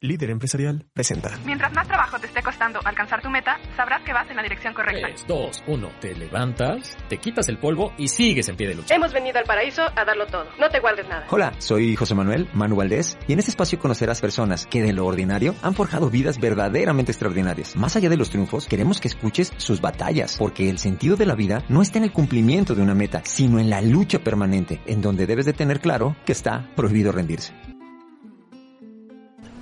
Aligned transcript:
Líder 0.00 0.30
Empresarial 0.30 0.86
presenta. 0.94 1.36
Mientras 1.44 1.72
más 1.72 1.88
trabajo 1.88 2.20
te 2.20 2.28
esté 2.28 2.40
costando 2.40 2.78
alcanzar 2.84 3.20
tu 3.20 3.28
meta, 3.30 3.58
sabrás 3.76 4.00
que 4.02 4.12
vas 4.12 4.30
en 4.30 4.36
la 4.36 4.44
dirección 4.44 4.72
correcta. 4.72 5.08
3, 5.08 5.24
2, 5.26 5.64
1. 5.66 5.90
Te 6.00 6.14
levantas, 6.14 6.96
te 7.08 7.18
quitas 7.18 7.48
el 7.48 7.58
polvo 7.58 7.92
y 7.98 8.06
sigues 8.06 8.48
en 8.48 8.56
pie 8.56 8.68
de 8.68 8.76
lucha. 8.76 8.94
Hemos 8.94 9.12
venido 9.12 9.38
al 9.38 9.44
paraíso 9.44 9.82
a 9.82 10.04
darlo 10.04 10.26
todo. 10.26 10.46
No 10.60 10.68
te 10.68 10.78
guardes 10.78 11.08
nada. 11.08 11.26
Hola, 11.30 11.52
soy 11.58 11.96
José 11.96 12.14
Manuel 12.14 12.48
Manu 12.54 12.76
Valdés 12.76 13.18
y 13.26 13.32
en 13.32 13.40
este 13.40 13.50
espacio 13.50 13.80
conocerás 13.80 14.20
personas 14.20 14.66
que 14.66 14.82
de 14.82 14.92
lo 14.92 15.04
ordinario 15.04 15.56
han 15.62 15.74
forjado 15.74 16.10
vidas 16.10 16.38
verdaderamente 16.38 17.10
extraordinarias. 17.10 17.74
Más 17.74 17.96
allá 17.96 18.08
de 18.08 18.16
los 18.16 18.30
triunfos, 18.30 18.68
queremos 18.68 19.00
que 19.00 19.08
escuches 19.08 19.52
sus 19.56 19.80
batallas, 19.80 20.36
porque 20.38 20.70
el 20.70 20.78
sentido 20.78 21.16
de 21.16 21.26
la 21.26 21.34
vida 21.34 21.64
no 21.68 21.82
está 21.82 21.98
en 21.98 22.04
el 22.04 22.12
cumplimiento 22.12 22.76
de 22.76 22.82
una 22.82 22.94
meta, 22.94 23.22
sino 23.24 23.58
en 23.58 23.68
la 23.68 23.80
lucha 23.80 24.20
permanente, 24.20 24.80
en 24.86 25.02
donde 25.02 25.26
debes 25.26 25.46
de 25.46 25.54
tener 25.54 25.80
claro 25.80 26.14
que 26.24 26.30
está 26.30 26.70
prohibido 26.76 27.10
rendirse. 27.10 27.52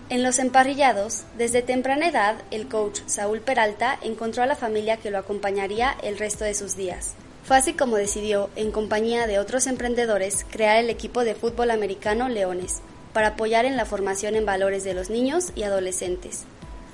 En 0.09 0.23
los 0.23 0.39
emparrillados, 0.39 1.25
desde 1.37 1.63
temprana 1.63 2.07
edad, 2.07 2.37
el 2.53 2.69
coach 2.69 3.01
Saúl 3.07 3.41
Peralta 3.41 3.99
encontró 4.03 4.45
a 4.45 4.47
la 4.47 4.55
familia 4.55 4.99
que 4.99 5.11
lo 5.11 5.19
acompañaría 5.19 5.97
el 6.01 6.17
resto 6.17 6.45
de 6.45 6.55
sus 6.55 6.77
días. 6.77 7.15
Fue 7.43 7.57
así 7.57 7.73
como 7.73 7.97
decidió, 7.97 8.49
en 8.55 8.71
compañía 8.71 9.27
de 9.27 9.41
otros 9.41 9.67
emprendedores, 9.67 10.47
crear 10.49 10.77
el 10.77 10.91
equipo 10.91 11.25
de 11.25 11.35
fútbol 11.35 11.73
americano 11.73 12.29
Leones, 12.29 12.83
para 13.13 13.29
apoyar 13.29 13.65
en 13.65 13.77
la 13.77 13.85
formación 13.85 14.37
en 14.37 14.47
valores 14.47 14.85
de 14.85 14.95
los 14.95 15.11
niños 15.11 15.51
y 15.57 15.65
adolescentes. 15.65 16.45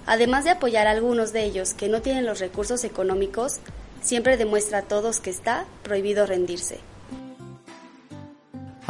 Además 0.06 0.44
de 0.44 0.50
apoyar 0.50 0.86
a 0.86 0.92
algunos 0.92 1.34
de 1.34 1.44
ellos 1.44 1.74
que 1.74 1.88
no 1.88 2.00
tienen 2.00 2.24
los 2.24 2.40
recursos 2.40 2.82
económicos, 2.82 3.60
siempre 4.00 4.38
demuestra 4.38 4.78
a 4.78 4.82
todos 4.82 5.20
que 5.20 5.28
está 5.28 5.66
prohibido 5.82 6.24
rendirse. 6.24 6.80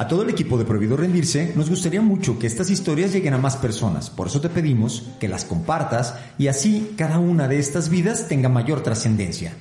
A 0.02 0.08
todo 0.08 0.22
el 0.22 0.30
equipo 0.30 0.58
de 0.58 0.64
Prohibido 0.64 0.96
Rendirse 0.96 1.52
nos 1.54 1.70
gustaría 1.70 2.02
mucho 2.02 2.36
que 2.36 2.48
estas 2.48 2.70
historias 2.70 3.12
lleguen 3.12 3.34
a 3.34 3.38
más 3.38 3.56
personas, 3.56 4.10
por 4.10 4.26
eso 4.26 4.40
te 4.40 4.48
pedimos 4.48 5.12
que 5.20 5.28
las 5.28 5.44
compartas 5.44 6.16
y 6.38 6.48
así 6.48 6.94
cada 6.96 7.20
una 7.20 7.46
de 7.46 7.60
estas 7.60 7.88
vidas 7.88 8.26
tenga 8.26 8.48
mayor 8.48 8.82
trascendencia. 8.82 9.54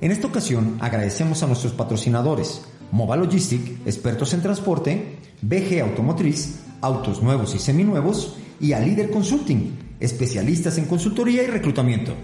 En 0.00 0.12
esta 0.12 0.28
ocasión 0.28 0.76
agradecemos 0.78 1.42
a 1.42 1.48
nuestros 1.48 1.72
patrocinadores, 1.72 2.62
Mova 2.92 3.16
Logistic, 3.16 3.84
expertos 3.84 4.32
en 4.32 4.42
transporte, 4.42 5.18
BG 5.42 5.80
Automotriz, 5.80 6.60
autos 6.82 7.20
nuevos 7.20 7.56
y 7.56 7.58
seminuevos, 7.58 8.36
y 8.60 8.74
a 8.74 8.78
Líder 8.78 9.10
Consulting, 9.10 9.96
especialistas 9.98 10.78
en 10.78 10.84
consultoría 10.84 11.42
y 11.42 11.48
reclutamiento. 11.48 12.14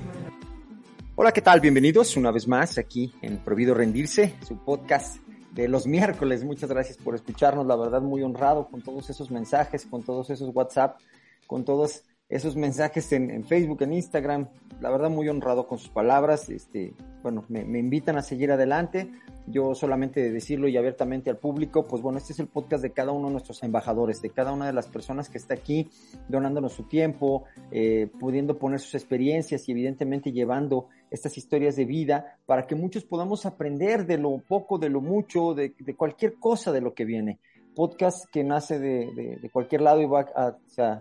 Hola, 1.16 1.32
¿qué 1.32 1.42
tal? 1.42 1.60
Bienvenidos 1.60 2.16
una 2.16 2.30
vez 2.30 2.46
más 2.46 2.78
aquí 2.78 3.12
en 3.22 3.38
Prohibido 3.38 3.74
Rendirse, 3.74 4.36
su 4.46 4.56
podcast 4.56 5.16
de 5.56 5.68
los 5.68 5.86
miércoles. 5.86 6.44
Muchas 6.44 6.70
gracias 6.70 6.98
por 6.98 7.14
escucharnos, 7.14 7.66
la 7.66 7.76
verdad 7.76 8.02
muy 8.02 8.22
honrado 8.22 8.68
con 8.68 8.82
todos 8.82 9.08
esos 9.10 9.30
mensajes, 9.30 9.86
con 9.86 10.04
todos 10.04 10.28
esos 10.30 10.54
WhatsApp, 10.54 10.98
con 11.46 11.64
todos 11.64 12.02
esos 12.28 12.56
mensajes 12.56 13.12
en, 13.12 13.44
Facebook, 13.44 13.82
en 13.82 13.92
Instagram. 13.92 14.48
La 14.80 14.90
verdad 14.90 15.10
muy 15.10 15.28
honrado 15.28 15.66
con 15.66 15.78
sus 15.78 15.90
palabras. 15.90 16.48
Este, 16.48 16.92
bueno, 17.22 17.44
me, 17.48 17.64
me, 17.64 17.78
invitan 17.78 18.16
a 18.16 18.22
seguir 18.22 18.50
adelante. 18.50 19.10
Yo 19.46 19.76
solamente 19.76 20.20
de 20.20 20.32
decirlo 20.32 20.66
y 20.66 20.76
abiertamente 20.76 21.30
al 21.30 21.36
público, 21.36 21.86
pues 21.86 22.02
bueno, 22.02 22.18
este 22.18 22.32
es 22.32 22.40
el 22.40 22.48
podcast 22.48 22.82
de 22.82 22.90
cada 22.90 23.12
uno 23.12 23.28
de 23.28 23.32
nuestros 23.32 23.62
embajadores, 23.62 24.20
de 24.20 24.30
cada 24.30 24.52
una 24.52 24.66
de 24.66 24.72
las 24.72 24.88
personas 24.88 25.28
que 25.28 25.38
está 25.38 25.54
aquí 25.54 25.88
donándonos 26.28 26.72
su 26.72 26.82
tiempo, 26.88 27.44
eh, 27.70 28.08
pudiendo 28.18 28.58
poner 28.58 28.80
sus 28.80 28.96
experiencias 28.96 29.68
y 29.68 29.72
evidentemente 29.72 30.32
llevando 30.32 30.88
estas 31.12 31.38
historias 31.38 31.76
de 31.76 31.84
vida 31.84 32.38
para 32.44 32.66
que 32.66 32.74
muchos 32.74 33.04
podamos 33.04 33.46
aprender 33.46 34.04
de 34.04 34.18
lo 34.18 34.38
poco, 34.38 34.78
de 34.78 34.88
lo 34.88 35.00
mucho, 35.00 35.54
de, 35.54 35.74
de 35.78 35.94
cualquier 35.94 36.34
cosa 36.34 36.72
de 36.72 36.80
lo 36.80 36.92
que 36.92 37.04
viene 37.04 37.38
podcast 37.76 38.24
que 38.32 38.42
nace 38.42 38.80
de, 38.80 39.38
de, 39.40 39.50
cualquier 39.50 39.82
lado 39.82 40.00
y 40.00 40.06
va 40.06 40.26
a, 40.34 40.56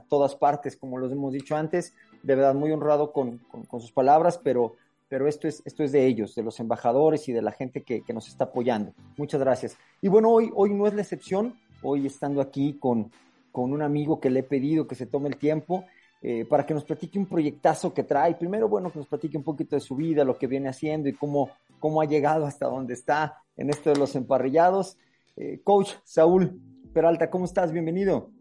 todas 0.10 0.36
partes, 0.36 0.76
como 0.76 0.98
los 0.98 1.12
hemos 1.12 1.34
dicho 1.34 1.56
antes. 1.56 1.96
De 2.22 2.36
verdad, 2.36 2.54
muy 2.54 2.72
honrado 2.72 3.12
con, 3.14 3.40
con, 3.50 3.64
con, 3.64 3.80
sus 3.80 3.92
palabras, 3.92 4.40
pero, 4.44 4.76
pero 5.08 5.28
esto, 5.28 5.48
es, 5.48 5.64
esto 5.66 5.84
es 5.84 5.92
de 5.92 6.06
ellos, 6.06 6.36
de 6.36 6.44
los 6.44 6.60
embajadores 6.60 7.28
y 7.30 7.34
de 7.34 7.42
la 7.42 7.52
gente 7.52 7.84
que, 7.84 8.02
que, 8.02 8.14
nos 8.14 8.28
está 8.28 8.46
apoyando. 8.46 8.94
Muchas 9.18 9.40
gracias. 9.40 9.78
Y 10.02 10.10
bueno, 10.10 10.30
hoy, 10.30 10.52
hoy 10.54 10.74
no 10.74 10.86
es 10.86 10.94
la 10.94 11.02
excepción. 11.02 11.58
Hoy 11.82 12.06
estando 12.06 12.42
aquí 12.42 12.78
con, 12.80 13.12
con 13.52 13.72
un 13.72 13.82
amigo 13.82 14.20
que 14.20 14.30
le 14.30 14.42
he 14.42 14.44
pedido 14.44 14.88
que 14.88 14.96
se 14.96 15.06
tome 15.06 15.30
el 15.30 15.38
tiempo 15.38 15.86
eh, 16.22 16.44
para 16.44 16.66
que 16.66 16.74
nos 16.74 16.84
platique 16.84 17.20
un 17.20 17.28
proyectazo 17.28 17.94
que 17.94 18.04
trae. 18.04 18.36
Primero, 18.36 18.68
bueno, 18.68 18.92
que 18.92 19.00
nos 19.00 19.08
platique 19.08 19.38
un 19.38 19.44
poquito 19.44 19.76
de 19.76 19.80
su 19.80 19.96
vida, 19.96 20.24
lo 20.24 20.38
que 20.38 20.48
viene 20.48 20.68
haciendo 20.68 21.08
y 21.08 21.14
cómo, 21.14 21.52
cómo 21.80 22.02
ha 22.02 22.06
llegado 22.06 22.46
hasta 22.46 22.66
donde 22.66 22.96
está 22.96 23.44
en 23.56 23.70
esto 23.70 23.92
de 23.92 23.98
los 23.98 24.16
emparrillados. 24.16 24.98
Eh, 25.38 25.60
coach 25.64 25.92
Saúl 26.06 26.62
Peralta, 26.94 27.30
¿cómo 27.30 27.44
estás? 27.44 27.74
Bienvenido. 27.74 28.32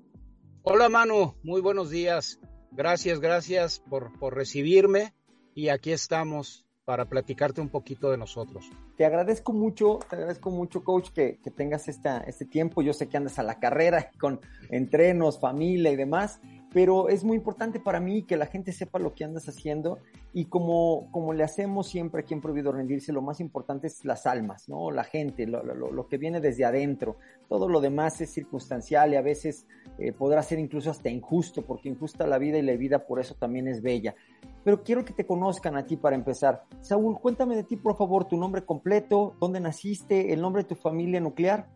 Hola 0.62 0.88
Manu, 0.88 1.34
muy 1.42 1.60
buenos 1.60 1.90
días. 1.90 2.38
Gracias, 2.70 3.18
gracias 3.18 3.80
por, 3.80 4.16
por 4.20 4.36
recibirme 4.36 5.12
y 5.54 5.70
aquí 5.70 5.90
estamos 5.90 6.64
para 6.84 7.06
platicarte 7.06 7.60
un 7.60 7.68
poquito 7.68 8.12
de 8.12 8.16
nosotros. 8.16 8.70
Te 8.96 9.04
agradezco 9.04 9.52
mucho, 9.52 9.98
te 10.08 10.14
agradezco 10.14 10.50
mucho, 10.50 10.84
coach, 10.84 11.10
que, 11.10 11.40
que 11.42 11.50
tengas 11.50 11.88
esta, 11.88 12.18
este 12.18 12.44
tiempo. 12.44 12.80
Yo 12.80 12.92
sé 12.92 13.08
que 13.08 13.16
andas 13.16 13.40
a 13.40 13.42
la 13.42 13.58
carrera 13.58 14.12
con 14.20 14.40
entrenos, 14.70 15.40
familia 15.40 15.90
y 15.90 15.96
demás, 15.96 16.40
pero 16.74 17.08
es 17.08 17.22
muy 17.22 17.36
importante 17.36 17.78
para 17.78 18.00
mí 18.00 18.24
que 18.24 18.36
la 18.36 18.46
gente 18.46 18.72
sepa 18.72 18.98
lo 18.98 19.14
que 19.14 19.22
andas 19.22 19.48
haciendo 19.48 20.00
y 20.32 20.46
como, 20.46 21.08
como 21.12 21.32
le 21.32 21.44
hacemos 21.44 21.86
siempre 21.88 22.22
aquí 22.22 22.34
en 22.34 22.40
Prohibido 22.40 22.72
Rendirse, 22.72 23.12
lo 23.12 23.22
más 23.22 23.38
importante 23.38 23.86
es 23.86 24.04
las 24.04 24.26
almas, 24.26 24.68
¿no? 24.68 24.90
La 24.90 25.04
gente, 25.04 25.46
lo, 25.46 25.62
lo, 25.62 25.92
lo 25.92 26.08
que 26.08 26.18
viene 26.18 26.40
desde 26.40 26.64
adentro. 26.64 27.16
Todo 27.48 27.68
lo 27.68 27.80
demás 27.80 28.20
es 28.20 28.32
circunstancial 28.32 29.12
y 29.12 29.16
a 29.16 29.22
veces 29.22 29.68
eh, 29.98 30.10
podrá 30.10 30.42
ser 30.42 30.58
incluso 30.58 30.90
hasta 30.90 31.08
injusto, 31.08 31.62
porque 31.62 31.88
injusta 31.88 32.26
la 32.26 32.38
vida 32.38 32.58
y 32.58 32.62
la 32.62 32.74
vida 32.74 33.06
por 33.06 33.20
eso 33.20 33.36
también 33.36 33.68
es 33.68 33.80
bella. 33.80 34.16
Pero 34.64 34.82
quiero 34.82 35.04
que 35.04 35.12
te 35.12 35.24
conozcan 35.24 35.76
a 35.76 35.86
ti 35.86 35.96
para 35.96 36.16
empezar. 36.16 36.64
Saúl, 36.80 37.20
cuéntame 37.20 37.54
de 37.54 37.62
ti, 37.62 37.76
por 37.76 37.96
favor, 37.96 38.24
tu 38.24 38.36
nombre 38.36 38.64
completo, 38.64 39.36
dónde 39.38 39.60
naciste, 39.60 40.32
el 40.32 40.40
nombre 40.40 40.64
de 40.64 40.70
tu 40.70 40.74
familia 40.74 41.20
nuclear. 41.20 41.68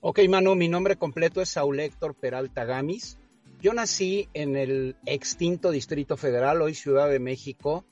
Ok, 0.00 0.20
Manu, 0.28 0.54
mi 0.54 0.68
nombre 0.68 0.94
completo 0.94 1.42
es 1.42 1.48
Saúl 1.48 1.80
Héctor 1.80 2.14
Peralta 2.14 2.64
Gamis. 2.64 3.18
Yo 3.64 3.72
nací 3.72 4.28
en 4.34 4.56
el 4.56 4.94
extinto 5.06 5.70
Distrito 5.70 6.18
Federal, 6.18 6.60
hoy 6.60 6.74
Ciudad 6.74 7.08
de 7.08 7.18
México. 7.18 7.86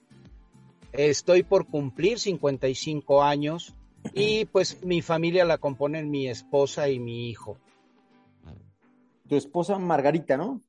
Estoy 0.93 1.45
por 1.45 1.67
cumplir 1.67 2.19
55 2.19 3.23
años 3.23 3.75
y 4.13 4.45
pues 4.45 4.85
mi 4.85 5.01
familia 5.01 5.47
la 5.47 5.57
componen 5.57 6.11
mi 6.11 6.29
esposa 6.29 6.91
y 6.91 7.01
mi 7.01 7.31
hijo. 7.31 7.57
Tu 9.27 9.35
esposa 9.37 9.79
Margarita, 9.79 10.37
¿no? 10.37 10.63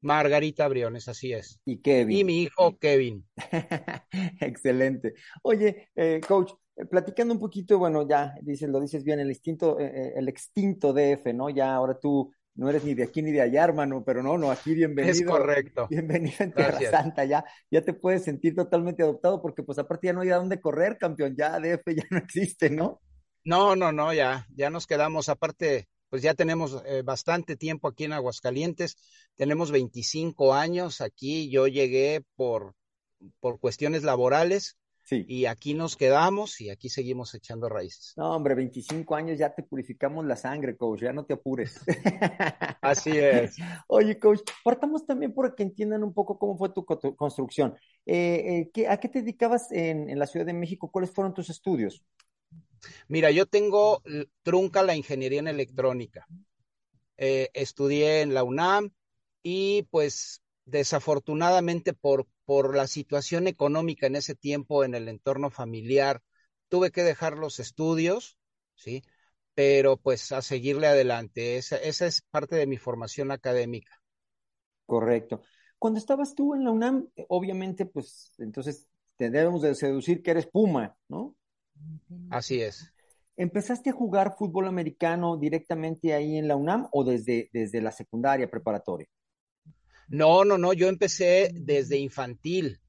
Margarita 0.00 0.66
Briones, 0.66 1.06
así 1.06 1.32
es. 1.32 1.60
Y 1.64 1.76
Kevin. 1.76 2.16
Y 2.18 2.24
mi 2.24 2.42
hijo 2.42 2.76
Kevin. 2.80 3.24
Excelente. 4.40 5.14
Oye, 5.42 5.90
eh, 5.94 6.20
coach, 6.26 6.54
platicando 6.90 7.32
un 7.32 7.38
poquito, 7.38 7.78
bueno, 7.78 8.08
ya 8.08 8.34
dices, 8.42 8.68
lo 8.68 8.80
dices 8.80 9.04
bien, 9.04 9.20
el 9.20 9.30
extinto, 9.30 9.78
eh, 9.78 10.14
el 10.16 10.28
extinto 10.28 10.92
DF, 10.92 11.32
¿no? 11.32 11.48
Ya 11.48 11.72
ahora 11.72 11.96
tú 11.96 12.32
no 12.54 12.68
eres 12.68 12.84
ni 12.84 12.94
de 12.94 13.04
aquí 13.04 13.22
ni 13.22 13.32
de 13.32 13.40
allá, 13.40 13.64
hermano, 13.64 14.04
pero 14.04 14.22
no, 14.22 14.36
no, 14.36 14.50
aquí 14.50 14.74
bienvenido. 14.74 15.12
Es 15.12 15.24
correcto. 15.24 15.86
Bienvenido 15.88 16.36
en 16.40 16.52
Tierra 16.52 16.70
Gracias. 16.70 16.90
Santa, 16.90 17.24
ya, 17.24 17.44
ya 17.70 17.82
te 17.82 17.94
puedes 17.94 18.24
sentir 18.24 18.54
totalmente 18.54 19.02
adoptado 19.02 19.40
porque 19.40 19.62
pues 19.62 19.78
aparte 19.78 20.08
ya 20.08 20.12
no 20.12 20.20
hay 20.20 20.30
a 20.30 20.36
dónde 20.36 20.60
correr, 20.60 20.98
campeón, 20.98 21.34
ya 21.36 21.58
DF 21.58 21.82
ya 21.94 22.04
no 22.10 22.18
existe, 22.18 22.70
¿no? 22.70 23.00
No, 23.44 23.74
no, 23.74 23.90
no, 23.90 24.12
ya, 24.12 24.46
ya 24.54 24.70
nos 24.70 24.86
quedamos, 24.86 25.28
aparte, 25.28 25.88
pues 26.10 26.22
ya 26.22 26.34
tenemos 26.34 26.82
eh, 26.86 27.02
bastante 27.02 27.56
tiempo 27.56 27.88
aquí 27.88 28.04
en 28.04 28.12
Aguascalientes, 28.12 28.96
tenemos 29.36 29.72
25 29.72 30.54
años 30.54 31.00
aquí, 31.00 31.50
yo 31.50 31.66
llegué 31.66 32.22
por, 32.36 32.74
por 33.40 33.58
cuestiones 33.58 34.04
laborales, 34.04 34.76
Sí. 35.04 35.24
Y 35.28 35.46
aquí 35.46 35.74
nos 35.74 35.96
quedamos 35.96 36.60
y 36.60 36.70
aquí 36.70 36.88
seguimos 36.88 37.34
echando 37.34 37.68
raíces. 37.68 38.14
No, 38.16 38.34
hombre, 38.34 38.54
25 38.54 39.14
años 39.14 39.38
ya 39.38 39.54
te 39.54 39.62
purificamos 39.62 40.24
la 40.24 40.36
sangre, 40.36 40.76
coach, 40.76 41.02
ya 41.02 41.12
no 41.12 41.24
te 41.24 41.34
apures. 41.34 41.80
Así 42.80 43.10
es. 43.10 43.56
Oye, 43.88 44.18
coach, 44.18 44.40
partamos 44.62 45.04
también 45.04 45.34
por 45.34 45.54
que 45.54 45.64
entiendan 45.64 46.04
un 46.04 46.14
poco 46.14 46.38
cómo 46.38 46.56
fue 46.56 46.70
tu 46.72 46.84
construcción. 46.84 47.74
Eh, 48.06 48.70
eh, 48.74 48.88
¿A 48.88 48.98
qué 48.98 49.08
te 49.08 49.20
dedicabas 49.20 49.70
en, 49.72 50.08
en 50.08 50.18
la 50.18 50.26
Ciudad 50.26 50.46
de 50.46 50.54
México? 50.54 50.90
¿Cuáles 50.90 51.10
fueron 51.10 51.34
tus 51.34 51.50
estudios? 51.50 52.04
Mira, 53.08 53.30
yo 53.30 53.46
tengo 53.46 54.02
trunca 54.42 54.82
la 54.82 54.96
ingeniería 54.96 55.40
en 55.40 55.48
electrónica. 55.48 56.26
Eh, 57.16 57.50
estudié 57.54 58.22
en 58.22 58.34
la 58.34 58.42
UNAM 58.42 58.90
y 59.42 59.84
pues 59.90 60.42
desafortunadamente 60.64 61.92
por, 61.92 62.26
por 62.52 62.76
la 62.76 62.86
situación 62.86 63.46
económica 63.46 64.06
en 64.06 64.14
ese 64.14 64.34
tiempo 64.34 64.84
en 64.84 64.94
el 64.94 65.08
entorno 65.08 65.48
familiar, 65.48 66.20
tuve 66.68 66.90
que 66.90 67.02
dejar 67.02 67.38
los 67.38 67.58
estudios, 67.60 68.36
¿sí? 68.74 69.02
Pero 69.54 69.96
pues 69.96 70.32
a 70.32 70.42
seguirle 70.42 70.86
adelante. 70.86 71.56
Esa, 71.56 71.76
esa 71.76 72.04
es 72.04 72.20
parte 72.20 72.56
de 72.56 72.66
mi 72.66 72.76
formación 72.76 73.30
académica. 73.30 74.02
Correcto. 74.84 75.40
Cuando 75.78 75.98
estabas 75.98 76.34
tú 76.34 76.54
en 76.54 76.64
la 76.64 76.72
UNAM, 76.72 77.08
obviamente, 77.30 77.86
pues 77.86 78.34
entonces 78.36 78.86
debemos 79.18 79.62
de 79.62 79.74
seducir 79.74 80.22
que 80.22 80.32
eres 80.32 80.46
Puma, 80.46 80.94
¿no? 81.08 81.34
Así 82.28 82.60
es. 82.60 82.92
¿Empezaste 83.34 83.88
a 83.88 83.94
jugar 83.94 84.36
fútbol 84.36 84.66
americano 84.66 85.38
directamente 85.38 86.12
ahí 86.12 86.36
en 86.36 86.48
la 86.48 86.56
UNAM 86.56 86.86
o 86.92 87.02
desde, 87.02 87.48
desde 87.50 87.80
la 87.80 87.92
secundaria 87.92 88.50
preparatoria? 88.50 89.08
No, 90.12 90.44
no, 90.44 90.58
no, 90.58 90.74
yo 90.74 90.88
empecé 90.88 91.52
desde 91.54 91.96
infantil. 91.96 92.82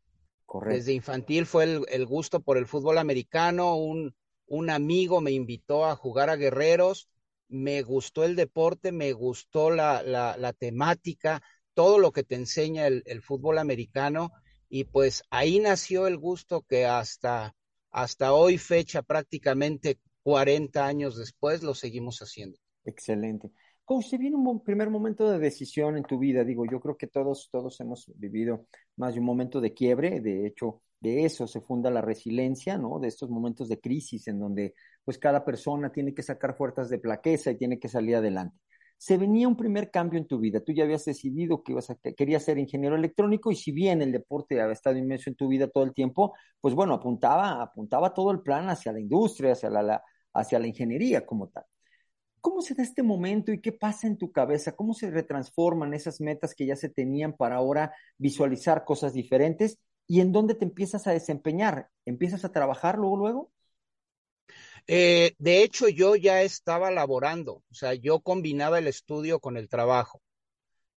Correcto. 0.45 0.75
Desde 0.75 0.91
infantil 0.91 1.45
fue 1.45 1.63
el, 1.63 1.85
el 1.87 2.05
gusto 2.05 2.41
por 2.41 2.57
el 2.57 2.67
fútbol 2.67 2.97
americano. 2.97 3.77
Un, 3.77 4.13
un, 4.45 4.69
amigo 4.69 5.21
me 5.21 5.31
invitó 5.31 5.85
a 5.85 5.95
jugar 5.95 6.29
a 6.29 6.35
Guerreros. 6.35 7.07
Me 7.47 7.81
gustó 7.81 8.25
el 8.25 8.35
deporte, 8.35 8.91
me 8.91 9.13
gustó 9.13 9.71
la, 9.71 10.03
la, 10.03 10.35
la 10.35 10.51
temática, 10.51 11.41
todo 11.73 11.97
lo 11.97 12.11
que 12.11 12.23
te 12.23 12.35
enseña 12.35 12.87
el, 12.87 13.03
el, 13.05 13.21
fútbol 13.21 13.57
americano. 13.57 14.33
Y 14.67 14.83
pues 14.83 15.23
ahí 15.29 15.59
nació 15.59 16.07
el 16.07 16.17
gusto 16.17 16.63
que 16.63 16.85
hasta, 16.85 17.55
hasta 17.89 18.33
hoy 18.33 18.57
fecha, 18.57 19.01
prácticamente 19.01 19.97
40 20.23 20.85
años 20.85 21.15
después, 21.15 21.63
lo 21.63 21.73
seguimos 21.73 22.19
haciendo. 22.19 22.57
Excelente. 22.83 23.49
Coach, 23.85 24.05
se 24.05 24.17
viene 24.17 24.37
un 24.37 24.63
primer 24.63 24.89
momento 24.89 25.29
de 25.29 25.39
decisión 25.39 25.97
en 25.97 26.03
tu 26.03 26.17
vida. 26.17 26.45
Digo, 26.45 26.65
yo 26.65 26.79
creo 26.79 26.95
que 26.95 27.07
todos, 27.07 27.49
todos 27.51 27.79
hemos 27.81 28.09
vivido 28.15 28.67
más 28.95 29.13
de 29.13 29.19
un 29.19 29.25
momento 29.25 29.59
de 29.59 29.73
quiebre. 29.73 30.21
De 30.21 30.47
hecho, 30.47 30.81
de 31.01 31.25
eso 31.25 31.47
se 31.47 31.59
funda 31.59 31.91
la 31.91 32.01
resiliencia, 32.01 32.77
¿no? 32.77 32.97
De 32.99 33.09
estos 33.09 33.29
momentos 33.29 33.67
de 33.67 33.81
crisis 33.81 34.27
en 34.29 34.39
donde, 34.39 34.73
pues, 35.03 35.17
cada 35.17 35.43
persona 35.43 35.91
tiene 35.91 36.13
que 36.13 36.23
sacar 36.23 36.55
fuerzas 36.55 36.89
de 36.89 36.99
plaqueza 36.99 37.51
y 37.51 37.57
tiene 37.57 37.77
que 37.77 37.89
salir 37.89 38.15
adelante. 38.15 38.57
Se 38.97 39.17
venía 39.17 39.49
un 39.49 39.57
primer 39.57 39.91
cambio 39.91 40.17
en 40.17 40.27
tu 40.27 40.39
vida. 40.39 40.61
Tú 40.61 40.71
ya 40.71 40.85
habías 40.85 41.03
decidido 41.03 41.61
que 41.61 41.73
ibas 41.73 41.89
a, 41.89 41.95
que 41.95 42.15
querías 42.15 42.43
ser 42.43 42.57
ingeniero 42.57 42.95
electrónico 42.95 43.51
y 43.51 43.55
si 43.57 43.73
bien 43.73 44.01
el 44.01 44.13
deporte 44.13 44.61
había 44.61 44.71
estado 44.71 44.97
inmenso 44.97 45.29
en 45.29 45.35
tu 45.35 45.49
vida 45.49 45.67
todo 45.67 45.83
el 45.83 45.93
tiempo, 45.93 46.33
pues 46.61 46.73
bueno, 46.73 46.93
apuntaba, 46.93 47.61
apuntaba 47.61 48.13
todo 48.13 48.31
el 48.31 48.41
plan 48.41 48.69
hacia 48.69 48.93
la 48.93 49.01
industria, 49.01 49.51
hacia 49.53 49.69
la, 49.69 50.01
hacia 50.33 50.57
la 50.59 50.67
ingeniería 50.67 51.25
como 51.25 51.49
tal. 51.49 51.65
¿Cómo 52.43 52.61
se 52.61 52.75
da 52.75 52.83
este 52.83 53.03
momento 53.03 53.53
y 53.53 53.61
qué 53.61 53.71
pasa 53.71 54.05
en 54.05 54.17
tu 54.17 54.33
cabeza? 54.33 54.75
¿Cómo 54.75 54.93
se 54.93 55.09
retransforman 55.09 55.93
esas 55.93 56.19
metas 56.19 56.53
que 56.53 56.65
ya 56.65 56.75
se 56.75 56.89
tenían 56.89 57.31
para 57.37 57.55
ahora 57.55 57.93
visualizar 58.17 58.83
cosas 58.83 59.13
diferentes? 59.13 59.79
¿Y 60.07 60.19
en 60.19 60.33
dónde 60.33 60.53
te 60.53 60.65
empiezas 60.65 61.07
a 61.07 61.13
desempeñar? 61.13 61.87
¿Empiezas 62.03 62.43
a 62.43 62.51
trabajar 62.51 62.97
luego, 62.97 63.15
luego? 63.15 63.51
Eh, 64.87 65.35
de 65.37 65.63
hecho, 65.63 65.87
yo 65.87 66.17
ya 66.17 66.41
estaba 66.41 66.91
laborando, 66.91 67.63
o 67.71 67.73
sea, 67.73 67.93
yo 67.93 68.19
combinaba 68.19 68.77
el 68.77 68.87
estudio 68.87 69.39
con 69.39 69.55
el 69.55 69.69
trabajo. 69.69 70.21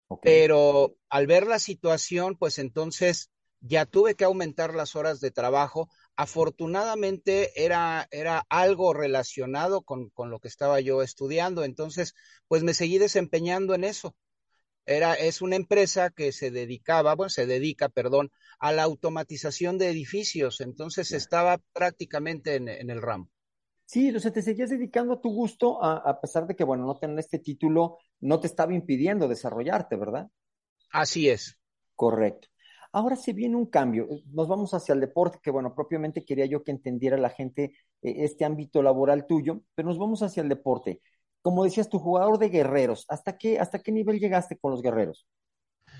Okay. 0.08 0.42
Pero 0.42 0.96
al 1.08 1.28
ver 1.28 1.46
la 1.46 1.60
situación, 1.60 2.34
pues 2.36 2.58
entonces 2.58 3.30
ya 3.60 3.86
tuve 3.86 4.16
que 4.16 4.24
aumentar 4.24 4.74
las 4.74 4.96
horas 4.96 5.20
de 5.20 5.30
trabajo. 5.30 5.88
Afortunadamente 6.16 7.62
era, 7.62 8.08
era 8.10 8.46
algo 8.48 8.94
relacionado 8.94 9.82
con, 9.82 10.10
con, 10.10 10.30
lo 10.30 10.40
que 10.40 10.48
estaba 10.48 10.80
yo 10.80 11.02
estudiando, 11.02 11.64
entonces 11.64 12.14
pues 12.48 12.62
me 12.62 12.74
seguí 12.74 12.98
desempeñando 12.98 13.74
en 13.74 13.84
eso. 13.84 14.16
Era, 14.86 15.14
es 15.14 15.42
una 15.42 15.56
empresa 15.56 16.10
que 16.10 16.32
se 16.32 16.50
dedicaba, 16.50 17.14
bueno, 17.14 17.28
se 17.28 17.46
dedica, 17.46 17.88
perdón, 17.88 18.30
a 18.58 18.72
la 18.72 18.84
automatización 18.84 19.78
de 19.78 19.90
edificios, 19.90 20.60
entonces 20.60 21.10
estaba 21.12 21.60
prácticamente 21.72 22.54
en, 22.54 22.68
en 22.68 22.90
el 22.90 23.02
ramo. 23.02 23.28
Sí, 23.84 24.14
o 24.14 24.18
sea, 24.18 24.32
te 24.32 24.42
seguías 24.42 24.70
dedicando 24.70 25.14
a 25.14 25.20
tu 25.20 25.30
gusto, 25.32 25.82
a, 25.82 25.96
a 25.98 26.20
pesar 26.20 26.46
de 26.46 26.56
que, 26.56 26.64
bueno, 26.64 26.86
no 26.86 26.98
tener 26.98 27.18
este 27.18 27.38
título 27.38 27.98
no 28.20 28.40
te 28.40 28.48
estaba 28.48 28.74
impidiendo 28.74 29.28
desarrollarte, 29.28 29.96
¿verdad? 29.96 30.28
Así 30.90 31.28
es. 31.28 31.56
Correcto. 31.94 32.48
Ahora 32.96 33.14
se 33.14 33.34
viene 33.34 33.56
un 33.56 33.66
cambio. 33.66 34.08
Nos 34.32 34.48
vamos 34.48 34.72
hacia 34.72 34.94
el 34.94 35.00
deporte, 35.00 35.38
que 35.42 35.50
bueno, 35.50 35.74
propiamente 35.74 36.24
quería 36.24 36.46
yo 36.46 36.64
que 36.64 36.70
entendiera 36.70 37.18
la 37.18 37.28
gente 37.28 37.74
eh, 38.00 38.24
este 38.24 38.46
ámbito 38.46 38.82
laboral 38.82 39.26
tuyo, 39.26 39.60
pero 39.74 39.88
nos 39.88 39.98
vamos 39.98 40.22
hacia 40.22 40.42
el 40.42 40.48
deporte. 40.48 41.02
Como 41.42 41.64
decías, 41.64 41.90
tu 41.90 41.98
jugador 41.98 42.38
de 42.38 42.48
guerreros, 42.48 43.04
¿hasta 43.08 43.36
qué, 43.36 43.58
hasta 43.58 43.80
qué 43.80 43.92
nivel 43.92 44.18
llegaste 44.18 44.56
con 44.56 44.70
los 44.70 44.80
guerreros? 44.80 45.26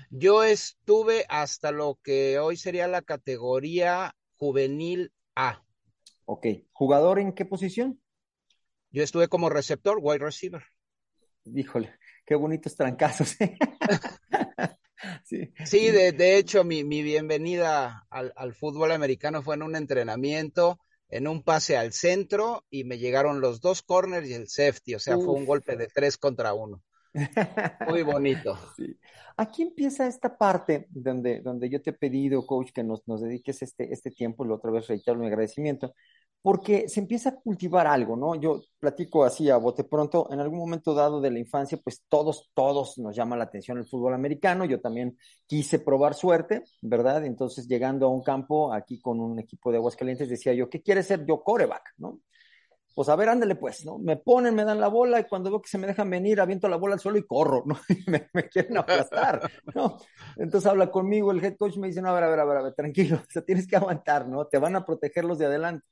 Yo 0.09 0.43
estuve 0.43 1.25
hasta 1.29 1.71
lo 1.71 1.99
que 2.01 2.39
hoy 2.39 2.57
sería 2.57 2.87
la 2.87 3.03
categoría 3.03 4.15
juvenil 4.37 5.13
A. 5.35 5.63
Ok. 6.25 6.47
¿Jugador 6.71 7.19
en 7.19 7.33
qué 7.33 7.45
posición? 7.45 8.01
Yo 8.89 9.03
estuve 9.03 9.27
como 9.27 9.51
receptor, 9.51 9.99
wide 10.01 10.25
receiver. 10.25 10.63
Híjole, 11.45 11.93
qué 12.25 12.33
bonitos 12.33 12.75
trancazos. 12.75 13.39
¿eh? 13.39 13.55
Sí, 15.23 15.53
sí 15.65 15.91
de, 15.91 16.11
de, 16.11 16.37
hecho, 16.37 16.63
mi, 16.63 16.83
mi 16.83 17.03
bienvenida 17.03 18.05
al, 18.09 18.33
al, 18.35 18.53
fútbol 18.53 18.91
americano 18.91 19.41
fue 19.41 19.55
en 19.55 19.63
un 19.63 19.75
entrenamiento, 19.75 20.79
en 21.09 21.27
un 21.27 21.43
pase 21.43 21.77
al 21.77 21.93
centro, 21.93 22.65
y 22.69 22.83
me 22.83 22.97
llegaron 22.97 23.41
los 23.41 23.61
dos 23.61 23.83
corners 23.83 24.27
y 24.27 24.33
el 24.33 24.47
safety, 24.47 24.95
o 24.95 24.99
sea, 24.99 25.17
Uf. 25.17 25.25
fue 25.25 25.33
un 25.35 25.45
golpe 25.45 25.75
de 25.75 25.87
tres 25.87 26.17
contra 26.17 26.53
uno. 26.53 26.81
Muy 27.87 28.03
bonito. 28.03 28.57
Sí. 28.77 28.97
Aquí 29.39 29.61
empieza 29.61 30.07
esta 30.07 30.35
parte 30.35 30.87
donde, 30.89 31.41
donde 31.41 31.69
yo 31.69 31.79
te 31.79 31.91
he 31.91 31.93
pedido, 31.93 32.45
coach, 32.47 32.71
que 32.71 32.83
nos, 32.83 33.07
nos 33.07 33.21
dediques 33.21 33.61
este, 33.61 33.93
este 33.93 34.09
tiempo, 34.09 34.43
y 34.43 34.47
la 34.47 34.55
otra 34.55 34.71
vez 34.71 34.87
reitero 34.87 35.19
mi 35.19 35.27
agradecimiento, 35.27 35.93
porque 36.47 36.87
se 36.87 37.01
empieza 37.01 37.27
a 37.27 37.35
cultivar 37.35 37.87
algo, 37.87 38.15
¿no? 38.15 38.33
Yo 38.35 38.61
platico 38.79 39.25
así 39.25 39.49
a 39.49 39.57
bote 39.57 39.83
pronto, 39.83 40.29
en 40.31 40.39
algún 40.39 40.59
momento 40.59 40.93
dado 40.93 41.19
de 41.19 41.29
la 41.29 41.39
infancia, 41.39 41.77
pues 41.83 42.05
todos, 42.07 42.49
todos 42.53 42.97
nos 42.99 43.13
llama 43.13 43.35
la 43.35 43.43
atención 43.43 43.77
el 43.77 43.85
fútbol 43.85 44.13
americano, 44.13 44.63
yo 44.63 44.79
también 44.79 45.17
quise 45.45 45.77
probar 45.77 46.13
suerte, 46.13 46.63
¿verdad? 46.81 47.25
Entonces, 47.25 47.67
llegando 47.67 48.05
a 48.05 48.11
un 48.11 48.23
campo 48.23 48.71
aquí 48.71 49.01
con 49.01 49.19
un 49.19 49.37
equipo 49.39 49.73
de 49.73 49.77
Aguascalientes, 49.79 50.29
decía 50.29 50.53
yo, 50.53 50.69
¿qué 50.69 50.81
quiere 50.81 51.03
ser 51.03 51.25
yo 51.25 51.43
coreback, 51.43 51.95
no? 51.97 52.21
Pues 52.95 53.09
a 53.09 53.17
ver, 53.17 53.27
ándale 53.27 53.55
pues, 53.55 53.83
¿no? 53.83 53.97
Me 53.99 54.15
ponen, 54.15 54.55
me 54.55 54.63
dan 54.63 54.79
la 54.79 54.87
bola 54.87 55.19
y 55.19 55.25
cuando 55.25 55.49
veo 55.49 55.61
que 55.61 55.67
se 55.67 55.77
me 55.77 55.85
dejan 55.85 56.09
venir, 56.09 56.39
aviento 56.39 56.69
la 56.69 56.77
bola 56.77 56.93
al 56.93 57.01
suelo 57.01 57.17
y 57.17 57.27
corro, 57.27 57.63
¿no? 57.65 57.77
Y 57.89 58.09
me, 58.09 58.49
quieren 58.49 58.77
aplastar, 58.77 59.51
¿no? 59.75 59.97
Entonces 60.37 60.65
habla 60.65 60.89
conmigo 60.89 61.29
el 61.33 61.43
head 61.43 61.57
coach 61.57 61.75
me 61.75 61.87
dice, 61.87 62.01
no, 62.01 62.07
a 62.07 62.13
ver, 62.13 62.23
a 62.23 62.29
ver, 62.29 62.39
a 62.39 62.45
ver, 62.45 62.57
a 62.57 62.61
ver 62.61 62.73
tranquilo, 62.73 63.17
o 63.21 63.29
sea, 63.29 63.41
tienes 63.41 63.67
que 63.67 63.75
aguantar, 63.75 64.29
¿no? 64.29 64.47
Te 64.47 64.59
van 64.59 64.77
a 64.77 64.85
proteger 64.85 65.25
los 65.25 65.37
de 65.39 65.47
adelante 65.47 65.85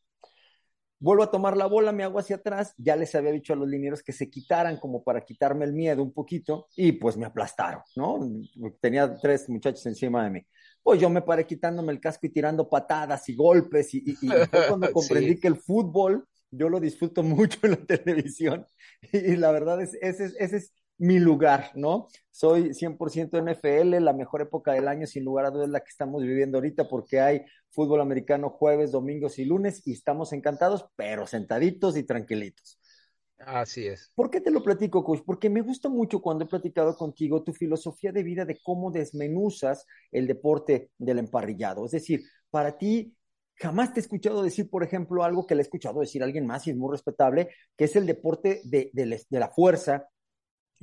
vuelvo 1.05 1.21
a 1.21 1.29
tomar 1.29 1.55
la 1.55 1.67
bola, 1.67 1.91
me 1.91 2.03
hago 2.03 2.17
hacia 2.17 2.37
atrás, 2.37 2.73
ya 2.77 2.95
les 2.95 3.13
había 3.13 3.31
dicho 3.31 3.53
a 3.53 3.55
los 3.55 3.67
linieros 3.67 4.01
que 4.01 4.11
se 4.11 4.27
quitaran 4.27 4.79
como 4.79 5.03
para 5.03 5.23
quitarme 5.23 5.63
el 5.63 5.71
miedo 5.71 6.01
un 6.01 6.11
poquito 6.11 6.67
y 6.75 6.93
pues 6.93 7.15
me 7.15 7.27
aplastaron, 7.27 7.83
¿no? 7.95 8.27
Tenía 8.81 9.15
tres 9.15 9.47
muchachos 9.47 9.85
encima 9.85 10.23
de 10.23 10.31
mí. 10.31 10.41
Pues 10.81 10.99
yo 10.99 11.07
me 11.11 11.21
paré 11.21 11.45
quitándome 11.45 11.93
el 11.93 11.99
casco 11.99 12.25
y 12.25 12.31
tirando 12.31 12.67
patadas 12.67 13.29
y 13.29 13.35
golpes 13.35 13.93
y, 13.93 13.99
y, 14.03 14.11
y 14.19 14.29
fue 14.29 14.67
cuando 14.67 14.91
comprendí 14.91 15.35
sí. 15.35 15.39
que 15.39 15.47
el 15.47 15.57
fútbol 15.57 16.27
yo 16.49 16.69
lo 16.69 16.79
disfruto 16.79 17.21
mucho 17.23 17.59
en 17.61 17.71
la 17.71 17.85
televisión 17.85 18.65
y, 19.11 19.35
la 19.35 19.51
verdad 19.51 19.83
es, 19.83 19.93
ese, 20.01 20.33
ese 20.39 20.57
es 20.57 20.73
mi 20.97 21.19
lugar, 21.19 21.71
¿no? 21.75 22.07
Soy 22.31 22.73
100% 22.73 23.37
NFL, 23.37 24.03
la 24.03 24.13
mejor 24.13 24.41
época 24.41 24.73
del 24.73 24.87
año 24.87 25.07
sin 25.07 25.25
lugar 25.25 25.45
a 25.45 25.51
dudas 25.51 25.69
la 25.69 25.81
que 25.81 25.89
estamos 25.89 26.23
viviendo 26.23 26.57
ahorita 26.57 26.87
porque 26.87 27.19
hay 27.19 27.41
fútbol 27.69 28.01
americano 28.01 28.49
jueves, 28.49 28.91
domingos 28.91 29.37
y 29.39 29.45
lunes 29.45 29.85
y 29.85 29.93
estamos 29.93 30.31
encantados, 30.33 30.85
pero 30.95 31.27
sentaditos 31.27 31.97
y 31.97 32.03
tranquilitos. 32.03 32.79
Así 33.37 33.85
es. 33.85 34.11
¿Por 34.15 34.29
qué 34.29 34.39
te 34.39 34.49
lo 34.49 34.63
platico, 34.63 35.03
coach? 35.03 35.21
Porque 35.25 35.49
me 35.49 35.61
gusta 35.61 35.89
mucho 35.89 36.21
cuando 36.21 36.45
he 36.45 36.47
platicado 36.47 36.95
contigo 36.95 37.43
tu 37.43 37.51
filosofía 37.51 38.13
de 38.13 38.23
vida 38.23 38.45
de 38.45 38.59
cómo 38.63 38.91
desmenuzas 38.91 39.85
el 40.11 40.25
deporte 40.25 40.91
del 40.97 41.19
emparrillado. 41.19 41.85
Es 41.85 41.91
decir, 41.91 42.21
para 42.49 42.77
ti 42.77 43.13
jamás 43.55 43.93
te 43.93 43.99
he 43.99 44.03
escuchado 44.03 44.41
decir, 44.41 44.69
por 44.69 44.83
ejemplo, 44.83 45.23
algo 45.23 45.45
que 45.45 45.55
le 45.55 45.61
he 45.61 45.63
escuchado 45.63 45.99
decir 45.99 46.21
a 46.21 46.25
alguien 46.25 46.45
más 46.45 46.65
y 46.67 46.71
es 46.71 46.77
muy 46.77 46.91
respetable, 46.91 47.49
que 47.75 47.85
es 47.85 47.95
el 47.97 48.05
deporte 48.05 48.61
de, 48.63 48.89
de, 48.93 49.21
de 49.29 49.39
la 49.39 49.49
fuerza, 49.49 50.07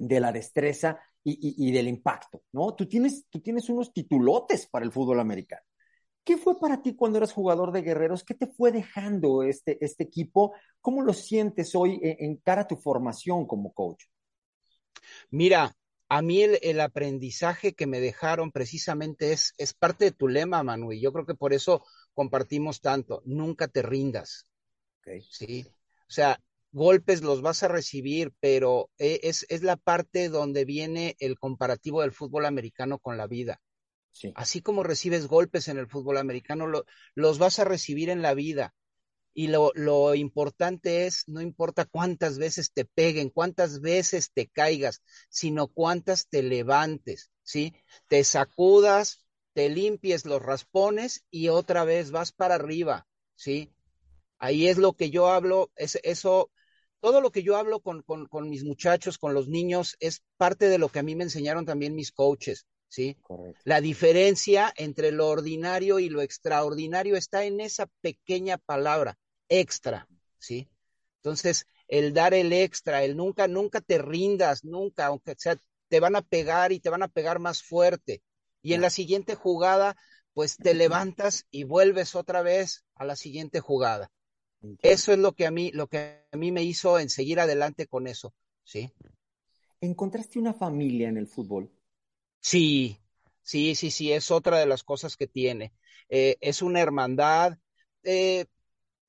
de 0.06 0.20
la 0.20 0.32
destreza 0.32 0.98
y, 1.22 1.32
y, 1.32 1.68
y, 1.68 1.72
del 1.72 1.88
impacto, 1.88 2.42
¿no? 2.52 2.74
Tú 2.74 2.88
tienes, 2.88 3.26
tú 3.30 3.40
tienes 3.40 3.68
unos 3.68 3.92
titulotes 3.92 4.66
para 4.66 4.84
el 4.84 4.90
fútbol 4.90 5.20
americano. 5.20 5.62
¿Qué 6.24 6.36
fue 6.36 6.58
para 6.58 6.82
ti 6.82 6.94
cuando 6.94 7.18
eras 7.18 7.32
jugador 7.32 7.72
de 7.72 7.82
guerreros? 7.82 8.24
¿Qué 8.24 8.34
te 8.34 8.46
fue 8.46 8.72
dejando 8.72 9.42
este, 9.42 9.84
este 9.84 10.04
equipo? 10.04 10.54
¿Cómo 10.80 11.02
lo 11.02 11.12
sientes 11.12 11.74
hoy 11.74 12.00
en, 12.02 12.16
en 12.18 12.36
cara 12.36 12.62
a 12.62 12.66
tu 12.66 12.76
formación 12.76 13.46
como 13.46 13.72
coach? 13.72 14.04
Mira, 15.30 15.74
a 16.08 16.22
mí 16.22 16.42
el, 16.42 16.58
el, 16.62 16.80
aprendizaje 16.80 17.74
que 17.74 17.86
me 17.86 18.00
dejaron 18.00 18.52
precisamente 18.52 19.32
es, 19.32 19.54
es 19.58 19.74
parte 19.74 20.06
de 20.06 20.12
tu 20.12 20.28
lema, 20.28 20.62
Manu, 20.62 20.92
y 20.92 21.00
yo 21.00 21.12
creo 21.12 21.26
que 21.26 21.34
por 21.34 21.52
eso 21.52 21.84
compartimos 22.14 22.80
tanto. 22.80 23.22
Nunca 23.24 23.68
te 23.68 23.82
rindas. 23.82 24.46
Okay. 25.00 25.22
Sí. 25.22 25.66
O 25.68 26.14
sea, 26.14 26.38
golpes 26.72 27.22
los 27.22 27.42
vas 27.42 27.62
a 27.62 27.68
recibir, 27.68 28.32
pero 28.40 28.90
es, 28.98 29.46
es, 29.48 29.62
la 29.62 29.76
parte 29.76 30.28
donde 30.28 30.64
viene 30.64 31.16
el 31.20 31.38
comparativo 31.38 32.00
del 32.00 32.12
fútbol 32.12 32.46
americano 32.46 32.98
con 32.98 33.16
la 33.16 33.26
vida. 33.26 33.60
Así 34.34 34.60
como 34.60 34.82
recibes 34.82 35.26
golpes 35.26 35.68
en 35.68 35.78
el 35.78 35.88
fútbol 35.88 36.18
americano, 36.18 36.66
los 37.14 37.38
vas 37.38 37.58
a 37.58 37.64
recibir 37.64 38.10
en 38.10 38.22
la 38.22 38.34
vida. 38.34 38.74
Y 39.34 39.46
lo, 39.46 39.72
lo, 39.74 40.14
importante 40.14 41.06
es, 41.06 41.26
no 41.26 41.40
importa 41.40 41.86
cuántas 41.86 42.36
veces 42.38 42.72
te 42.72 42.84
peguen, 42.84 43.30
cuántas 43.30 43.80
veces 43.80 44.30
te 44.30 44.48
caigas, 44.48 45.02
sino 45.30 45.68
cuántas 45.68 46.28
te 46.28 46.42
levantes, 46.42 47.30
¿sí? 47.42 47.74
Te 48.08 48.24
sacudas, 48.24 49.24
te 49.54 49.70
limpies 49.70 50.26
los 50.26 50.42
raspones 50.42 51.24
y 51.30 51.48
otra 51.48 51.84
vez 51.84 52.10
vas 52.10 52.32
para 52.32 52.56
arriba, 52.56 53.06
¿sí? 53.34 53.72
Ahí 54.38 54.68
es 54.68 54.76
lo 54.76 54.94
que 54.94 55.08
yo 55.08 55.28
hablo, 55.28 55.70
es, 55.76 55.98
eso, 56.02 56.50
todo 57.02 57.20
lo 57.20 57.32
que 57.32 57.42
yo 57.42 57.56
hablo 57.56 57.80
con, 57.80 58.02
con, 58.02 58.26
con 58.26 58.48
mis 58.48 58.62
muchachos, 58.62 59.18
con 59.18 59.34
los 59.34 59.48
niños, 59.48 59.96
es 59.98 60.22
parte 60.36 60.68
de 60.68 60.78
lo 60.78 60.88
que 60.88 61.00
a 61.00 61.02
mí 61.02 61.16
me 61.16 61.24
enseñaron 61.24 61.66
también 61.66 61.96
mis 61.96 62.12
coaches. 62.12 62.64
¿sí? 62.86 63.16
La 63.64 63.80
diferencia 63.80 64.72
entre 64.76 65.10
lo 65.10 65.28
ordinario 65.28 65.98
y 65.98 66.08
lo 66.08 66.22
extraordinario 66.22 67.16
está 67.16 67.44
en 67.44 67.60
esa 67.60 67.88
pequeña 68.02 68.56
palabra, 68.56 69.18
extra, 69.48 70.06
¿sí? 70.38 70.68
Entonces, 71.16 71.66
el 71.88 72.14
dar 72.14 72.34
el 72.34 72.52
extra, 72.52 73.02
el 73.02 73.16
nunca, 73.16 73.48
nunca 73.48 73.80
te 73.80 73.98
rindas, 73.98 74.62
nunca, 74.62 75.06
aunque 75.06 75.34
sea, 75.36 75.56
te 75.88 75.98
van 75.98 76.14
a 76.14 76.22
pegar 76.22 76.70
y 76.70 76.78
te 76.78 76.88
van 76.88 77.02
a 77.02 77.08
pegar 77.08 77.40
más 77.40 77.64
fuerte. 77.64 78.22
Y 78.62 78.74
en 78.74 78.80
la 78.80 78.90
siguiente 78.90 79.34
jugada, 79.34 79.96
pues 80.34 80.56
te 80.56 80.72
levantas 80.74 81.46
y 81.50 81.64
vuelves 81.64 82.14
otra 82.14 82.42
vez 82.42 82.84
a 82.94 83.04
la 83.04 83.16
siguiente 83.16 83.58
jugada. 83.58 84.12
Eso 84.82 85.12
es 85.12 85.18
lo 85.18 85.32
que 85.32 85.46
a 85.46 85.50
mí, 85.50 85.70
lo 85.72 85.86
que 85.88 86.24
a 86.32 86.36
mí 86.36 86.52
me 86.52 86.62
hizo 86.62 86.98
en 86.98 87.08
seguir 87.08 87.40
adelante 87.40 87.86
con 87.86 88.06
eso, 88.06 88.34
¿sí? 88.64 88.92
¿Encontraste 89.82 90.38
una 90.38 90.54
familia 90.54 91.10
en 91.10 91.18
el 91.18 91.26
fútbol? 91.26 91.70
Sí, 92.40 92.98
sí, 93.42 93.74
sí, 93.74 93.90
sí, 93.90 94.12
es 94.12 94.30
otra 94.30 94.58
de 94.58 94.66
las 94.66 94.82
cosas 94.82 95.16
que 95.16 95.26
tiene. 95.26 95.72
Eh, 96.08 96.36
es 96.40 96.62
una 96.62 96.80
hermandad. 96.80 97.58
Eh, 98.02 98.46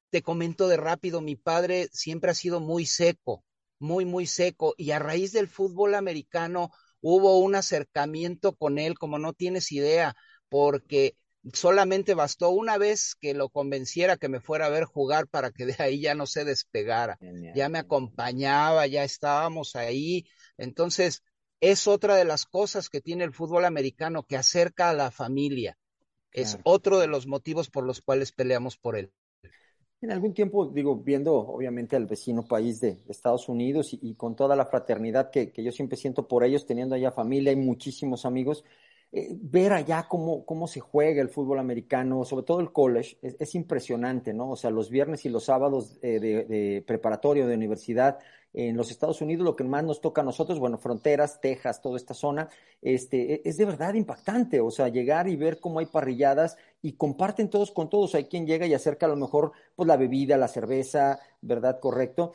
te 0.10 0.22
comento 0.22 0.68
de 0.68 0.78
rápido, 0.78 1.22
mi 1.22 1.36
padre 1.36 1.90
siempre 1.92 2.32
ha 2.32 2.36
sido 2.36 2.60
muy 2.60 2.86
seco, 2.86 3.44
muy, 3.80 4.06
muy 4.06 4.28
seco, 4.28 4.76
y 4.78 4.92
a 4.92 5.00
raíz 5.00 5.34
del 5.34 5.48
fútbol 5.48 5.96
americano 5.96 6.72
hubo 7.02 7.40
un 7.40 7.56
acercamiento 7.56 8.56
con 8.56 8.80
él, 8.80 8.98
como 9.00 9.20
no 9.20 9.34
tienes 9.34 9.72
idea, 9.72 10.16
porque 10.50 11.18
solamente 11.52 12.14
bastó 12.14 12.52
una 12.52 12.78
vez 12.78 13.16
que 13.20 13.34
lo 13.34 13.50
convenciera 13.50 14.18
que 14.18 14.30
me 14.30 14.40
fuera 14.40 14.68
a 14.68 14.70
ver 14.70 14.86
jugar 14.86 15.28
para 15.28 15.52
que 15.52 15.66
de 15.66 15.76
ahí 15.80 16.00
ya 16.00 16.16
no 16.16 16.26
se 16.26 16.46
despegara. 16.46 17.20
Ya 17.54 17.68
me 17.70 17.80
acompañaba, 17.80 18.88
ya 18.88 19.04
estábamos 19.04 19.76
ahí. 19.76 20.26
Entonces, 20.58 21.24
es 21.60 21.88
otra 21.88 22.16
de 22.16 22.26
las 22.26 22.46
cosas 22.46 22.90
que 22.90 23.02
tiene 23.02 23.24
el 23.24 23.34
fútbol 23.34 23.66
americano 23.66 24.24
que 24.24 24.38
acerca 24.38 24.90
a 24.90 24.94
la 24.94 25.12
familia. 25.12 25.78
Es 26.32 26.58
otro 26.64 27.00
de 27.00 27.08
los 27.08 27.28
motivos 27.28 27.70
por 27.70 27.86
los 27.86 28.02
cuales 28.02 28.32
peleamos 28.32 28.78
por 28.78 28.98
él. 28.98 29.12
En 30.02 30.12
algún 30.12 30.34
tiempo, 30.34 30.66
digo, 30.68 30.98
viendo 30.98 31.36
obviamente 31.36 31.96
al 31.96 32.08
vecino 32.08 32.46
país 32.46 32.82
de 32.82 33.02
Estados 33.08 33.48
Unidos 33.48 33.90
y, 33.94 34.16
con 34.16 34.36
toda 34.36 34.56
la 34.56 34.66
fraternidad 34.66 35.32
que, 35.32 35.54
que, 35.54 35.64
yo 35.64 35.72
siempre 35.72 35.96
siento 35.96 36.28
por 36.28 36.44
ellos, 36.44 36.66
teniendo 36.66 36.96
allá 36.96 37.12
familia 37.12 37.54
y 37.54 37.56
muchísimos 37.56 38.26
amigos, 38.26 38.66
eh, 39.16 39.38
ver 39.40 39.74
allá 39.74 40.08
cómo, 40.10 40.44
cómo 40.44 40.68
se 40.68 40.80
juega 40.80 41.22
el 41.22 41.30
fútbol 41.30 41.60
americano, 41.60 42.26
sobre 42.26 42.46
todo 42.46 42.60
el 42.60 42.72
college, 42.72 43.16
es, 43.22 43.54
impresionante, 43.54 44.34
¿no? 44.34 44.50
O 44.50 44.56
sea, 44.56 44.72
los 44.72 44.90
viernes 44.90 45.24
y 45.26 45.30
los 45.30 45.44
sábados 45.44 46.00
eh, 46.02 46.20
de, 46.20 46.46
de, 46.46 46.82
preparatorio, 46.82 47.46
de 47.46 47.54
universidad, 47.54 48.18
en 48.54 48.78
los 48.78 48.92
Estados 48.92 49.20
Unidos, 49.22 49.44
lo 49.44 49.56
que 49.56 49.64
más 49.64 49.84
nos 49.84 50.00
toca 50.00 50.22
a 50.22 50.24
nosotros, 50.24 50.60
bueno, 50.60 50.78
fronteras, 50.78 51.42
Texas, 51.42 51.82
toda 51.82 51.98
esta 51.98 52.14
zona, 52.14 52.50
este, 52.82 53.36
e, 53.36 53.42
es 53.46 53.58
de 53.58 53.66
verdad 53.66 53.96
impactante, 53.96 54.62
o 54.62 54.70
sea, 54.70 54.90
llegar 54.90 55.28
y 55.28 55.36
ver 55.36 55.60
cómo 55.60 55.80
hay 55.80 55.88
parrilladas 55.88 56.58
y 56.82 56.94
comparten 56.94 57.50
todos 57.50 57.72
con 57.72 57.90
todos, 57.90 58.14
hay 58.14 58.26
quien 58.26 58.46
llega 58.46 58.68
y 58.68 58.74
acerca 58.74 59.08
a 59.08 59.10
lo 59.10 59.16
mejor, 59.16 59.54
pues 59.76 59.88
la 59.88 59.98
bebida, 59.98 60.38
la 60.38 60.48
cerveza, 60.48 61.20
¿verdad? 61.42 61.80
Correcto, 61.80 62.34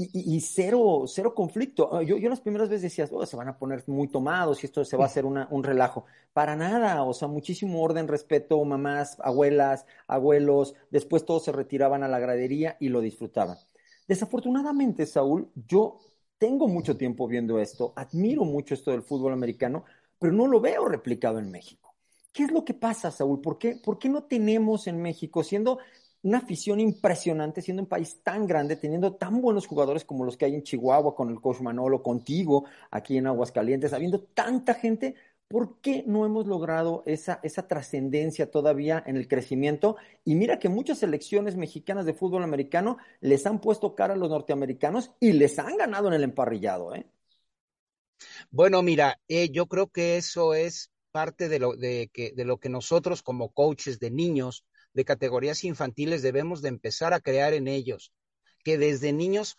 y, 0.00 0.40
cero, 0.42 1.04
cero 1.08 1.34
conflicto. 1.34 1.92
Ah, 1.92 2.04
yo, 2.04 2.16
yo 2.18 2.28
las 2.28 2.40
primeras 2.40 2.68
veces 2.68 2.82
decía, 2.82 3.08
oh, 3.10 3.26
se 3.26 3.36
van 3.36 3.48
a 3.48 3.58
poner 3.58 3.82
muy 3.88 4.06
tomados 4.06 4.62
y 4.62 4.66
esto 4.66 4.84
se 4.84 4.96
va 4.96 5.04
a 5.04 5.06
hacer 5.08 5.26
una, 5.26 5.48
un 5.50 5.64
relajo. 5.64 6.04
Para 6.32 6.54
nada, 6.54 7.02
o 7.02 7.12
sea, 7.12 7.26
muchísimo 7.26 7.82
orden, 7.82 8.06
respeto, 8.06 8.64
mamás, 8.64 9.16
abuelas, 9.20 9.86
abuelos, 10.06 10.74
después 10.92 11.24
todos 11.24 11.44
se 11.44 11.52
retiraban 11.52 12.04
a 12.04 12.08
la 12.08 12.20
gradería 12.20 12.76
y 12.78 12.90
lo 12.90 13.00
disfrutaban. 13.00 13.58
Desafortunadamente, 14.06 15.04
Saúl, 15.04 15.50
yo 15.66 15.98
tengo 16.38 16.68
mucho 16.68 16.96
tiempo 16.96 17.26
viendo 17.26 17.58
esto, 17.58 17.92
admiro 17.96 18.44
mucho 18.44 18.74
esto 18.74 18.92
del 18.92 19.02
fútbol 19.02 19.32
americano, 19.32 19.84
pero 20.16 20.32
no 20.32 20.46
lo 20.46 20.60
veo 20.60 20.84
replicado 20.84 21.40
en 21.40 21.50
México. 21.50 21.96
¿Qué 22.32 22.44
es 22.44 22.52
lo 22.52 22.64
que 22.64 22.74
pasa, 22.74 23.10
Saúl? 23.10 23.40
¿Por 23.40 23.58
qué, 23.58 23.74
¿Por 23.74 23.98
qué 23.98 24.08
no 24.08 24.22
tenemos 24.22 24.86
en 24.86 25.02
México, 25.02 25.42
siendo 25.42 25.80
una 26.22 26.38
afición 26.38 26.80
impresionante, 26.80 27.62
siendo 27.62 27.82
un 27.82 27.88
país 27.88 28.20
tan 28.22 28.46
grande, 28.46 28.76
teniendo 28.76 29.14
tan 29.16 29.40
buenos 29.40 29.66
jugadores 29.66 30.04
como 30.04 30.24
los 30.24 30.36
que 30.36 30.46
hay 30.46 30.54
en 30.54 30.62
Chihuahua, 30.62 31.14
con 31.14 31.30
el 31.30 31.40
coach 31.40 31.60
Manolo, 31.60 32.02
contigo, 32.02 32.64
aquí 32.90 33.16
en 33.16 33.26
Aguascalientes, 33.26 33.92
habiendo 33.92 34.20
tanta 34.20 34.74
gente, 34.74 35.14
¿por 35.48 35.80
qué 35.80 36.04
no 36.06 36.26
hemos 36.26 36.46
logrado 36.46 37.02
esa, 37.06 37.40
esa 37.42 37.66
trascendencia 37.68 38.50
todavía 38.50 39.02
en 39.06 39.16
el 39.16 39.28
crecimiento? 39.28 39.96
Y 40.24 40.34
mira 40.34 40.58
que 40.58 40.68
muchas 40.68 40.98
selecciones 40.98 41.56
mexicanas 41.56 42.06
de 42.06 42.14
fútbol 42.14 42.42
americano 42.42 42.98
les 43.20 43.46
han 43.46 43.60
puesto 43.60 43.94
cara 43.94 44.14
a 44.14 44.16
los 44.16 44.28
norteamericanos 44.30 45.12
y 45.20 45.32
les 45.32 45.58
han 45.58 45.76
ganado 45.76 46.08
en 46.08 46.14
el 46.14 46.24
emparrillado, 46.24 46.94
¿eh? 46.94 47.06
Bueno, 48.50 48.82
mira, 48.82 49.18
eh, 49.28 49.50
yo 49.50 49.66
creo 49.66 49.88
que 49.88 50.16
eso 50.16 50.54
es 50.54 50.90
parte 51.10 51.48
de 51.48 51.58
lo, 51.58 51.76
de, 51.76 52.10
que, 52.12 52.32
de 52.32 52.44
lo 52.44 52.58
que 52.58 52.68
nosotros 52.68 53.22
como 53.22 53.50
coaches 53.50 53.98
de 53.98 54.10
niños 54.10 54.64
de 54.92 55.04
categorías 55.04 55.64
infantiles 55.64 56.22
debemos 56.22 56.62
de 56.62 56.68
empezar 56.68 57.14
a 57.14 57.20
crear 57.20 57.54
en 57.54 57.68
ellos, 57.68 58.12
que 58.64 58.78
desde 58.78 59.12
niños 59.12 59.56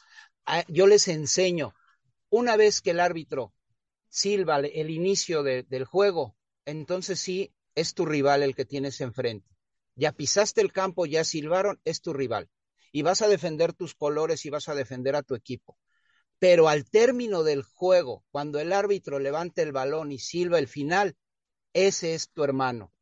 yo 0.67 0.87
les 0.87 1.07
enseño, 1.07 1.75
una 2.29 2.57
vez 2.57 2.81
que 2.81 2.91
el 2.91 2.99
árbitro 2.99 3.53
silba 4.09 4.59
el 4.59 4.89
inicio 4.89 5.43
del 5.43 5.85
juego, 5.85 6.35
entonces 6.65 7.19
sí 7.19 7.53
es 7.75 7.93
tu 7.93 8.05
rival 8.05 8.43
el 8.43 8.55
que 8.55 8.65
tienes 8.65 8.99
enfrente. 9.01 9.47
Ya 9.95 10.11
pisaste 10.11 10.61
el 10.61 10.71
campo, 10.71 11.05
ya 11.05 11.23
silbaron, 11.23 11.79
es 11.83 12.01
tu 12.01 12.13
rival. 12.13 12.49
Y 12.91 13.03
vas 13.03 13.21
a 13.21 13.27
defender 13.27 13.73
tus 13.73 13.93
colores 13.93 14.45
y 14.45 14.49
vas 14.49 14.69
a 14.69 14.75
defender 14.75 15.15
a 15.15 15.23
tu 15.23 15.35
equipo. 15.35 15.77
Pero 16.39 16.69
al 16.69 16.89
término 16.89 17.43
del 17.43 17.63
juego, 17.63 18.23
cuando 18.31 18.59
el 18.59 18.73
árbitro 18.73 19.19
levanta 19.19 19.61
el 19.61 19.71
balón 19.71 20.11
y 20.11 20.19
silba 20.19 20.57
el 20.57 20.67
final, 20.67 21.15
ese 21.73 22.15
es 22.15 22.29
tu 22.31 22.43
hermano 22.43 22.93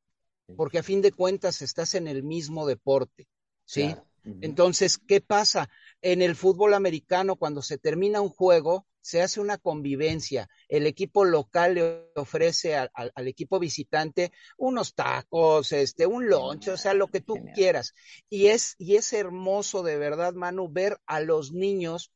porque 0.55 0.79
a 0.79 0.83
fin 0.83 1.01
de 1.01 1.11
cuentas 1.11 1.61
estás 1.61 1.95
en 1.95 2.07
el 2.07 2.23
mismo 2.23 2.65
deporte, 2.65 3.27
¿sí? 3.65 3.95
Entonces, 4.41 4.97
¿qué 4.97 5.21
pasa? 5.21 5.69
En 6.01 6.21
el 6.21 6.35
fútbol 6.35 6.73
americano, 6.73 7.37
cuando 7.37 7.61
se 7.61 7.77
termina 7.77 8.21
un 8.21 8.29
juego, 8.29 8.85
se 8.99 9.21
hace 9.21 9.39
una 9.39 9.57
convivencia. 9.57 10.49
El 10.67 10.85
equipo 10.85 11.23
local 11.23 11.75
le 11.75 12.11
ofrece 12.15 12.75
al, 12.75 12.91
equipo 13.27 13.57
visitante 13.57 14.33
unos 14.57 14.95
tacos, 14.95 15.71
este, 15.71 16.05
un 16.05 16.27
lunch, 16.27 16.67
o 16.67 16.77
sea, 16.77 16.93
lo 16.93 17.07
que 17.07 17.21
tú 17.21 17.35
quieras. 17.55 17.93
Y 18.29 18.47
es, 18.47 18.75
y 18.77 18.97
es 18.97 19.13
hermoso 19.13 19.81
de 19.81 19.97
verdad, 19.97 20.33
Manu, 20.33 20.69
ver 20.69 20.97
a 21.05 21.21
los 21.21 21.53
niños 21.53 22.11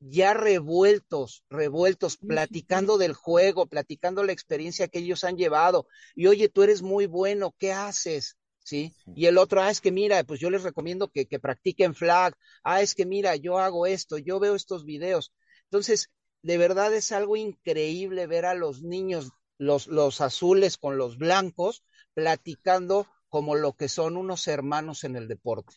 ya 0.00 0.34
revueltos, 0.34 1.44
revueltos, 1.48 2.16
platicando 2.16 2.98
del 2.98 3.14
juego, 3.14 3.66
platicando 3.66 4.22
la 4.24 4.32
experiencia 4.32 4.88
que 4.88 4.98
ellos 5.00 5.24
han 5.24 5.36
llevado. 5.36 5.86
Y 6.14 6.26
oye, 6.26 6.48
tú 6.48 6.62
eres 6.62 6.82
muy 6.82 7.06
bueno, 7.06 7.54
¿qué 7.58 7.72
haces? 7.72 8.36
¿Sí? 8.58 8.94
Y 9.14 9.26
el 9.26 9.38
otro, 9.38 9.62
ah, 9.62 9.70
es 9.70 9.80
que 9.80 9.92
mira, 9.92 10.22
pues 10.24 10.40
yo 10.40 10.50
les 10.50 10.64
recomiendo 10.64 11.08
que, 11.08 11.26
que 11.26 11.38
practiquen 11.38 11.94
flag. 11.94 12.36
Ah, 12.64 12.82
es 12.82 12.94
que 12.94 13.06
mira, 13.06 13.36
yo 13.36 13.58
hago 13.58 13.86
esto, 13.86 14.18
yo 14.18 14.40
veo 14.40 14.54
estos 14.54 14.84
videos. 14.84 15.32
Entonces, 15.64 16.10
de 16.42 16.58
verdad 16.58 16.92
es 16.94 17.12
algo 17.12 17.36
increíble 17.36 18.26
ver 18.26 18.44
a 18.44 18.54
los 18.54 18.82
niños, 18.82 19.30
los, 19.58 19.86
los 19.86 20.20
azules 20.20 20.76
con 20.76 20.98
los 20.98 21.16
blancos, 21.18 21.84
platicando 22.14 23.06
como 23.28 23.54
lo 23.54 23.74
que 23.74 23.88
son 23.88 24.16
unos 24.16 24.46
hermanos 24.48 25.04
en 25.04 25.16
el 25.16 25.28
deporte. 25.28 25.76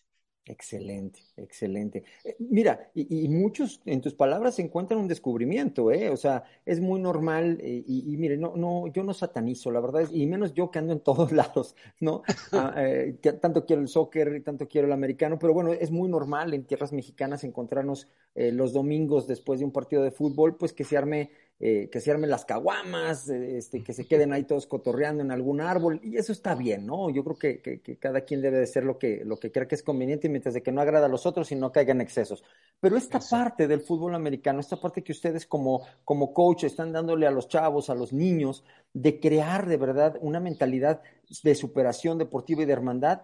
Excelente, 0.49 1.19
excelente. 1.37 2.03
Eh, 2.23 2.35
mira, 2.39 2.89
y, 2.95 3.29
muchos 3.29 3.81
en 3.85 4.01
tus 4.01 4.15
palabras 4.15 4.55
se 4.55 4.63
encuentran 4.63 4.99
un 4.99 5.07
descubrimiento, 5.07 5.91
¿eh? 5.91 6.09
O 6.09 6.17
sea, 6.17 6.43
es 6.65 6.79
muy 6.79 6.99
normal 6.99 7.59
eh, 7.61 7.83
y, 7.85 8.17
mire, 8.17 8.35
no, 8.35 8.55
no, 8.55 8.87
yo 8.87 9.03
no 9.03 9.13
satanizo, 9.13 9.69
la 9.69 9.79
verdad, 9.79 10.09
y 10.11 10.25
menos 10.25 10.55
yo 10.55 10.71
que 10.71 10.79
ando 10.79 10.93
en 10.93 11.01
todos 11.01 11.31
lados, 11.31 11.75
¿no? 11.99 12.23
Ah, 12.51 12.73
eh, 12.77 13.19
tanto 13.39 13.63
quiero 13.63 13.83
el 13.83 13.87
soccer 13.87 14.35
y 14.37 14.41
tanto 14.41 14.67
quiero 14.67 14.87
el 14.87 14.93
americano, 14.93 15.37
pero 15.37 15.53
bueno, 15.53 15.71
es 15.71 15.91
muy 15.91 16.09
normal 16.09 16.55
en 16.55 16.63
tierras 16.63 16.93
mexicanas 16.93 17.43
encontrarnos 17.43 18.07
los 18.35 18.73
domingos 18.73 19.27
después 19.27 19.59
de 19.59 19.65
un 19.65 19.71
partido 19.71 20.01
de 20.01 20.11
fútbol, 20.11 20.55
pues 20.55 20.71
que 20.71 20.85
se 20.85 20.97
arme 20.97 21.31
eh, 21.61 21.89
que 21.91 21.99
se 21.99 22.09
armen 22.09 22.29
las 22.29 22.45
caguamas, 22.45 23.27
eh, 23.27 23.57
este, 23.57 23.83
que 23.83 23.91
se 23.91 24.07
queden 24.07 24.31
ahí 24.31 24.45
todos 24.45 24.65
cotorreando 24.65 25.21
en 25.21 25.29
algún 25.29 25.59
árbol, 25.59 25.99
y 26.01 26.15
eso 26.15 26.31
está 26.31 26.55
bien, 26.55 26.85
¿no? 26.85 27.09
Yo 27.09 27.21
creo 27.25 27.37
que, 27.37 27.81
que, 27.81 27.97
cada 27.97 28.21
quien 28.21 28.41
debe 28.41 28.59
de 28.59 28.65
ser 28.65 28.85
lo 28.85 28.97
que, 28.97 29.25
lo 29.25 29.37
que 29.37 29.51
crea 29.51 29.67
que 29.67 29.75
es 29.75 29.83
conveniente 29.83 30.29
mientras 30.29 30.53
de 30.53 30.63
que 30.63 30.71
no 30.71 30.79
agrada 30.79 31.07
a 31.07 31.09
los 31.09 31.25
otros 31.25 31.51
y 31.51 31.55
no 31.55 31.73
caiga 31.73 31.91
en 31.91 31.99
excesos. 31.99 32.45
Pero 32.79 32.95
esta 32.95 33.19
parte 33.19 33.67
del 33.67 33.81
fútbol 33.81 34.15
americano, 34.15 34.61
esta 34.61 34.79
parte 34.79 35.03
que 35.03 35.11
ustedes 35.11 35.45
como, 35.45 35.85
como 36.05 36.33
coach 36.33 36.63
están 36.63 36.93
dándole 36.93 37.27
a 37.27 37.31
los 37.31 37.49
chavos, 37.49 37.89
a 37.89 37.95
los 37.95 38.13
niños, 38.13 38.63
de 38.93 39.19
crear 39.19 39.67
de 39.67 39.75
verdad 39.75 40.17
una 40.21 40.39
mentalidad 40.39 41.01
de 41.43 41.55
superación 41.55 42.17
deportiva 42.17 42.63
y 42.63 42.65
de 42.65 42.73
hermandad, 42.73 43.21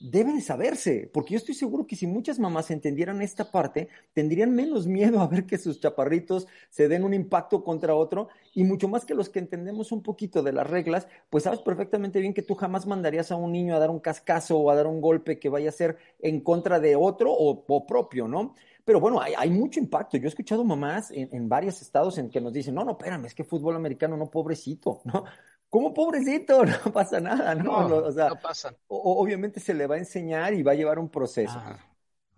debe 0.00 0.32
de 0.32 0.40
saberse, 0.40 1.10
porque 1.12 1.32
yo 1.32 1.38
estoy 1.38 1.54
seguro 1.54 1.86
que 1.86 1.96
si 1.96 2.06
muchas 2.06 2.38
mamás 2.38 2.70
entendieran 2.70 3.20
esta 3.20 3.50
parte, 3.50 3.88
tendrían 4.12 4.54
menos 4.54 4.86
miedo 4.86 5.20
a 5.20 5.26
ver 5.26 5.44
que 5.44 5.58
sus 5.58 5.80
chaparritos 5.80 6.46
se 6.70 6.88
den 6.88 7.04
un 7.04 7.14
impacto 7.14 7.64
contra 7.64 7.94
otro 7.94 8.28
y 8.54 8.64
mucho 8.64 8.88
más 8.88 9.04
que 9.04 9.14
los 9.14 9.28
que 9.28 9.40
entendemos 9.40 9.90
un 9.90 10.02
poquito 10.02 10.42
de 10.42 10.52
las 10.52 10.68
reglas, 10.68 11.08
pues 11.30 11.44
sabes 11.44 11.60
perfectamente 11.60 12.20
bien 12.20 12.34
que 12.34 12.42
tú 12.42 12.54
jamás 12.54 12.86
mandarías 12.86 13.32
a 13.32 13.36
un 13.36 13.52
niño 13.52 13.74
a 13.74 13.78
dar 13.78 13.90
un 13.90 14.00
cascazo 14.00 14.58
o 14.58 14.70
a 14.70 14.76
dar 14.76 14.86
un 14.86 15.00
golpe 15.00 15.38
que 15.38 15.48
vaya 15.48 15.70
a 15.70 15.72
ser 15.72 15.96
en 16.20 16.40
contra 16.40 16.78
de 16.78 16.94
otro 16.94 17.32
o, 17.32 17.86
propio, 17.86 18.28
¿no? 18.28 18.54
Pero 18.84 19.00
bueno, 19.00 19.20
hay, 19.20 19.50
mucho 19.50 19.80
impacto. 19.80 20.16
Yo 20.16 20.24
he 20.24 20.28
escuchado 20.28 20.64
mamás 20.64 21.10
en, 21.10 21.28
en, 21.32 21.48
varios 21.48 21.82
estados 21.82 22.16
en 22.16 22.30
que 22.30 22.40
nos 22.40 22.54
dicen, 22.54 22.74
no, 22.74 22.84
no, 22.84 22.92
espérame, 22.92 23.26
es 23.26 23.34
que 23.34 23.44
fútbol 23.44 23.76
americano, 23.76 24.16
no, 24.16 24.30
pobrecito, 24.30 25.02
¿no? 25.04 25.24
¿Cómo 25.68 25.92
pobrecito? 25.92 26.64
No 26.84 26.92
pasa 26.92 27.20
nada, 27.20 27.54
¿no? 27.54 27.88
No, 27.88 27.96
o 27.96 28.12
sea, 28.12 28.28
no 28.28 28.40
pasa. 28.40 28.74
obviamente 28.88 29.60
se 29.60 29.74
le 29.74 29.86
va 29.86 29.96
a 29.96 29.98
enseñar 29.98 30.54
y 30.54 30.62
va 30.62 30.72
a 30.72 30.76
llevar 30.76 30.98
un 30.98 31.08
proceso. 31.08 31.60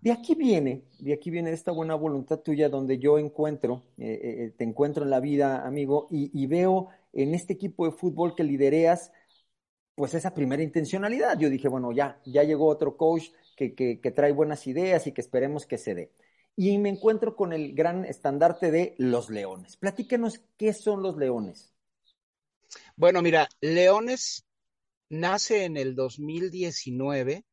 De 0.01 0.11
aquí 0.11 0.33
viene, 0.33 0.83
de 0.99 1.13
aquí 1.13 1.29
viene 1.29 1.51
esta 1.51 1.71
buena 1.71 1.93
voluntad 1.93 2.39
tuya 2.39 2.69
donde 2.69 2.97
yo 2.97 3.19
encuentro, 3.19 3.83
eh, 3.99 4.11
eh, 4.11 4.43
eh, 4.45 4.53
te 4.57 4.63
encuentro 4.63 5.03
en 5.03 5.11
la 5.11 5.19
vida, 5.19 5.65
amigo, 5.65 6.07
y, 6.09 6.47
veo 6.47 6.87
en 7.13 7.35
este 7.35 7.53
equipo 7.53 7.85
de 7.85 7.91
fútbol 7.91 8.33
que 8.33 8.43
lidereas, 8.43 9.11
pues 9.93 10.15
esa 10.15 10.33
primera 10.33 10.63
intencionalidad. 10.63 11.37
Yo 11.37 11.51
dije, 11.51 11.67
bueno, 11.67 11.91
ya, 11.91 12.19
ya 12.25 12.43
llegó 12.43 12.65
otro 12.65 12.97
coach 12.97 13.25
que, 13.55 13.75
que, 13.75 14.01
que 14.01 14.11
trae 14.11 14.31
buenas 14.31 14.65
ideas 14.65 15.05
y 15.05 15.11
que 15.11 15.21
esperemos 15.21 15.67
que 15.67 15.77
se 15.77 15.93
dé. 15.93 16.11
Y 16.55 16.79
me 16.79 16.89
encuentro 16.89 17.35
con 17.35 17.53
el 17.53 17.75
gran 17.75 18.03
estandarte 18.03 18.71
de 18.71 18.95
los 18.97 19.29
leones. 19.29 19.77
Platíquenos 19.77 20.41
qué 20.57 20.73
son 20.73 21.03
los 21.03 21.15
leones. 21.15 21.70
Bueno, 22.95 23.21
mira, 23.21 23.49
Leones 23.59 24.45
nace 25.09 25.65
en 25.65 25.77
el 25.77 25.95
2019 25.95 27.45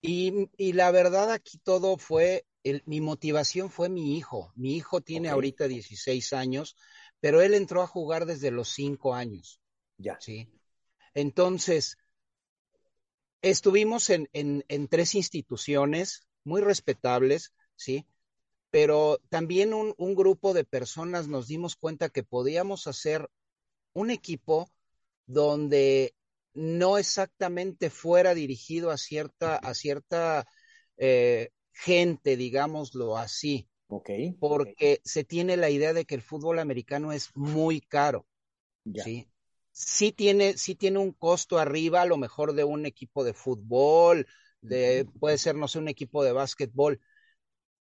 y, 0.00 0.48
y 0.56 0.72
la 0.74 0.90
verdad 0.90 1.32
aquí 1.32 1.58
todo 1.58 1.96
fue, 1.96 2.46
mi 2.84 3.00
motivación 3.00 3.70
fue 3.70 3.88
mi 3.88 4.16
hijo. 4.16 4.52
Mi 4.54 4.76
hijo 4.76 5.00
tiene 5.00 5.28
ahorita 5.28 5.66
16 5.66 6.32
años, 6.32 6.76
pero 7.20 7.40
él 7.40 7.54
entró 7.54 7.82
a 7.82 7.86
jugar 7.86 8.26
desde 8.26 8.50
los 8.50 8.68
5 8.68 9.14
años. 9.14 9.60
Ya. 9.96 10.18
Sí. 10.20 10.48
Entonces, 11.14 11.96
estuvimos 13.42 14.10
en, 14.10 14.28
en, 14.32 14.64
en 14.68 14.88
tres 14.88 15.14
instituciones 15.14 16.28
muy 16.44 16.60
respetables, 16.60 17.52
¿sí? 17.76 18.06
Pero 18.70 19.18
también 19.28 19.74
un, 19.74 19.94
un, 19.96 20.14
grupo 20.14 20.52
de 20.52 20.64
personas 20.64 21.26
nos 21.26 21.48
dimos 21.48 21.74
cuenta 21.76 22.10
que 22.10 22.22
podíamos 22.22 22.86
hacer 22.86 23.28
un 23.98 24.10
equipo 24.10 24.70
donde 25.26 26.14
no 26.54 26.98
exactamente 26.98 27.90
fuera 27.90 28.34
dirigido 28.34 28.90
a 28.90 28.96
cierta, 28.96 29.56
a 29.56 29.74
cierta 29.74 30.46
eh, 30.96 31.50
gente, 31.72 32.36
digámoslo 32.36 33.16
así. 33.16 33.68
Okay, 33.90 34.34
porque 34.38 35.00
se 35.02 35.24
tiene 35.24 35.56
la 35.56 35.70
idea 35.70 35.94
de 35.94 36.04
que 36.04 36.14
el 36.14 36.20
fútbol 36.20 36.58
americano 36.58 37.12
es 37.12 37.30
muy 37.34 37.80
caro. 37.80 38.26
¿sí? 38.94 39.26
Sí, 39.72 40.12
tiene, 40.12 40.58
sí 40.58 40.74
tiene 40.74 40.98
un 40.98 41.12
costo 41.12 41.58
arriba, 41.58 42.02
a 42.02 42.06
lo 42.06 42.18
mejor 42.18 42.52
de 42.52 42.64
un 42.64 42.84
equipo 42.84 43.24
de 43.24 43.32
fútbol, 43.32 44.26
de, 44.60 45.06
puede 45.20 45.38
ser, 45.38 45.54
no 45.54 45.68
sé, 45.68 45.78
un 45.78 45.88
equipo 45.88 46.24
de 46.24 46.32
básquetbol, 46.32 47.00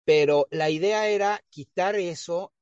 pero 0.06 0.48
la 0.52 0.70
idea 0.70 1.10
era 1.10 1.44
quitar 1.50 1.96
eso 1.96 2.54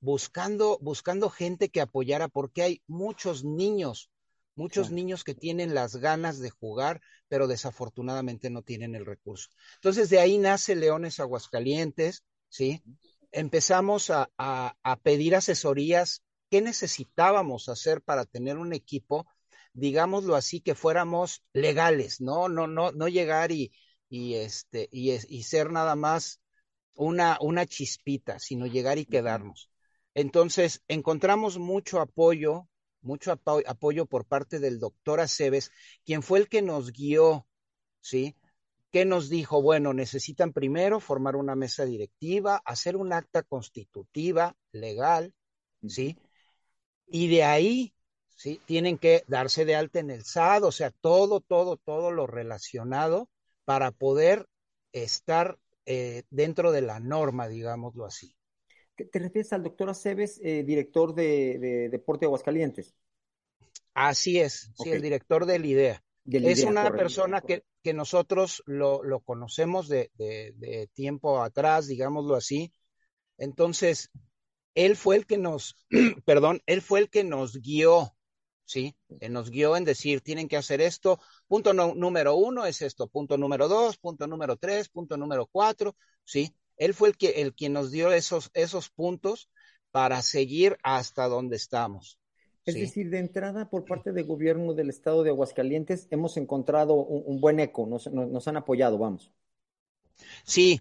buscando, 0.00 0.78
buscando 0.80 1.30
gente 1.30 1.68
que 1.68 1.80
apoyara, 1.80 2.28
porque 2.28 2.62
hay 2.62 2.82
muchos 2.86 3.44
niños, 3.44 4.10
muchos 4.54 4.90
niños 4.90 5.24
que 5.24 5.34
tienen 5.34 5.74
las 5.74 5.96
ganas 5.96 6.38
de 6.38 6.50
jugar, 6.50 7.00
pero 7.28 7.46
desafortunadamente 7.46 8.50
no 8.50 8.62
tienen 8.62 8.94
el 8.94 9.06
recurso. 9.06 9.48
Entonces, 9.76 10.10
de 10.10 10.20
ahí 10.20 10.38
nace 10.38 10.74
Leones 10.74 11.20
Aguascalientes, 11.20 12.24
¿sí? 12.48 12.82
Empezamos 13.32 14.10
a, 14.10 14.30
a, 14.36 14.96
pedir 15.02 15.36
asesorías, 15.36 16.22
¿qué 16.50 16.60
necesitábamos 16.60 17.68
hacer 17.68 18.02
para 18.02 18.24
tener 18.24 18.58
un 18.58 18.72
equipo, 18.72 19.26
digámoslo 19.72 20.34
así, 20.34 20.60
que 20.60 20.74
fuéramos 20.74 21.42
legales, 21.52 22.20
¿no? 22.20 22.48
No, 22.48 22.66
no, 22.66 22.90
no 22.90 23.06
llegar 23.06 23.52
y, 23.52 23.72
y 24.08 24.34
este, 24.34 24.88
y, 24.90 25.12
y 25.12 25.42
ser 25.44 25.70
nada 25.70 25.94
más 25.94 26.40
una, 26.94 27.38
una 27.40 27.66
chispita, 27.66 28.38
sino 28.40 28.66
llegar 28.66 28.98
y 28.98 29.06
quedarnos. 29.06 29.70
Entonces, 30.14 30.82
encontramos 30.88 31.58
mucho 31.58 32.00
apoyo, 32.00 32.68
mucho 33.02 33.32
apoyo 33.32 34.06
por 34.06 34.26
parte 34.26 34.58
del 34.58 34.78
doctor 34.78 35.20
Aceves, 35.20 35.70
quien 36.04 36.22
fue 36.22 36.40
el 36.40 36.48
que 36.48 36.62
nos 36.62 36.92
guió, 36.92 37.46
¿sí? 38.00 38.36
Que 38.90 39.04
nos 39.04 39.28
dijo, 39.28 39.62
bueno, 39.62 39.94
necesitan 39.94 40.52
primero 40.52 41.00
formar 41.00 41.36
una 41.36 41.54
mesa 41.54 41.84
directiva, 41.84 42.60
hacer 42.64 42.96
un 42.96 43.12
acta 43.12 43.42
constitutiva 43.42 44.56
legal, 44.72 45.32
¿sí? 45.86 46.18
Y 47.06 47.28
de 47.28 47.44
ahí, 47.44 47.94
¿sí? 48.36 48.60
Tienen 48.66 48.98
que 48.98 49.24
darse 49.28 49.64
de 49.64 49.76
alta 49.76 50.00
en 50.00 50.10
el 50.10 50.24
SAD, 50.24 50.64
o 50.64 50.72
sea, 50.72 50.90
todo, 50.90 51.40
todo, 51.40 51.76
todo 51.76 52.10
lo 52.10 52.26
relacionado 52.26 53.28
para 53.64 53.92
poder 53.92 54.46
estar 54.92 55.58
eh, 55.86 56.24
dentro 56.30 56.72
de 56.72 56.82
la 56.82 56.98
norma, 57.00 57.48
digámoslo 57.48 58.06
así. 58.06 58.34
¿Te 59.06 59.18
refieres 59.18 59.52
al 59.52 59.62
doctor 59.62 59.90
Aceves, 59.90 60.40
eh, 60.42 60.62
director 60.64 61.14
de, 61.14 61.88
Deporte 61.90 62.24
de 62.24 62.26
Aguascalientes? 62.26 62.94
Así 63.94 64.38
es, 64.38 64.70
sí, 64.82 64.90
el 64.90 65.02
director 65.02 65.46
del 65.46 65.64
IDEA. 65.64 66.02
es 66.24 66.64
una 66.64 66.90
persona 66.90 67.40
que, 67.40 67.64
que, 67.82 67.92
nosotros 67.92 68.62
lo, 68.66 69.02
lo 69.02 69.20
conocemos 69.20 69.88
de, 69.88 70.10
de, 70.16 70.88
tiempo 70.94 71.42
atrás, 71.42 71.86
digámoslo 71.86 72.36
así. 72.36 72.72
Entonces, 73.36 74.10
él 74.74 74.96
fue 74.96 75.16
el 75.16 75.26
que 75.26 75.38
nos, 75.38 75.76
perdón, 76.24 76.60
él 76.66 76.82
fue 76.82 77.00
el 77.00 77.10
que 77.10 77.24
nos 77.24 77.56
guió, 77.60 78.14
¿sí? 78.64 78.96
Él 79.20 79.32
nos 79.32 79.50
guió 79.50 79.76
en 79.76 79.84
decir, 79.84 80.20
tienen 80.20 80.46
que 80.46 80.56
hacer 80.56 80.80
esto. 80.80 81.18
Punto 81.48 81.72
número 81.72 82.36
uno 82.36 82.66
es 82.66 82.82
esto, 82.82 83.08
punto 83.08 83.36
número 83.36 83.66
dos, 83.66 83.98
punto 83.98 84.26
número 84.26 84.56
tres, 84.56 84.88
punto 84.88 85.16
número 85.16 85.46
cuatro, 85.50 85.96
¿sí? 86.24 86.54
Él 86.80 86.94
fue 86.94 87.10
el 87.10 87.16
que 87.18 87.42
el 87.42 87.54
quien 87.54 87.74
nos 87.74 87.90
dio 87.90 88.10
esos, 88.10 88.50
esos 88.54 88.88
puntos 88.88 89.50
para 89.90 90.22
seguir 90.22 90.78
hasta 90.82 91.28
donde 91.28 91.56
estamos. 91.56 92.18
Es 92.64 92.74
decir, 92.74 93.10
de 93.10 93.18
entrada, 93.18 93.68
por 93.68 93.84
parte 93.84 94.12
del 94.12 94.24
gobierno 94.24 94.72
del 94.72 94.88
estado 94.88 95.22
de 95.22 95.30
Aguascalientes, 95.30 96.08
hemos 96.10 96.36
encontrado 96.38 96.94
un, 96.94 97.40
buen 97.40 97.60
eco, 97.60 97.86
nos, 97.86 98.06
nos, 98.10 98.48
han 98.48 98.56
apoyado, 98.56 98.96
vamos. 98.96 99.30
Sí, 100.44 100.80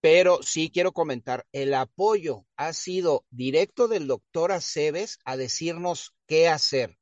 pero 0.00 0.42
sí 0.42 0.70
quiero 0.70 0.92
comentar, 0.92 1.44
el 1.52 1.74
apoyo 1.74 2.44
ha 2.56 2.72
sido 2.72 3.24
directo 3.30 3.88
del 3.88 4.06
doctor 4.06 4.52
Aceves 4.52 5.18
a 5.24 5.36
decirnos 5.36 6.14
qué 6.26 6.48
hacer. 6.48 6.98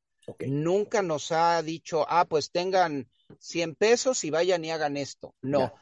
Nunca 0.47 1.03
nos 1.03 1.33
ha 1.33 1.61
dicho, 1.63 2.07
ah, 2.09 2.25
pues 2.27 2.51
tengan 2.53 3.11
100 3.39 3.75
pesos 3.75 4.25
y 4.25 4.31
vayan 4.31 4.65
y 4.65 4.71
hagan 4.71 4.97
esto. 4.97 5.35
No, 5.43 5.73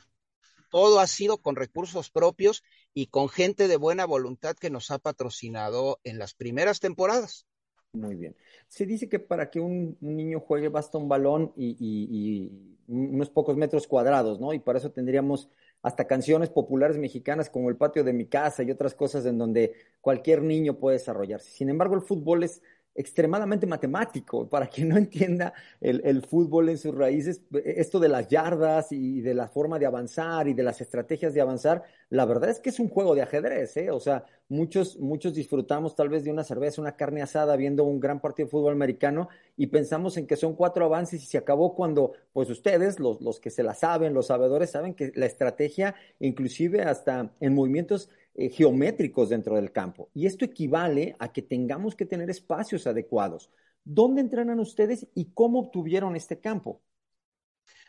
todo 0.69 1.01
ha 1.01 1.07
sido 1.07 1.39
con 1.39 1.57
recursos 1.57 2.11
propios 2.11 2.63
y 2.95 3.07
con 3.07 3.29
gente 3.29 3.69
de 3.69 3.77
buena 3.77 4.07
voluntad 4.07 4.57
que 4.57 4.71
nos 4.71 4.91
ha 4.91 4.99
patrocinado 4.99 6.01
en 6.05 6.19
las 6.19 6.35
primeras 6.35 6.81
temporadas. 6.81 7.47
Muy 7.93 8.17
bien. 8.17 8.37
Se 8.69 8.85
dice 8.87 9.09
que 9.09 9.19
para 9.19 9.51
que 9.51 9.61
un, 9.61 9.97
niño 10.01 10.41
juegue 10.41 10.69
basta 10.69 10.99
un 10.99 11.09
balón 11.09 11.53
y, 11.57 12.51
unos 12.87 13.29
pocos 13.31 13.57
metros 13.57 13.87
cuadrados, 13.87 14.41
¿no? 14.41 14.53
Y 14.55 14.61
para 14.61 14.79
eso 14.79 14.91
tendríamos 14.91 15.51
hasta 15.83 16.07
canciones 16.07 16.49
populares 16.49 16.97
mexicanas 16.97 17.51
como 17.51 17.69
El 17.69 17.77
patio 17.77 18.03
de 18.03 18.13
mi 18.13 18.27
casa 18.27 18.63
y 18.63 18.71
otras 18.71 18.95
cosas 18.95 19.27
en 19.27 19.39
donde 19.39 19.75
cualquier 20.01 20.43
niño 20.43 20.79
puede 20.79 20.99
desarrollarse. 20.99 21.51
Sin 21.51 21.69
embargo, 21.69 21.95
el 21.95 22.03
fútbol 22.03 22.45
es 22.45 22.63
extremadamente 22.99 23.67
matemático. 23.67 24.49
Para 24.49 24.67
quien 24.67 24.89
no 24.89 24.97
entienda 24.99 25.55
el, 25.81 26.23
fútbol 26.23 26.69
en 26.69 26.79
sus 26.79 26.95
raíces, 26.95 27.41
esto 27.65 28.01
de 28.01 28.09
las 28.09 28.29
yardas 28.29 28.91
y 28.91 29.21
de 29.21 29.35
la 29.35 29.49
forma 29.49 29.79
de 29.79 29.87
avanzar 29.87 30.49
y 30.49 30.55
de 30.55 30.65
las 30.65 30.81
estrategias 30.81 31.33
de 31.33 31.41
avanzar, 31.41 31.85
la 32.11 32.25
verdad 32.25 32.51
es 32.51 32.59
que 32.59 32.71
es 32.71 32.81
un 32.81 32.89
juego 32.89 33.15
de 33.15 33.23
ajedrez, 33.23 33.77
¿eh? 33.77 33.91
O 33.91 34.01
sea, 34.01 34.25
muchos, 34.49 34.99
muchos 34.99 35.35
disfrutamos 35.35 35.95
tal 35.95 36.09
vez 36.09 36.25
de 36.25 36.33
una 36.33 36.43
cerveza, 36.43 36.81
una 36.81 36.97
carne 36.97 37.23
asada 37.23 37.55
viendo 37.55 37.85
un 37.85 38.01
gran 38.01 38.21
partido 38.21 38.47
de 38.47 38.51
fútbol 38.51 38.73
americano 38.73 39.29
y 39.57 39.69
pensamos 39.69 40.17
en 40.17 40.27
que 40.27 40.37
son 40.37 40.55
cuatro 40.55 40.85
avances 40.85 41.23
y 41.23 41.27
se 41.27 41.39
acabó 41.39 41.75
cuando, 41.75 42.13
pues 42.33 42.51
ustedes, 42.51 42.99
los, 42.99 43.21
los 43.21 43.39
que 43.39 43.51
se 43.51 43.63
la 43.63 43.75
saben, 43.75 44.13
los 44.13 44.27
sabedores, 44.27 44.71
saben 44.71 44.95
que 44.95 45.13
la 45.15 45.27
estrategia, 45.27 45.95
inclusive 46.19 46.83
hasta 46.83 47.31
en 47.41 47.55
movimientos 47.55 48.11
eh, 48.41 48.51
geométricos 48.51 49.31
dentro 49.31 49.57
del 49.57 49.73
campo. 49.73 50.11
Y 50.15 50.27
esto 50.27 50.45
equivale 50.45 51.17
a 51.19 51.33
que 51.33 51.43
tengamos 51.43 51.97
que 51.97 52.07
tener 52.07 52.31
espacios 52.31 52.87
adecuados. 52.87 53.51
¿Dónde 53.83 54.21
entrenan 54.21 54.61
ustedes 54.61 55.09
y 55.13 55.33
cómo 55.33 55.59
obtuvieron 55.59 56.15
este 56.15 56.39
campo? 56.39 56.81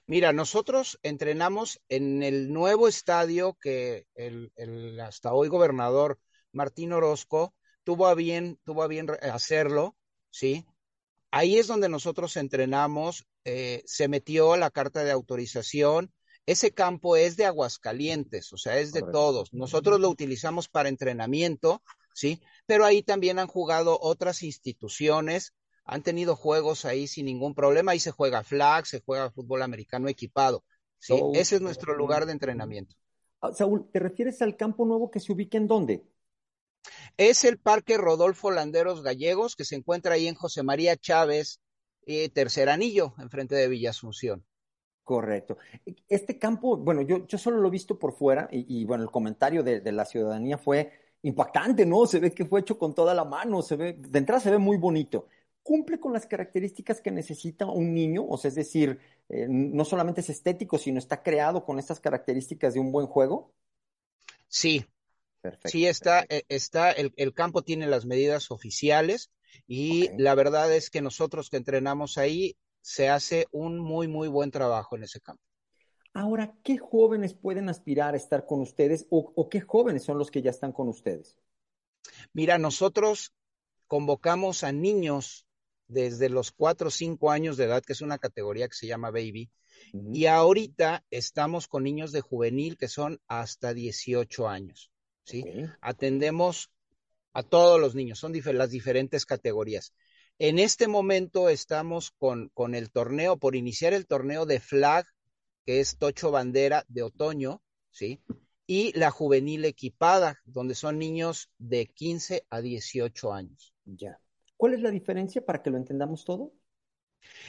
Mira, 0.08 0.34
nosotros 0.34 1.00
entrenamos 1.04 1.80
en 1.88 2.24
el 2.24 2.52
nuevo 2.52 2.88
estadio 2.88 3.60
que 3.62 4.08
el, 4.16 5.00
hasta 5.00 5.34
hoy 5.34 5.50
gobernador 5.50 6.18
Martín 6.52 6.94
Orozco 6.94 7.54
tuvo 7.84 8.08
a 8.08 8.16
bien, 8.16 8.60
tuvo 8.64 8.82
a 8.82 8.88
bien 8.88 9.08
hacerlo, 9.32 9.96
¿sí? 10.32 10.66
Ahí 11.30 11.60
es 11.60 11.68
donde 11.68 11.90
nosotros 11.90 12.38
entrenamos, 12.38 13.28
eh, 13.44 13.84
se 13.86 14.08
metió 14.08 14.58
la 14.58 14.72
carta 14.72 15.04
de 15.04 15.12
autorización, 15.12 16.12
ese 16.52 16.72
campo 16.72 17.16
es 17.16 17.38
de 17.38 17.46
Aguascalientes, 17.46 18.52
o 18.54 18.58
sea, 18.58 18.80
es 18.80 18.92
de 18.92 19.04
todos. 19.04 19.54
Nosotros 19.54 20.00
lo 20.00 20.10
utilizamos 20.10 20.68
para 20.68 20.90
entrenamiento, 20.90 21.84
¿sí? 22.16 22.42
Pero 22.66 22.86
ahí 22.86 23.04
también 23.04 23.38
han 23.38 23.46
jugado 23.46 24.00
otras 24.02 24.42
instituciones, 24.42 25.54
han 25.86 26.02
tenido 26.02 26.36
juegos 26.36 26.86
ahí 26.86 27.06
sin 27.06 27.28
ningún 27.28 27.54
problema. 27.54 27.92
Ahí 27.92 28.00
se 28.00 28.10
juega 28.10 28.44
flag, 28.44 28.88
se 28.88 29.00
juega 29.00 29.30
fútbol 29.30 29.62
americano 29.62 30.08
equipado. 30.08 30.64
¿sí? 30.98 31.14
Ese 31.36 31.58
es 31.58 31.62
nuestro 31.62 31.96
lugar 31.96 32.26
de 32.26 32.32
entrenamiento. 32.32 32.96
Ah, 33.42 33.54
Saúl, 33.54 33.88
¿te 33.92 34.00
refieres 34.00 34.42
al 34.42 34.58
campo 34.58 34.86
nuevo 34.86 35.12
que 35.12 35.20
se 35.20 35.32
ubica 35.32 35.56
en 35.60 35.68
dónde? 35.68 36.04
Es 37.16 37.44
el 37.44 37.60
Parque 37.60 37.96
Rodolfo 37.98 38.50
Landeros 38.50 39.04
Gallegos, 39.04 39.56
que 39.56 39.66
se 39.66 39.76
encuentra 39.76 40.16
ahí 40.16 40.28
en 40.28 40.34
José 40.34 40.64
María 40.64 40.98
Chávez, 40.98 41.60
eh, 42.08 42.30
Tercer 42.30 42.70
Anillo, 42.70 43.14
enfrente 43.20 43.54
de 43.54 43.68
Villa 43.68 43.92
Asunción. 43.92 44.46
Correcto. 45.10 45.58
Este 46.08 46.38
campo, 46.38 46.78
bueno, 46.78 47.02
yo, 47.02 47.26
yo 47.26 47.40
solo 47.40 47.58
lo 47.58 47.70
he 47.70 47.72
visto 47.72 47.98
por 47.98 48.14
fuera 48.14 48.48
y, 48.52 48.86
bueno, 48.86 49.04
el 49.04 49.10
comentario 49.10 49.64
de, 49.64 49.82
de, 49.82 49.92
la 49.92 50.06
ciudadanía 50.06 50.60
fue 50.60 50.92
impactante, 51.24 51.84
¿no? 51.84 52.06
Se 52.06 52.20
ve 52.20 52.32
que 52.32 52.46
fue 52.46 52.60
hecho 52.60 52.78
con 52.78 52.94
toda 52.94 53.16
la 53.16 53.26
mano, 53.26 53.64
se 53.64 53.76
ve, 53.76 53.94
de 53.94 54.20
entrada 54.20 54.40
se 54.40 54.52
ve 54.52 54.60
muy 54.60 54.78
bonito. 54.78 55.26
¿Cumple 55.64 56.00
con 56.00 56.14
las 56.14 56.28
características 56.28 57.02
que 57.02 57.10
necesita 57.10 57.66
un 57.66 57.92
niño? 57.92 58.24
O 58.24 58.38
sea, 58.38 58.50
es 58.50 58.56
decir, 58.56 59.00
eh, 59.30 59.48
no 59.50 59.84
solamente 59.84 60.22
es 60.22 60.30
estético, 60.30 60.78
sino 60.78 61.00
está 61.00 61.24
creado 61.24 61.66
con 61.66 61.80
estas 61.80 62.00
características 62.00 62.76
de 62.76 62.80
un 62.80 62.92
buen 62.92 63.08
juego. 63.08 63.52
Sí. 64.48 64.86
Perfecto, 65.42 65.70
sí, 65.70 65.88
está, 65.88 66.24
eh, 66.30 66.44
está 66.50 66.92
el, 66.92 67.14
el, 67.16 67.34
campo 67.34 67.64
tiene 67.64 67.88
las 67.88 68.06
medidas 68.06 68.52
oficiales 68.52 69.32
y 69.66 70.10
la 70.22 70.36
verdad 70.36 70.72
es 70.72 70.92
que 70.92 71.02
nosotros 71.02 71.50
que 71.50 71.58
entrenamos 71.58 72.20
ahí 72.20 72.58
se 72.90 73.08
hace 73.08 73.46
un 73.52 73.78
muy, 73.78 74.08
muy 74.08 74.28
buen 74.28 74.50
trabajo 74.50 74.96
en 74.96 75.04
ese 75.04 75.22
campo. 75.22 75.44
Ahora, 76.12 76.56
¿qué 76.64 76.80
jóvenes 76.80 77.36
pueden 77.36 77.70
aspirar 77.70 78.16
a 78.16 78.18
estar 78.18 78.48
con 78.48 78.62
ustedes 78.62 79.06
o, 79.12 79.48
qué 79.48 79.62
jóvenes 79.62 80.04
son 80.04 80.18
los 80.18 80.32
que 80.32 80.42
ya 80.42 80.50
están 80.50 80.72
con 80.72 80.88
ustedes? 80.88 81.38
Mira, 82.34 82.58
nosotros 82.58 83.36
convocamos 83.86 84.64
a 84.64 84.72
niños 84.72 85.46
desde 85.88 86.30
los 86.30 86.52
4 86.52 86.88
o 86.88 86.92
5 86.92 87.30
años 87.30 87.58
de 87.58 87.66
edad, 87.66 87.84
que 87.84 87.94
es 87.94 88.02
una 88.02 88.18
categoría 88.18 88.68
que 88.68 88.76
se 88.76 88.88
llama 88.88 89.12
baby, 89.12 89.52
y 90.12 90.26
ahorita 90.26 91.06
estamos 91.12 91.68
con 91.68 91.84
niños 91.84 92.12
de 92.12 92.22
juvenil 92.22 92.76
que 92.76 92.88
son 92.88 93.22
hasta 93.28 93.76
18 93.76 94.50
años. 94.50 94.90
¿sí? 95.26 95.46
Atendemos 95.80 96.72
a 97.34 97.44
todos 97.44 97.80
los 97.80 97.94
niños, 97.94 98.18
son 98.18 98.34
las 98.34 98.72
diferentes 98.72 99.28
categorías. 99.28 99.94
En 100.42 100.58
este 100.58 100.88
momento 100.88 101.50
estamos 101.50 102.12
con, 102.12 102.48
con 102.54 102.74
el 102.74 102.92
torneo, 102.92 103.36
por 103.36 103.58
iniciar 103.58 103.92
el 103.94 104.08
torneo 104.08 104.46
de 104.46 104.62
flag, 104.62 105.06
que 105.66 105.82
es 105.82 105.98
Tocho 105.98 106.32
Bandera 106.32 106.86
de 106.88 107.04
otoño, 107.04 107.62
¿sí? 107.92 108.24
Y 108.66 108.98
la 108.98 109.12
juvenil 109.12 109.66
equipada, 109.66 110.40
donde 110.46 110.76
son 110.76 110.98
niños 110.98 111.52
de 111.58 111.88
15 111.88 112.46
a 112.50 112.62
18 112.62 113.34
años. 113.34 113.74
Ya. 113.84 114.18
¿Cuál 114.56 114.76
es 114.76 114.82
la 114.82 114.92
diferencia 114.92 115.46
para 115.46 115.62
que 115.62 115.72
lo 115.72 115.78
entendamos 115.78 116.24
todo? 116.24 116.54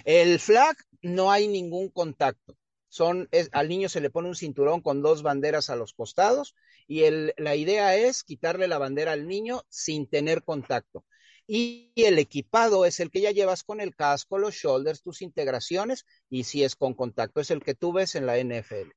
El 0.05 0.41
flag 0.41 0.77
no 1.01 1.31
hay 1.31 1.47
ningún 1.47 1.91
contacto. 1.91 2.57
Son, 2.89 3.29
al 3.53 3.69
niño 3.69 3.89
se 3.89 4.01
le 4.01 4.11
pone 4.11 4.27
un 4.27 4.35
cinturón 4.35 4.81
con 4.81 5.01
dos 5.01 5.23
banderas 5.23 5.71
a 5.71 5.77
los 5.77 5.93
costados 5.93 6.57
y 6.89 7.05
el, 7.05 7.35
la 7.37 7.55
idea 7.55 7.95
es 7.95 8.25
quitarle 8.25 8.67
la 8.67 8.79
bandera 8.79 9.13
al 9.13 9.29
niño 9.29 9.63
sin 9.69 10.09
tener 10.09 10.43
contacto 10.43 11.05
y 11.53 11.91
el 11.97 12.21
equipado 12.21 12.85
es 12.85 13.01
el 13.01 13.11
que 13.11 13.21
ya 13.21 13.33
llevas 13.33 13.65
con 13.65 13.81
el 13.81 13.97
casco, 13.97 14.39
los 14.39 14.55
shoulders, 14.55 15.03
tus 15.03 15.21
integraciones 15.21 16.07
y 16.29 16.45
si 16.45 16.63
es 16.63 16.77
con 16.77 16.95
contacto 16.95 17.41
es 17.41 17.51
el 17.51 17.61
que 17.61 17.75
tú 17.75 17.93
ves 17.93 18.15
en 18.15 18.27
la 18.27 18.39
NFL. 18.39 18.93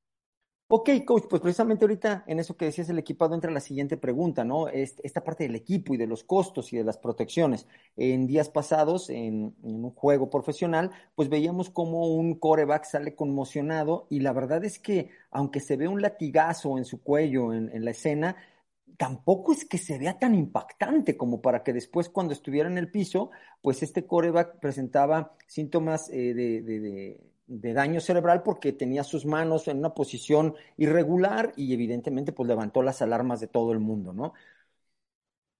Ok, 0.67 0.89
coach, 1.03 1.23
pues 1.27 1.41
precisamente 1.41 1.83
ahorita 1.83 2.23
en 2.27 2.39
eso 2.39 2.55
que 2.55 2.65
decías 2.65 2.87
el 2.89 2.99
equipado 2.99 3.33
entra 3.33 3.49
la 3.49 3.59
siguiente 3.59 3.97
pregunta, 3.97 4.43
¿no? 4.43 4.67
Esta 4.67 5.23
parte 5.23 5.45
del 5.45 5.55
equipo 5.55 5.95
y 5.95 5.97
de 5.97 6.05
los 6.05 6.23
costos 6.23 6.71
y 6.73 6.77
de 6.77 6.83
las 6.83 6.99
protecciones. 6.99 7.65
En 7.95 8.27
días 8.27 8.49
pasados, 8.49 9.09
en, 9.09 9.55
un 9.63 9.89
juego 9.89 10.29
profesional, 10.29 10.91
pues 11.15 11.29
veíamos 11.29 11.71
como 11.71 12.13
un 12.13 12.35
coreback 12.35 12.85
sale 12.85 13.15
conmocionado 13.15 14.05
y 14.11 14.19
la 14.19 14.31
verdad 14.31 14.63
es 14.63 14.77
que 14.77 15.09
aunque 15.31 15.59
se 15.59 15.75
ve 15.75 15.87
un 15.87 16.03
latigazo 16.03 16.77
en 16.77 16.85
su 16.85 17.01
cuello 17.01 17.51
en 17.51 17.83
la 17.83 17.91
escena, 17.91 18.35
tampoco 18.97 19.53
es 19.53 19.65
que 19.65 19.77
se 19.77 19.97
vea 19.97 20.19
tan 20.19 20.35
impactante 20.35 21.17
como 21.17 21.41
para 21.41 21.63
que 21.63 21.73
después 21.73 22.09
cuando 22.09 22.33
estuviera 22.33 22.69
en 22.69 22.77
el 22.77 22.91
piso, 22.91 23.31
pues 23.61 23.83
este 23.83 24.05
coreback 24.05 24.59
presentaba 24.59 25.35
síntomas 25.47 26.09
eh, 26.09 26.33
de, 26.33 27.73
daño 27.73 27.99
cerebral 28.01 28.43
porque 28.43 28.73
tenía 28.73 29.03
sus 29.03 29.25
manos 29.25 29.67
en 29.67 29.77
una 29.79 29.93
posición 29.93 30.55
irregular 30.77 31.53
y 31.55 31.73
evidentemente 31.73 32.31
pues 32.33 32.47
levantó 32.47 32.81
las 32.81 33.01
alarmas 33.01 33.39
de 33.39 33.47
todo 33.47 33.71
el 33.71 33.79
mundo, 33.79 34.13
¿no? 34.13 34.33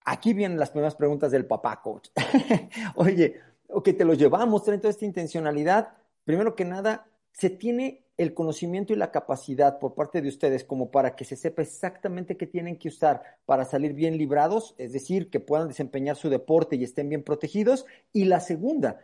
Aquí 0.06 0.34
vienen 0.34 0.60
las 0.60 0.72
primeras 0.72 0.96
preguntas 0.96 1.32
del 1.32 1.46
papá 1.46 1.82
coach. 1.82 2.10
Oye, 2.96 3.40
ok, 3.68 3.90
te 3.98 4.06
lo 4.06 4.14
llevamos, 4.14 4.64
traen 4.64 4.82
toda 4.82 4.92
esta 4.92 5.06
intencionalidad. 5.06 5.94
Primero 6.26 6.56
que 6.56 6.66
nada, 6.66 7.08
se 7.32 7.50
tiene 7.50 8.03
el 8.18 8.34
conocimiento 8.34 8.94
y 8.94 8.96
la 8.96 9.12
capacidad 9.12 9.80
por 9.80 9.96
parte 9.96 10.22
de 10.22 10.30
ustedes 10.30 10.64
como 10.64 10.92
para 10.92 11.16
que 11.16 11.26
se 11.26 11.36
sepa 11.36 11.64
exactamente 11.64 12.38
qué 12.38 12.46
tienen 12.46 12.78
que 12.78 12.90
usar 12.90 13.40
para 13.46 13.66
salir 13.66 13.94
bien 13.94 14.18
librados, 14.18 14.76
es 14.78 14.94
decir, 14.94 15.30
que 15.30 15.40
puedan 15.40 15.68
desempeñar 15.68 16.16
su 16.16 16.30
deporte 16.30 16.76
y 16.76 16.84
estén 16.84 17.10
bien 17.10 17.24
protegidos. 17.24 17.86
Y 18.12 18.26
la 18.26 18.40
segunda, 18.40 19.02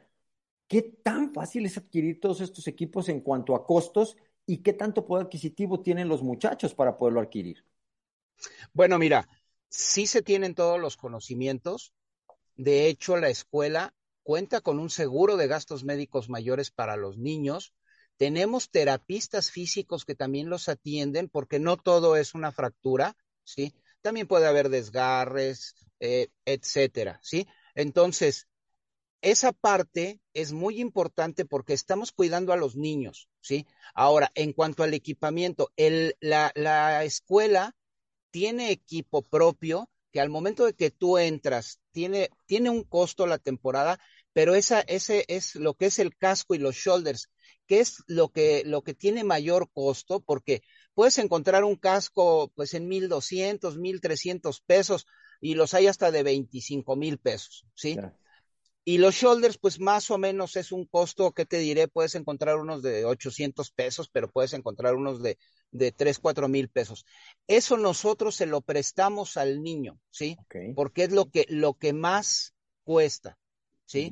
¿qué 0.68 0.84
tan 0.84 1.34
fácil 1.34 1.66
es 1.66 1.78
adquirir 1.78 2.20
todos 2.20 2.42
estos 2.42 2.68
equipos 2.68 3.10
en 3.10 3.22
cuanto 3.22 3.56
a 3.56 3.66
costos 3.66 4.18
y 4.46 4.58
qué 4.58 4.74
tanto 4.74 5.06
poder 5.06 5.26
adquisitivo 5.26 5.82
tienen 5.82 6.08
los 6.08 6.22
muchachos 6.22 6.76
para 6.76 6.98
poderlo 6.98 7.22
adquirir? 7.22 7.66
Bueno, 8.74 9.00
mira, 9.00 9.28
sí 9.70 10.06
se 10.06 10.22
tienen 10.22 10.54
todos 10.54 10.80
los 10.80 10.98
conocimientos. 10.98 11.94
De 12.56 12.88
hecho, 12.88 13.18
la 13.18 13.30
escuela 13.30 13.94
cuenta 14.24 14.62
con 14.62 14.80
un 14.80 14.92
seguro 14.92 15.38
de 15.38 15.48
gastos 15.48 15.84
médicos 15.84 16.30
mayores 16.30 16.70
para 16.70 16.96
los 16.96 17.18
niños 17.18 17.74
tenemos 18.20 18.70
terapistas 18.70 19.50
físicos 19.50 20.04
que 20.04 20.14
también 20.14 20.50
los 20.50 20.68
atienden 20.68 21.30
porque 21.30 21.58
no 21.58 21.78
todo 21.78 22.18
es 22.18 22.36
una 22.36 22.52
fractura, 22.52 23.16
¿sí? 23.46 23.74
También 24.02 24.28
puede 24.28 24.46
haber 24.46 24.68
desgarres, 24.68 25.74
eh, 26.02 26.28
etcétera, 26.44 27.22
¿sí? 27.24 27.48
Entonces, 27.76 28.50
esa 29.22 29.54
parte 29.54 30.20
es 30.34 30.52
muy 30.52 30.82
importante 30.82 31.46
porque 31.46 31.72
estamos 31.72 32.12
cuidando 32.12 32.52
a 32.52 32.58
los 32.58 32.76
niños, 32.76 33.30
¿sí? 33.40 33.66
Ahora, 33.94 34.32
en 34.36 34.52
cuanto 34.52 34.84
al 34.84 34.94
equipamiento, 34.94 35.72
el, 35.78 36.18
la, 36.20 36.52
la 36.56 37.06
escuela 37.06 37.74
tiene 38.32 38.72
equipo 38.72 39.22
propio 39.22 39.90
que 40.12 40.20
al 40.20 40.30
momento 40.30 40.66
de 40.66 40.74
que 40.74 40.92
tú 40.92 41.18
entras, 41.18 41.80
tiene, 41.92 42.32
tiene 42.48 42.70
un 42.70 42.84
costo 42.84 43.28
la 43.28 43.38
temporada, 43.38 43.98
pero 44.34 44.56
esa, 44.56 44.82
ese 44.82 45.24
es 45.30 45.56
lo 45.56 45.74
que 45.76 45.86
es 45.86 46.00
el 46.00 46.18
casco 46.18 46.54
y 46.54 46.58
los 46.58 46.76
shoulders 46.76 47.30
¿Qué 47.70 47.82
es 47.82 48.04
lo 48.08 48.30
que, 48.30 48.64
lo 48.66 48.82
que 48.82 48.96
tiene 48.96 49.24
mayor 49.24 49.70
costo, 49.72 50.22
porque 50.22 50.64
puedes 50.96 51.20
encontrar 51.20 51.64
un 51.64 51.76
casco 51.76 52.52
pues 52.56 52.74
en 52.74 52.88
1200, 52.88 53.78
1300 53.78 54.62
pesos 54.62 55.06
y 55.40 55.54
los 55.54 55.76
hay 55.76 55.86
hasta 55.86 56.10
de 56.10 56.24
25 56.24 56.96
mil 56.96 57.20
pesos, 57.20 57.68
¿sí? 57.76 58.00
Y 58.86 58.98
los 58.98 59.14
shoulders, 59.14 59.60
pues 59.60 59.80
más 59.80 60.10
o 60.10 60.18
menos 60.18 60.56
es 60.56 60.72
un 60.72 60.88
costo, 60.88 61.32
¿qué 61.32 61.46
te 61.46 61.60
diré? 61.60 61.88
Puedes 61.88 62.16
encontrar 62.16 62.58
unos 62.58 62.82
de 62.82 63.06
800 63.06 63.70
pesos, 63.70 64.10
pero 64.10 64.32
puedes 64.32 64.54
encontrar 64.54 64.96
unos 64.96 65.22
de, 65.22 65.38
de 65.70 65.92
3, 65.92 66.18
4 66.18 66.48
mil 66.48 66.70
pesos. 66.70 67.06
Eso 67.46 67.78
nosotros 67.78 68.34
se 68.34 68.48
lo 68.48 68.62
prestamos 68.62 69.38
al 69.38 69.62
niño, 69.62 70.00
¿sí? 70.10 70.38
Porque 70.76 71.04
es 71.04 71.12
lo 71.12 71.30
que, 71.30 71.46
lo 71.50 71.76
que 71.76 71.94
más 71.94 72.56
cuesta, 72.84 73.38
¿sí? 73.86 74.12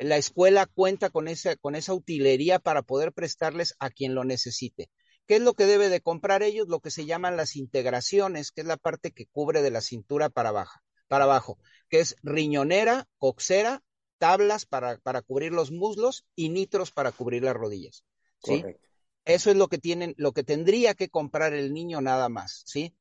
La 0.00 0.16
escuela 0.16 0.66
cuenta 0.66 1.10
con 1.10 1.28
esa, 1.28 1.56
con 1.56 1.74
esa 1.74 1.94
utilería 1.94 2.58
para 2.58 2.82
poder 2.82 3.12
prestarles 3.12 3.74
a 3.78 3.90
quien 3.90 4.14
lo 4.14 4.24
necesite. 4.24 4.90
¿Qué 5.26 5.36
es 5.36 5.42
lo 5.42 5.54
que 5.54 5.66
debe 5.66 5.88
de 5.88 6.00
comprar 6.00 6.42
ellos? 6.42 6.68
Lo 6.68 6.80
que 6.80 6.90
se 6.90 7.04
llaman 7.04 7.36
las 7.36 7.56
integraciones, 7.56 8.50
que 8.50 8.62
es 8.62 8.66
la 8.66 8.76
parte 8.76 9.12
que 9.12 9.26
cubre 9.26 9.60
de 9.62 9.70
la 9.70 9.82
cintura 9.82 10.30
para, 10.30 10.52
baja, 10.52 10.82
para 11.06 11.24
abajo, 11.24 11.58
que 11.88 12.00
es 12.00 12.16
riñonera, 12.22 13.06
coxera, 13.18 13.82
tablas 14.18 14.64
para, 14.64 14.98
para 14.98 15.22
cubrir 15.22 15.52
los 15.52 15.70
muslos 15.70 16.24
y 16.34 16.48
nitros 16.48 16.92
para 16.92 17.12
cubrir 17.12 17.44
las 17.44 17.54
rodillas. 17.54 18.04
¿sí? 18.42 18.64
Eso 19.24 19.50
es 19.50 19.56
lo 19.56 19.68
que 19.68 19.78
tienen, 19.78 20.14
lo 20.16 20.32
que 20.32 20.44
tendría 20.44 20.94
que 20.94 21.10
comprar 21.10 21.52
el 21.52 21.74
niño 21.74 22.00
nada 22.00 22.28
más, 22.28 22.62
¿sí? 22.64 22.94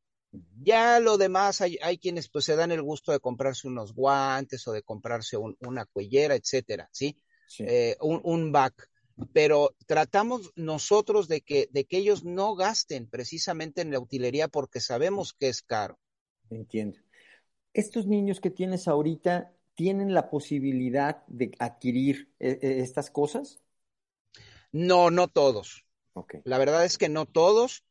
Ya 0.62 1.00
lo 1.00 1.18
demás, 1.18 1.62
hay, 1.62 1.78
hay, 1.82 1.98
quienes 1.98 2.30
pues 2.30 2.46
se 2.46 2.56
dan 2.56 2.72
el 2.72 2.82
gusto 2.82 3.12
de 3.12 3.20
comprarse 3.20 3.68
unos 3.68 3.94
guantes 3.94 4.68
o 4.68 4.74
de 4.74 4.84
comprarse 4.84 5.38
una 5.38 5.86
cuellera, 5.86 6.36
etcétera, 6.36 6.90
¿sí? 6.92 7.18
Eh, 7.60 7.96
un, 8.02 8.20
un 8.24 8.52
back. 8.52 8.90
Pero 9.34 9.76
tratamos 9.88 10.52
nosotros 10.56 11.28
de 11.28 11.42
que, 11.42 11.70
de 11.72 11.86
que 11.86 11.98
ellos 11.98 12.24
no 12.24 12.56
gasten 12.56 13.08
precisamente 13.08 13.82
en 13.82 13.92
la 13.92 14.00
utilería 14.00 14.48
porque 14.48 14.80
sabemos 14.80 15.34
que 15.34 15.50
es 15.50 15.64
caro. 15.64 15.98
Entiendo. 16.50 17.00
Estos 17.74 18.06
niños 18.06 18.40
que 18.40 18.52
tienes 18.52 18.88
ahorita, 18.88 19.54
¿tienen 19.76 20.14
la 20.14 20.30
posibilidad 20.30 21.26
de 21.28 21.52
adquirir 21.60 22.32
eh, 22.40 22.60
eh, 22.62 22.80
estas 22.82 23.10
cosas? 23.10 23.60
No, 24.72 25.10
no 25.10 25.28
todos. 25.28 25.86
Okay. 26.14 26.42
La 26.44 26.58
verdad 26.58 26.86
es 26.86 26.98
que 26.98 27.10
no 27.10 27.26
todos. 27.26 27.84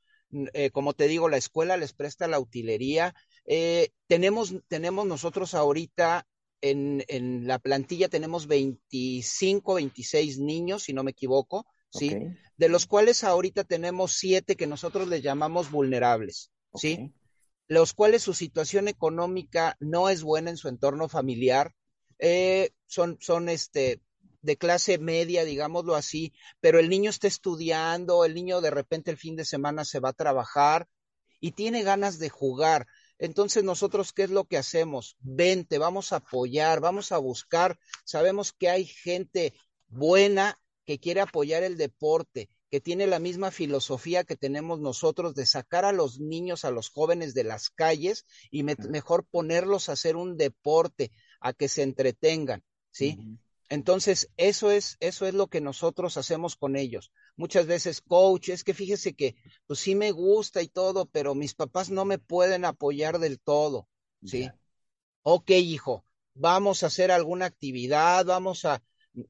Eh, 0.52 0.70
como 0.70 0.92
te 0.92 1.08
digo, 1.08 1.28
la 1.28 1.36
escuela 1.36 1.76
les 1.76 1.92
presta 1.92 2.28
la 2.28 2.38
utilería. 2.38 3.14
Eh, 3.44 3.90
tenemos, 4.06 4.54
tenemos 4.68 5.06
nosotros 5.06 5.54
ahorita 5.54 6.26
en, 6.60 7.04
en, 7.08 7.46
la 7.46 7.58
plantilla, 7.58 8.08
tenemos 8.08 8.46
25, 8.46 9.74
26 9.74 10.38
niños, 10.38 10.84
si 10.84 10.92
no 10.92 11.04
me 11.04 11.12
equivoco, 11.12 11.66
¿sí? 11.90 12.08
Okay. 12.08 12.28
De 12.56 12.68
los 12.68 12.86
cuales 12.86 13.24
ahorita 13.24 13.64
tenemos 13.64 14.12
siete 14.12 14.56
que 14.56 14.66
nosotros 14.66 15.08
les 15.08 15.22
llamamos 15.22 15.70
vulnerables, 15.70 16.50
¿sí? 16.74 16.94
Okay. 16.94 17.12
Los 17.68 17.92
cuales 17.94 18.22
su 18.22 18.32
situación 18.32 18.88
económica 18.88 19.76
no 19.80 20.08
es 20.08 20.22
buena 20.22 20.50
en 20.50 20.56
su 20.56 20.68
entorno 20.68 21.08
familiar. 21.08 21.72
Eh, 22.18 22.70
son, 22.86 23.18
son 23.20 23.48
este, 23.48 24.00
de 24.46 24.56
clase 24.56 24.98
media, 24.98 25.44
digámoslo 25.44 25.96
así, 25.96 26.32
pero 26.60 26.78
el 26.78 26.88
niño 26.88 27.10
está 27.10 27.26
estudiando, 27.26 28.24
el 28.24 28.34
niño 28.34 28.60
de 28.60 28.70
repente 28.70 29.10
el 29.10 29.16
fin 29.16 29.34
de 29.34 29.44
semana 29.44 29.84
se 29.84 29.98
va 29.98 30.10
a 30.10 30.20
trabajar 30.24 30.88
y 31.40 31.50
tiene 31.50 31.82
ganas 31.82 32.20
de 32.20 32.28
jugar. 32.28 32.86
Entonces 33.18 33.64
nosotros, 33.64 34.12
¿qué 34.12 34.22
es 34.22 34.30
lo 34.30 34.44
que 34.44 34.56
hacemos? 34.56 35.16
Vente, 35.18 35.78
vamos 35.78 36.12
a 36.12 36.16
apoyar, 36.16 36.80
vamos 36.80 37.10
a 37.10 37.18
buscar. 37.18 37.76
Sabemos 38.04 38.52
que 38.52 38.70
hay 38.70 38.84
gente 38.84 39.52
buena 39.88 40.60
que 40.84 41.00
quiere 41.00 41.22
apoyar 41.22 41.64
el 41.64 41.76
deporte, 41.76 42.48
que 42.70 42.80
tiene 42.80 43.08
la 43.08 43.18
misma 43.18 43.50
filosofía 43.50 44.22
que 44.22 44.36
tenemos 44.36 44.78
nosotros 44.78 45.34
de 45.34 45.44
sacar 45.46 45.84
a 45.84 45.92
los 45.92 46.20
niños, 46.20 46.64
a 46.64 46.70
los 46.70 46.88
jóvenes 46.88 47.34
de 47.34 47.42
las 47.42 47.68
calles 47.70 48.26
y 48.52 48.62
me 48.62 48.76
mejor 48.88 49.26
ponerlos 49.26 49.88
a 49.88 49.92
hacer 49.92 50.14
un 50.14 50.36
deporte, 50.36 51.10
a 51.40 51.52
que 51.52 51.66
se 51.66 51.82
entretengan, 51.82 52.62
¿sí? 52.92 53.16
Uh 53.18 53.22
-huh. 53.22 53.45
Entonces, 53.68 54.30
eso 54.36 54.70
es, 54.70 54.96
eso 55.00 55.26
es 55.26 55.34
lo 55.34 55.48
que 55.48 55.60
nosotros 55.60 56.16
hacemos 56.16 56.56
con 56.56 56.76
ellos. 56.76 57.10
Muchas 57.36 57.66
veces, 57.66 58.00
coach, 58.00 58.50
es 58.50 58.62
que 58.62 58.74
fíjese 58.74 59.14
que, 59.14 59.36
pues 59.66 59.80
sí 59.80 59.94
me 59.94 60.12
gusta 60.12 60.62
y 60.62 60.68
todo, 60.68 61.06
pero 61.06 61.34
mis 61.34 61.54
papás 61.54 61.90
no 61.90 62.04
me 62.04 62.18
pueden 62.18 62.64
apoyar 62.64 63.18
del 63.18 63.40
todo, 63.40 63.88
¿sí? 64.24 64.40
Yeah. 64.40 64.58
Ok, 65.22 65.50
hijo, 65.50 66.04
vamos 66.34 66.82
a 66.82 66.86
hacer 66.86 67.10
alguna 67.10 67.46
actividad, 67.46 68.24
vamos 68.24 68.64
a, 68.64 68.82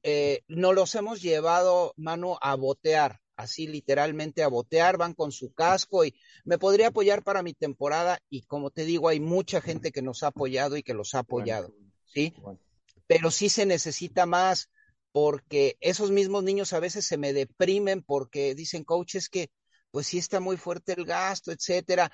eh, 0.02 0.42
nos 0.48 0.74
los 0.74 0.94
hemos 0.94 1.22
llevado, 1.22 1.94
mano, 1.96 2.38
a 2.42 2.54
botear, 2.56 3.20
así 3.36 3.66
literalmente 3.66 4.42
a 4.42 4.48
botear, 4.48 4.98
van 4.98 5.14
con 5.14 5.32
su 5.32 5.54
casco 5.54 6.04
y 6.04 6.14
me 6.44 6.58
podría 6.58 6.88
apoyar 6.88 7.22
para 7.22 7.42
mi 7.42 7.54
temporada 7.54 8.20
y 8.28 8.42
como 8.42 8.70
te 8.70 8.84
digo, 8.84 9.08
hay 9.08 9.20
mucha 9.20 9.62
gente 9.62 9.90
que 9.90 10.02
nos 10.02 10.22
ha 10.22 10.28
apoyado 10.28 10.76
y 10.76 10.82
que 10.82 10.94
los 10.94 11.14
ha 11.14 11.20
apoyado, 11.20 11.72
¿sí? 12.04 12.34
Bueno 12.42 12.65
pero 13.06 13.30
sí 13.30 13.48
se 13.48 13.66
necesita 13.66 14.26
más 14.26 14.70
porque 15.12 15.76
esos 15.80 16.10
mismos 16.10 16.44
niños 16.44 16.72
a 16.72 16.80
veces 16.80 17.06
se 17.06 17.16
me 17.18 17.32
deprimen 17.32 18.02
porque 18.02 18.54
dicen, 18.54 18.84
coach, 18.84 19.14
es 19.16 19.28
que 19.28 19.50
pues 19.90 20.06
sí 20.08 20.18
está 20.18 20.40
muy 20.40 20.56
fuerte 20.56 20.92
el 20.92 21.04
gasto, 21.06 21.52
etcétera. 21.52 22.12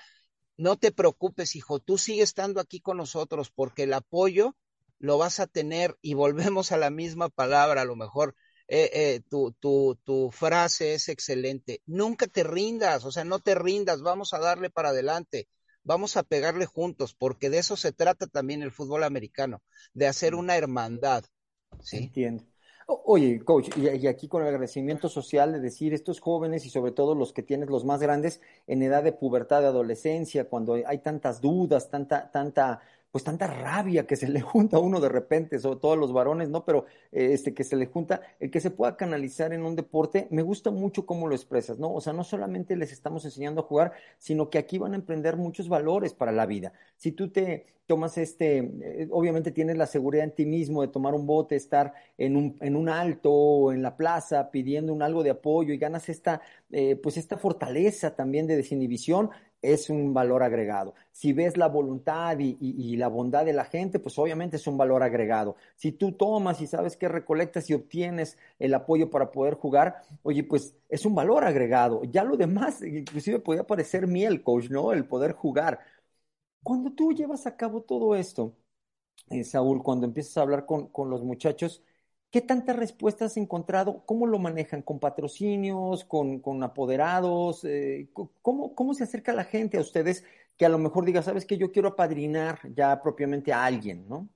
No 0.56 0.76
te 0.78 0.92
preocupes, 0.92 1.56
hijo, 1.56 1.80
tú 1.80 1.98
sigue 1.98 2.22
estando 2.22 2.60
aquí 2.60 2.80
con 2.80 2.96
nosotros 2.98 3.50
porque 3.50 3.84
el 3.84 3.92
apoyo 3.94 4.56
lo 4.98 5.18
vas 5.18 5.40
a 5.40 5.46
tener 5.46 5.96
y 6.00 6.14
volvemos 6.14 6.72
a 6.72 6.76
la 6.76 6.90
misma 6.90 7.28
palabra, 7.28 7.82
a 7.82 7.84
lo 7.84 7.96
mejor 7.96 8.36
eh, 8.68 8.90
eh, 8.92 9.20
tu, 9.28 9.52
tu, 9.60 9.98
tu 10.04 10.30
frase 10.30 10.94
es 10.94 11.08
excelente. 11.08 11.82
Nunca 11.86 12.26
te 12.26 12.44
rindas, 12.44 13.04
o 13.04 13.10
sea, 13.12 13.24
no 13.24 13.40
te 13.40 13.54
rindas, 13.54 14.02
vamos 14.02 14.32
a 14.32 14.38
darle 14.38 14.70
para 14.70 14.90
adelante 14.90 15.48
vamos 15.84 16.16
a 16.16 16.22
pegarle 16.22 16.66
juntos, 16.66 17.14
porque 17.14 17.50
de 17.50 17.58
eso 17.58 17.76
se 17.76 17.92
trata 17.92 18.26
también 18.26 18.62
el 18.62 18.70
fútbol 18.70 19.04
americano, 19.04 19.62
de 19.94 20.06
hacer 20.06 20.34
una 20.34 20.56
hermandad. 20.56 21.24
¿sí? 21.80 21.98
Entiendo. 21.98 22.44
Oye, 22.86 23.40
coach, 23.44 23.68
y 23.76 24.06
aquí 24.06 24.28
con 24.28 24.42
el 24.42 24.48
agradecimiento 24.48 25.08
social 25.08 25.52
de 25.52 25.60
decir 25.60 25.94
estos 25.94 26.20
jóvenes 26.20 26.66
y 26.66 26.70
sobre 26.70 26.92
todo 26.92 27.14
los 27.14 27.32
que 27.32 27.42
tienes 27.42 27.70
los 27.70 27.84
más 27.84 28.00
grandes 28.00 28.40
en 28.66 28.82
edad 28.82 29.04
de 29.04 29.12
pubertad, 29.12 29.60
de 29.62 29.68
adolescencia, 29.68 30.48
cuando 30.48 30.74
hay 30.74 30.98
tantas 30.98 31.40
dudas, 31.40 31.90
tanta, 31.90 32.30
tanta 32.30 32.82
pues 33.12 33.24
tanta 33.24 33.46
rabia 33.46 34.06
que 34.06 34.16
se 34.16 34.28
le 34.28 34.40
junta 34.40 34.78
a 34.78 34.80
uno 34.80 34.98
de 34.98 35.10
repente, 35.10 35.58
sobre 35.58 35.78
todo 35.78 35.92
a 35.92 35.96
los 35.96 36.12
varones, 36.12 36.48
¿no? 36.48 36.64
Pero 36.64 36.86
eh, 37.12 37.28
este 37.32 37.54
que 37.54 37.62
se 37.62 37.76
le 37.76 37.86
junta, 37.86 38.22
el 38.40 38.50
que 38.50 38.60
se 38.60 38.70
pueda 38.70 38.96
canalizar 38.96 39.52
en 39.52 39.64
un 39.64 39.76
deporte, 39.76 40.26
me 40.30 40.42
gusta 40.42 40.70
mucho 40.70 41.04
cómo 41.04 41.28
lo 41.28 41.34
expresas, 41.34 41.78
¿no? 41.78 41.92
O 41.92 42.00
sea, 42.00 42.14
no 42.14 42.24
solamente 42.24 42.74
les 42.74 42.90
estamos 42.90 43.24
enseñando 43.26 43.60
a 43.60 43.64
jugar, 43.64 43.92
sino 44.18 44.48
que 44.48 44.58
aquí 44.58 44.78
van 44.78 44.94
a 44.94 44.96
emprender 44.96 45.36
muchos 45.36 45.68
valores 45.68 46.14
para 46.14 46.32
la 46.32 46.46
vida. 46.46 46.72
Si 46.96 47.12
tú 47.12 47.30
te 47.30 47.66
tomas 47.86 48.16
este, 48.16 48.58
eh, 48.58 49.08
obviamente 49.10 49.50
tienes 49.50 49.76
la 49.76 49.86
seguridad 49.86 50.24
en 50.24 50.34
ti 50.34 50.46
mismo 50.46 50.80
de 50.80 50.88
tomar 50.88 51.14
un 51.14 51.26
bote, 51.26 51.56
estar 51.56 51.92
en 52.16 52.36
un, 52.36 52.56
en 52.60 52.76
un 52.76 52.88
alto 52.88 53.30
o 53.30 53.72
en 53.72 53.82
la 53.82 53.96
plaza 53.98 54.50
pidiendo 54.50 54.94
un 54.94 55.02
algo 55.02 55.22
de 55.22 55.30
apoyo 55.30 55.74
y 55.74 55.78
ganas 55.78 56.08
esta, 56.08 56.40
eh, 56.70 56.96
pues 56.96 57.18
esta 57.18 57.36
fortaleza 57.36 58.14
también 58.14 58.46
de 58.46 58.56
desinhibición, 58.56 59.30
es 59.62 59.88
un 59.88 60.12
valor 60.12 60.42
agregado. 60.42 60.94
Si 61.12 61.32
ves 61.32 61.56
la 61.56 61.68
voluntad 61.68 62.38
y, 62.40 62.56
y, 62.60 62.96
la 62.96 63.08
bondad 63.08 63.44
de 63.44 63.52
la 63.52 63.64
gente, 63.64 64.00
pues 64.00 64.18
obviamente 64.18 64.56
es 64.56 64.66
un 64.66 64.76
valor 64.76 65.02
agregado. 65.02 65.56
Si 65.76 65.92
tú 65.92 66.12
tomas 66.12 66.60
y 66.60 66.66
sabes 66.66 66.96
que 66.96 67.08
recolectas 67.08 67.70
y 67.70 67.74
obtienes 67.74 68.36
el 68.58 68.74
apoyo 68.74 69.08
para 69.08 69.30
poder 69.30 69.54
jugar, 69.54 70.02
oye, 70.22 70.42
pues 70.44 70.76
es 70.88 71.06
un 71.06 71.14
valor 71.14 71.44
agregado. 71.44 72.02
Ya 72.04 72.24
lo 72.24 72.36
demás, 72.36 72.82
inclusive 72.82 73.38
podría 73.38 73.64
parecer 73.66 74.06
miel, 74.06 74.42
coach, 74.42 74.68
¿no? 74.70 74.92
El 74.92 75.06
poder 75.06 75.32
jugar. 75.32 75.78
Cuando 76.62 76.92
tú 76.92 77.12
llevas 77.12 77.46
a 77.46 77.56
cabo 77.56 77.82
todo 77.82 78.14
esto, 78.16 78.56
eh, 79.30 79.44
Saúl, 79.44 79.82
cuando 79.82 80.06
empiezas 80.06 80.36
a 80.36 80.42
hablar 80.42 80.66
con, 80.66 80.88
con 80.88 81.10
los 81.10 81.22
muchachos, 81.22 81.82
¿Qué 82.32 82.40
tantas 82.40 82.74
respuestas 82.74 83.32
has 83.32 83.36
encontrado? 83.36 84.06
¿Cómo 84.06 84.26
lo 84.26 84.38
manejan? 84.38 84.80
¿Con 84.80 84.98
patrocinios? 84.98 86.04
¿Con, 86.06 86.62
apoderados? 86.62 87.62
Eh, 87.64 88.08
¿cómo, 88.40 88.74
¿Cómo 88.74 88.94
se 88.94 89.04
acerca 89.04 89.34
la 89.34 89.44
gente 89.44 89.76
a 89.76 89.82
ustedes 89.82 90.24
que 90.56 90.64
a 90.64 90.70
lo 90.70 90.78
mejor 90.78 91.04
diga, 91.04 91.22
sabes 91.22 91.44
que 91.44 91.58
yo 91.58 91.72
quiero 91.72 91.88
apadrinar 91.88 92.60
ya 92.74 93.02
propiamente 93.02 93.52
a 93.52 93.66
alguien, 93.66 94.08
¿no? 94.08 94.30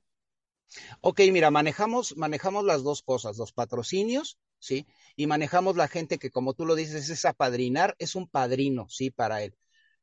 Ok, 1.01 1.21
mira, 1.33 1.51
manejamos, 1.51 2.17
manejamos 2.19 2.65
las 2.65 2.83
dos 2.83 3.01
cosas, 3.01 3.39
los 3.39 3.53
patrocinios, 3.53 4.39
¿sí? 4.59 4.87
Y 5.17 5.27
manejamos 5.27 5.77
la 5.77 5.89
gente 5.89 6.19
que, 6.19 6.31
como 6.31 6.53
tú 6.53 6.67
lo 6.67 6.75
dices, 6.75 7.09
es 7.09 7.25
apadrinar, 7.25 7.97
es 7.99 8.15
un 8.15 8.29
padrino, 8.29 8.89
¿sí? 8.91 9.11
Para 9.11 9.43
él. 9.43 9.55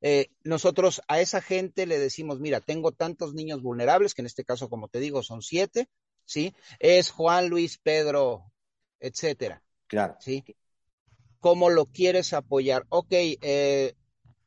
Eh, 0.02 0.32
nosotros 0.44 1.04
a 1.08 1.22
esa 1.22 1.42
gente 1.42 1.86
le 1.86 2.00
decimos, 2.00 2.40
mira, 2.40 2.60
tengo 2.60 2.92
tantos 2.92 3.36
niños 3.36 3.62
vulnerables, 3.62 4.16
que 4.16 4.24
en 4.24 4.26
este 4.26 4.44
caso, 4.44 4.68
como 4.68 4.88
te 4.88 5.00
digo, 5.00 5.22
son 5.22 5.44
siete, 5.44 5.90
¿sí? 6.26 6.54
Es 6.80 7.12
Juan 7.12 7.50
Luis 7.50 7.78
Pedro, 7.78 8.52
etcétera. 9.00 9.64
Claro. 9.88 10.16
¿Sí? 10.20 10.44
¿Cómo 11.40 11.70
lo 11.70 11.86
quieres 11.88 12.34
apoyar? 12.34 12.86
Ok, 12.90 13.12
eh, 13.12 13.96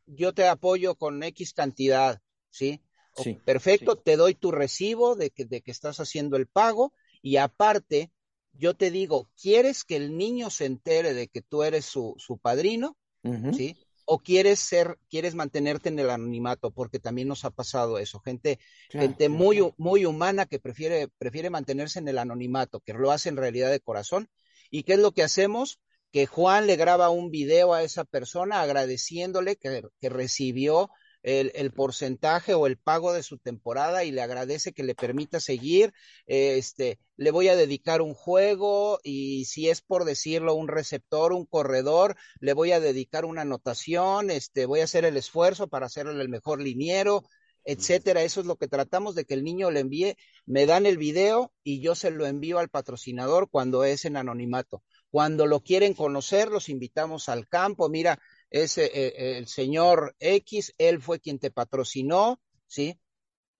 yo 0.07 0.33
te 0.33 0.47
apoyo 0.47 0.95
con 0.95 1.23
X 1.23 1.53
cantidad, 1.53 2.21
¿sí? 2.51 2.83
Sí, 3.15 3.35
Perfecto, 3.45 3.95
sí. 3.95 4.01
te 4.05 4.17
doy 4.17 4.35
tu 4.35 4.51
recibo 4.53 5.15
de 5.15 5.31
que, 5.31 5.45
de 5.45 5.63
que 5.63 5.71
estás 5.71 6.01
haciendo 6.01 6.37
el 6.37 6.47
pago 6.47 6.93
y 7.23 7.37
aparte, 7.39 8.11
yo 8.53 8.75
te 8.75 8.91
digo, 8.91 9.31
¿quieres 9.41 9.85
que 9.85 9.97
el 9.97 10.17
niño 10.17 10.51
se 10.51 10.67
entere 10.67 11.15
de 11.15 11.29
que 11.29 11.43
tú 11.43 11.63
eres 11.63 11.85
su, 11.85 12.15
su 12.19 12.39
padrino? 12.39 12.97
Uh 13.23 13.33
-huh. 13.33 13.55
¿Sí? 13.55 13.77
O 14.07 14.21
quieres 14.21 14.61
ser, 14.61 14.99
quieres 15.11 15.35
mantenerte 15.35 15.89
en 15.89 15.99
el 15.99 16.11
anonimato, 16.11 16.71
porque 16.71 16.99
también 16.99 17.29
nos 17.29 17.45
ha 17.45 17.51
pasado 17.51 17.99
eso, 17.99 18.21
gente, 18.21 18.59
claro, 18.89 19.09
gente 19.09 19.27
claro, 19.27 19.35
muy, 19.35 19.73
muy 19.77 20.07
humana 20.07 20.47
que 20.47 20.59
prefiere, 20.59 21.09
prefiere 21.19 21.51
mantenerse 21.51 21.99
en 21.99 22.09
el 22.09 22.19
anonimato, 22.19 22.81
que 22.81 22.95
lo 22.95 23.11
hace 23.11 23.29
en 23.29 23.37
realidad 23.37 23.71
de 23.71 23.81
corazón. 23.81 24.29
¿Y 24.71 24.85
qué 24.85 24.95
es 24.95 25.01
lo 25.01 25.13
que 25.13 25.25
hacemos? 25.25 25.81
Que 26.13 26.27
Juan 26.27 26.67
le 26.67 26.77
graba 26.77 27.11
un 27.11 27.31
video 27.31 27.75
a 27.75 27.83
esa 27.83 28.05
persona 28.05 28.63
agradeciéndole 28.63 29.57
que, 29.57 29.83
que 30.01 30.09
recibió 30.09 30.89
el, 31.27 31.51
el, 31.57 31.73
porcentaje 31.73 32.55
o 32.55 32.69
el 32.69 32.79
pago 32.79 33.13
de 33.13 33.25
su 33.25 33.37
temporada 33.39 34.05
y 34.05 34.13
le 34.13 34.23
agradece 34.23 34.73
que 34.73 34.85
le 34.85 34.95
permita 34.95 35.41
seguir. 35.41 35.93
Eh, 36.29 36.57
este, 36.57 37.01
le 37.17 37.33
voy 37.33 37.49
a 37.49 37.57
dedicar 37.57 38.01
un 38.01 38.15
juego 38.15 39.01
y 39.03 39.45
si 39.47 39.69
es 39.69 39.83
por 39.83 40.05
decirlo 40.05 40.55
un 40.55 40.69
receptor, 40.69 41.33
un 41.33 41.45
corredor, 41.45 42.15
le 42.39 42.53
voy 42.53 42.71
a 42.71 42.79
dedicar 42.79 43.25
una 43.25 43.43
anotación, 43.43 44.31
este, 44.31 44.67
voy 44.67 44.81
a 44.81 44.85
hacer 44.85 45.05
el 45.05 45.17
esfuerzo 45.17 45.67
para 45.67 45.87
hacerle 45.87 46.23
el 46.23 46.29
mejor 46.29 46.63
liniero, 46.63 47.25
etcétera. 47.65 48.23
Eso 48.23 48.41
es 48.41 48.47
lo 48.47 48.55
que 48.55 48.69
tratamos 48.69 49.17
de 49.17 49.25
que 49.25 49.35
el 49.35 49.43
niño 49.43 49.73
le 49.73 49.81
envíe. 49.81 50.17
Me 50.47 50.65
dan 50.65 50.87
el 50.87 50.97
video 50.97 51.53
y 51.65 51.81
yo 51.81 51.97
se 51.97 52.13
lo 52.13 52.27
envío 52.27 52.61
al 52.61 52.69
patrocinador 52.69 53.51
cuando 53.51 53.83
es 53.83 54.05
en 54.05 54.17
anonimato. 54.17 54.85
Cuando 55.11 55.47
lo 55.47 55.61
quieren 55.61 55.95
conocer, 55.95 56.51
los 56.51 56.69
invitamos 56.69 57.29
al 57.29 57.49
campo. 57.49 57.89
Mira, 57.89 58.21
es 58.51 58.79
eh, 58.79 58.91
eh, 58.93 59.39
el 59.39 59.47
señor 59.47 60.15
X, 60.21 60.75
él 60.79 61.01
fue 61.01 61.21
quien 61.21 61.39
te 61.39 61.51
patrocinó, 61.51 62.41
¿sí? 62.67 62.99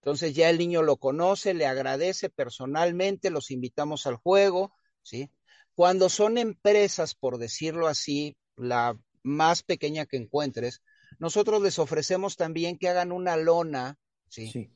Entonces 0.01 0.33
ya 0.33 0.49
el 0.49 0.57
niño 0.57 0.83
lo 0.83 0.97
conoce, 0.97 1.53
le 1.53 1.65
agradece 1.65 2.29
personalmente, 2.29 3.29
los 3.29 3.51
invitamos 3.51 4.07
al 4.07 4.15
juego, 4.15 4.73
¿sí? 5.01 5.29
Cuando 5.75 6.09
son 6.09 6.37
empresas, 6.37 7.13
por 7.13 7.37
decirlo 7.37 7.87
así, 7.87 8.37
la 8.55 8.97
más 9.23 9.63
pequeña 9.63 10.05
que 10.05 10.17
encuentres, 10.17 10.81
nosotros 11.19 11.61
les 11.61 11.79
ofrecemos 11.79 12.35
también 12.35 12.77
que 12.77 12.89
hagan 12.89 13.11
una 13.11 13.37
lona, 13.37 13.99
¿sí? 14.29 14.47
sí. 14.47 14.71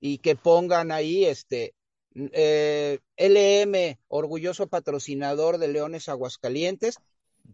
Y 0.00 0.18
que 0.18 0.36
pongan 0.36 0.90
ahí, 0.90 1.24
este, 1.24 1.74
eh, 2.14 3.00
LM, 3.16 3.98
orgulloso 4.08 4.68
patrocinador 4.68 5.58
de 5.58 5.68
Leones 5.68 6.08
Aguascalientes, 6.08 6.98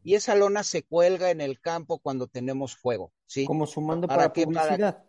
y 0.02 0.14
esa 0.14 0.34
lona 0.34 0.62
se 0.62 0.82
cuelga 0.82 1.30
en 1.30 1.40
el 1.40 1.60
campo 1.60 1.98
cuando 1.98 2.26
tenemos 2.26 2.76
fuego, 2.76 3.12
¿sí? 3.26 3.46
Como 3.46 3.66
sumando 3.66 4.08
para, 4.08 4.32
publicidad. 4.32 5.04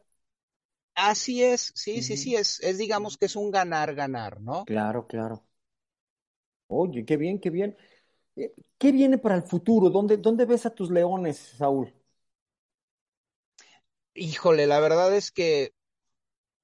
Así 0.94 1.44
es, 1.44 1.72
sí, 1.76 2.02
sí, 2.02 2.18
sí, 2.18 2.36
es, 2.36 2.60
es 2.62 2.78
digamos 2.78 3.18
que 3.18 3.26
es 3.26 3.36
un 3.36 3.52
ganar-ganar, 3.52 4.42
¿no? 4.42 4.66
Claro, 4.66 5.08
claro. 5.08 5.46
Oye, 6.68 7.06
qué 7.06 7.18
bien, 7.18 7.40
qué 7.40 7.50
bien. 7.50 7.76
Eh, 8.36 8.54
¿Qué 8.78 8.92
viene 8.92 9.18
para 9.18 9.36
el 9.36 9.44
futuro? 9.44 9.90
¿Dónde, 9.90 10.18
dónde 10.18 10.46
ves 10.46 10.66
a 10.66 10.74
tus 10.74 10.90
leones, 10.90 11.38
Saúl? 11.58 11.94
Híjole, 14.14 14.68
la 14.68 14.80
verdad 14.80 15.16
es 15.16 15.32
que 15.32 15.74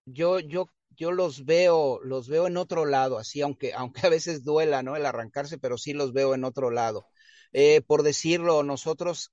yo, 0.06 0.40
yo, 0.40 0.70
yo 0.96 1.12
los 1.12 1.46
veo, 1.46 2.00
los 2.04 2.28
veo 2.28 2.48
en 2.48 2.58
otro 2.58 2.86
lado, 2.86 3.18
así, 3.18 3.42
aunque, 3.42 3.74
aunque 3.74 4.06
a 4.06 4.10
veces 4.10 4.44
duela, 4.44 4.84
¿no? 4.84 4.96
El 4.96 5.06
arrancarse, 5.06 5.58
pero 5.58 5.78
sí 5.78 5.94
los 5.94 6.14
veo 6.14 6.34
en 6.36 6.44
otro 6.44 6.72
lado. 6.72 7.08
Eh, 7.54 7.82
por 7.82 8.04
decirlo, 8.04 8.64
nosotros 8.64 9.32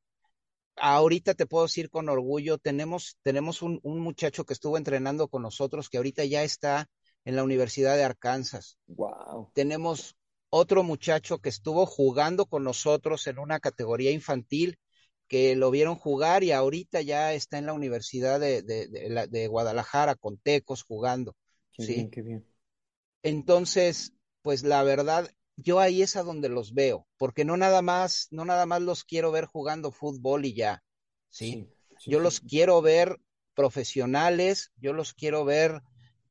ahorita 0.76 1.34
te 1.34 1.46
puedo 1.46 1.64
decir 1.64 1.90
con 1.90 2.08
orgullo, 2.08 2.58
tenemos, 2.58 3.16
tenemos 3.22 3.62
un, 3.62 3.80
un, 3.82 4.00
muchacho 4.00 4.44
que 4.44 4.54
estuvo 4.54 4.76
entrenando 4.76 5.28
con 5.28 5.42
nosotros 5.42 5.88
que 5.88 5.98
ahorita 5.98 6.24
ya 6.24 6.42
está 6.42 6.88
en 7.24 7.36
la 7.36 7.44
Universidad 7.44 7.96
de 7.96 8.04
Arkansas. 8.04 8.78
Wow. 8.86 9.50
Tenemos 9.54 10.16
otro 10.50 10.82
muchacho 10.82 11.38
que 11.38 11.48
estuvo 11.48 11.86
jugando 11.86 12.46
con 12.46 12.64
nosotros 12.64 13.26
en 13.26 13.38
una 13.38 13.60
categoría 13.60 14.10
infantil 14.10 14.78
que 15.26 15.56
lo 15.56 15.70
vieron 15.70 15.96
jugar 15.96 16.44
y 16.44 16.52
ahorita 16.52 17.00
ya 17.00 17.32
está 17.32 17.58
en 17.58 17.66
la 17.66 17.72
Universidad 17.72 18.38
de, 18.38 18.62
de, 18.62 18.88
de, 18.88 19.26
de 19.28 19.48
Guadalajara 19.48 20.14
con 20.14 20.38
Tecos 20.38 20.82
jugando. 20.82 21.34
Qué 21.72 21.84
¿sí? 21.84 21.94
bien, 21.94 22.10
qué 22.10 22.22
bien. 22.22 22.46
Entonces, 23.22 24.12
pues 24.42 24.62
la 24.62 24.82
verdad, 24.82 25.30
yo 25.56 25.80
ahí 25.80 26.02
es 26.02 26.16
a 26.16 26.22
donde 26.22 26.48
los 26.48 26.74
veo, 26.74 27.06
porque 27.16 27.44
no 27.44 27.56
nada 27.56 27.82
más, 27.82 28.28
no 28.30 28.44
nada 28.44 28.66
más 28.66 28.82
los 28.82 29.04
quiero 29.04 29.30
ver 29.30 29.46
jugando 29.46 29.92
fútbol 29.92 30.44
y 30.44 30.54
ya, 30.54 30.82
¿sí? 31.30 31.52
Sí, 31.52 31.98
sí, 31.98 32.10
yo 32.10 32.18
sí. 32.18 32.22
los 32.22 32.40
quiero 32.40 32.82
ver 32.82 33.20
profesionales, 33.54 34.72
yo 34.76 34.92
los 34.92 35.14
quiero 35.14 35.44
ver 35.44 35.82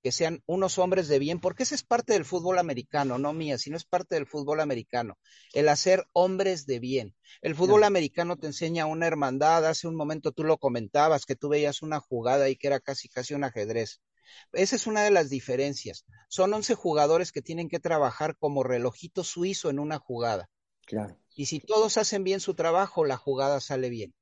que 0.04 0.12
sean 0.12 0.44
unos 0.46 0.78
hombres 0.80 1.08
de 1.08 1.18
bien, 1.18 1.40
porque 1.40 1.64
esa 1.64 1.76
es 1.76 1.84
parte 1.84 2.12
del 2.12 2.26
fútbol 2.26 2.60
americano, 2.60 3.18
no 3.18 3.32
mía, 3.32 3.58
sino 3.58 3.78
es 3.78 3.86
parte 3.86 4.16
del 4.16 4.28
fútbol 4.28 4.60
americano, 4.60 5.18
el 5.54 5.70
hacer 5.70 6.06
hombres 6.12 6.66
de 6.66 6.80
bien. 6.80 7.16
El 7.42 7.56
fútbol 7.56 7.86
americano 7.86 8.38
te 8.38 8.48
enseña 8.48 8.86
una 8.86 9.08
hermandad, 9.08 9.66
hace 9.66 9.88
un 9.88 9.96
momento 9.96 10.34
tú 10.34 10.44
lo 10.44 10.58
comentabas, 10.58 11.26
que 11.26 11.38
tú 11.38 11.48
veías 11.48 11.82
una 11.82 12.02
jugada 12.02 12.46
ahí 12.46 12.58
que 12.58 12.68
era 12.68 12.82
casi 12.82 13.08
casi 13.08 13.34
un 13.34 13.46
ajedrez. 13.46 14.02
Esa 14.52 14.76
es 14.76 14.88
una 14.88 15.04
de 15.04 15.12
las 15.12 15.30
diferencias. 15.30 16.06
Son 16.30 16.54
11 16.54 16.76
jugadores 16.76 17.32
que 17.32 17.42
tienen 17.42 17.70
que 17.70 17.80
trabajar 17.80 18.38
como 18.38 18.64
relojito 18.64 19.24
suizo 19.24 19.70
en 19.70 19.80
una 19.80 20.00
jugada. 20.00 20.50
Claro. 20.86 21.18
Y 21.36 21.48
si 21.48 21.60
todos 21.60 21.98
hacen 21.98 22.24
bien 22.24 22.40
su 22.40 22.54
trabajo, 22.54 23.06
la 23.06 23.18
jugada 23.18 23.60
sale 23.60 23.90
bien. 23.90 24.14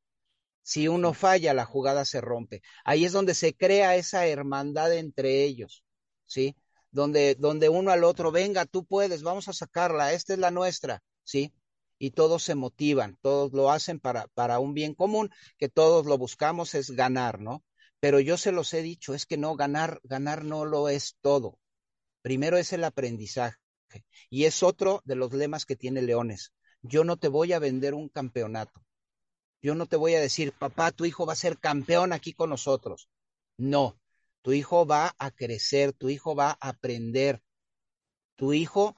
Si 0.64 0.88
uno 0.88 1.14
falla, 1.14 1.54
la 1.54 1.66
jugada 1.66 2.06
se 2.06 2.22
rompe. 2.22 2.62
Ahí 2.86 3.06
es 3.06 3.12
donde 3.12 3.34
se 3.34 3.56
crea 3.56 3.96
esa 3.96 4.28
hermandad 4.28 4.94
entre 4.94 5.44
ellos, 5.44 5.84
¿sí? 6.26 6.56
Donde, 6.92 7.36
donde 7.36 7.70
uno 7.70 7.92
al 7.92 8.04
otro, 8.04 8.32
venga, 8.32 8.66
tú 8.66 8.86
puedes, 8.86 9.24
vamos 9.24 9.48
a 9.48 9.54
sacarla, 9.54 10.14
esta 10.14 10.34
es 10.34 10.40
la 10.40 10.52
nuestra, 10.52 11.04
¿sí? 11.24 11.54
Y 11.98 12.12
todos 12.12 12.44
se 12.44 12.56
motivan, 12.56 13.18
todos 13.22 13.54
lo 13.54 13.72
hacen 13.72 14.00
para, 14.00 14.28
para 14.30 14.60
un 14.60 14.74
bien 14.74 14.94
común, 14.94 15.30
que 15.58 15.70
todos 15.70 16.06
lo 16.06 16.18
buscamos 16.18 16.76
es 16.76 16.92
ganar, 16.92 17.40
¿no? 17.40 17.64
Pero 18.02 18.20
yo 18.20 18.36
se 18.36 18.52
los 18.52 18.74
he 18.74 18.82
dicho, 18.82 19.14
es 19.14 19.26
que 19.26 19.38
no, 19.38 19.56
ganar, 19.56 20.02
ganar 20.04 20.44
no 20.44 20.66
lo 20.66 20.90
es 20.90 21.16
todo. 21.22 21.60
Primero 22.24 22.58
es 22.58 22.74
el 22.74 22.84
aprendizaje. 22.84 23.58
Y 24.30 24.46
es 24.46 24.64
otro 24.64 25.02
de 25.06 25.16
los 25.16 25.32
lemas 25.32 25.66
que 25.66 25.76
tiene 25.76 26.02
Leones. 26.02 26.52
Yo 26.82 27.04
no 27.04 27.18
te 27.18 27.28
voy 27.28 27.54
a 27.54 27.60
vender 27.60 27.94
un 27.94 28.10
campeonato. 28.10 28.84
Yo 29.62 29.76
no 29.76 29.86
te 29.86 29.98
voy 29.98 30.16
a 30.16 30.20
decir, 30.20 30.52
papá, 30.52 30.92
tu 30.92 31.06
hijo 31.06 31.28
va 31.28 31.34
a 31.34 31.36
ser 31.36 31.60
campeón 31.60 32.12
aquí 32.12 32.34
con 32.34 32.50
nosotros. 32.50 33.08
No, 33.58 34.00
tu 34.42 34.52
hijo 34.52 34.88
va 34.88 35.14
a 35.20 35.30
crecer, 35.30 35.94
tu 35.94 36.10
hijo 36.10 36.36
va 36.36 36.58
a 36.60 36.70
aprender, 36.70 37.44
tu 38.36 38.54
hijo 38.54 38.96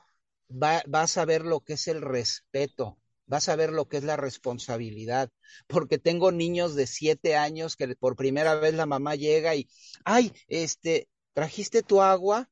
va, 0.49 0.81
va 0.93 1.01
a 1.01 1.07
saber 1.07 1.43
lo 1.43 1.59
que 1.59 1.73
es 1.73 1.89
el 1.89 2.01
respeto, 2.01 2.97
va 3.31 3.37
a 3.37 3.41
saber 3.41 3.71
lo 3.71 3.87
que 3.87 3.97
es 3.97 4.03
la 4.03 4.17
responsabilidad, 4.17 5.29
porque 5.67 5.97
tengo 5.97 6.31
niños 6.31 6.75
de 6.75 6.87
siete 6.87 7.35
años 7.35 7.75
que 7.75 7.95
por 7.95 8.15
primera 8.15 8.55
vez 8.55 8.73
la 8.73 8.85
mamá 8.85 9.15
llega 9.15 9.55
y, 9.55 9.67
ay, 10.05 10.33
este, 10.47 11.07
¿trajiste 11.33 11.83
tu 11.83 12.01
agua? 12.01 12.49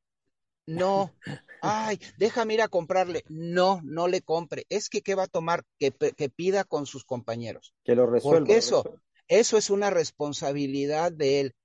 No, 0.66 1.14
ay, 1.62 2.00
déjame 2.18 2.54
ir 2.54 2.62
a 2.62 2.68
comprarle. 2.68 3.24
No, 3.28 3.82
no 3.84 4.08
le 4.08 4.22
compre. 4.22 4.66
Es 4.70 4.90
que, 4.90 5.02
¿qué 5.02 5.16
va 5.16 5.24
a 5.24 5.28
tomar? 5.28 5.64
Que, 5.80 5.92
que 5.92 6.30
pida 6.30 6.64
con 6.64 6.86
sus 6.86 7.04
compañeros. 7.04 7.74
Que 7.84 7.96
lo 7.96 8.06
resuelva. 8.06 8.40
Porque 8.40 8.58
eso, 8.58 9.02
eso 9.28 9.58
es 9.58 9.70
una 9.70 9.90
responsabilidad 9.90 11.12
de 11.12 11.42
él. 11.42 11.56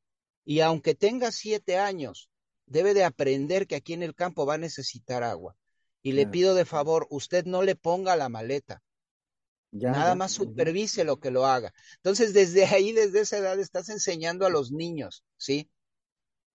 Y 0.45 0.61
aunque 0.61 0.95
tenga 0.95 1.31
siete 1.31 1.77
años, 1.77 2.31
debe 2.66 2.95
de 2.95 3.05
aprender 3.05 3.66
que 3.66 3.77
aquí 3.77 3.92
en 3.92 4.03
el 4.03 4.14
campo 4.14 4.47
va 4.47 4.55
a 4.55 4.59
necesitar 4.59 5.23
agua. 5.23 5.57
Y 6.03 6.12
le 6.12 6.27
pido 6.27 6.55
de 6.55 6.64
favor, 6.64 7.09
usted 7.11 7.47
no 7.47 7.62
le 7.62 7.75
ponga 7.75 8.14
la 8.14 8.29
maleta, 8.29 8.81
Ya, 9.79 9.91
nada 9.93 10.11
ya, 10.11 10.17
más 10.17 10.33
supervise 10.33 11.05
lo 11.05 11.21
que 11.21 11.31
lo 11.31 11.47
haga. 11.47 11.73
Entonces, 11.97 12.33
desde 12.33 12.65
ahí, 12.67 12.93
desde 12.93 13.21
esa 13.21 13.39
edad, 13.39 13.59
estás 13.61 13.89
enseñando 13.89 14.47
a 14.47 14.51
los 14.51 14.73
niños, 14.73 15.25
¿sí? 15.37 15.71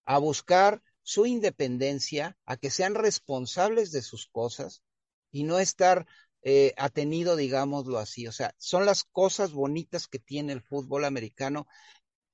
A 0.04 0.18
buscar 0.18 0.82
su 1.02 1.26
independencia, 1.26 2.36
a 2.46 2.56
que 2.56 2.70
sean 2.70 2.94
responsables 2.94 3.92
de 3.92 4.02
sus 4.02 4.28
cosas 4.28 4.82
y 5.30 5.44
no 5.44 5.58
estar 5.58 6.06
eh, 6.42 6.74
atenido, 6.76 7.36
digámoslo 7.36 7.98
así. 7.98 8.26
O 8.26 8.32
sea, 8.32 8.54
son 8.58 8.86
las 8.86 9.04
cosas 9.04 9.52
bonitas 9.52 10.08
que 10.08 10.18
tiene 10.18 10.52
el 10.52 10.62
fútbol 10.62 11.04
americano. 11.04 11.66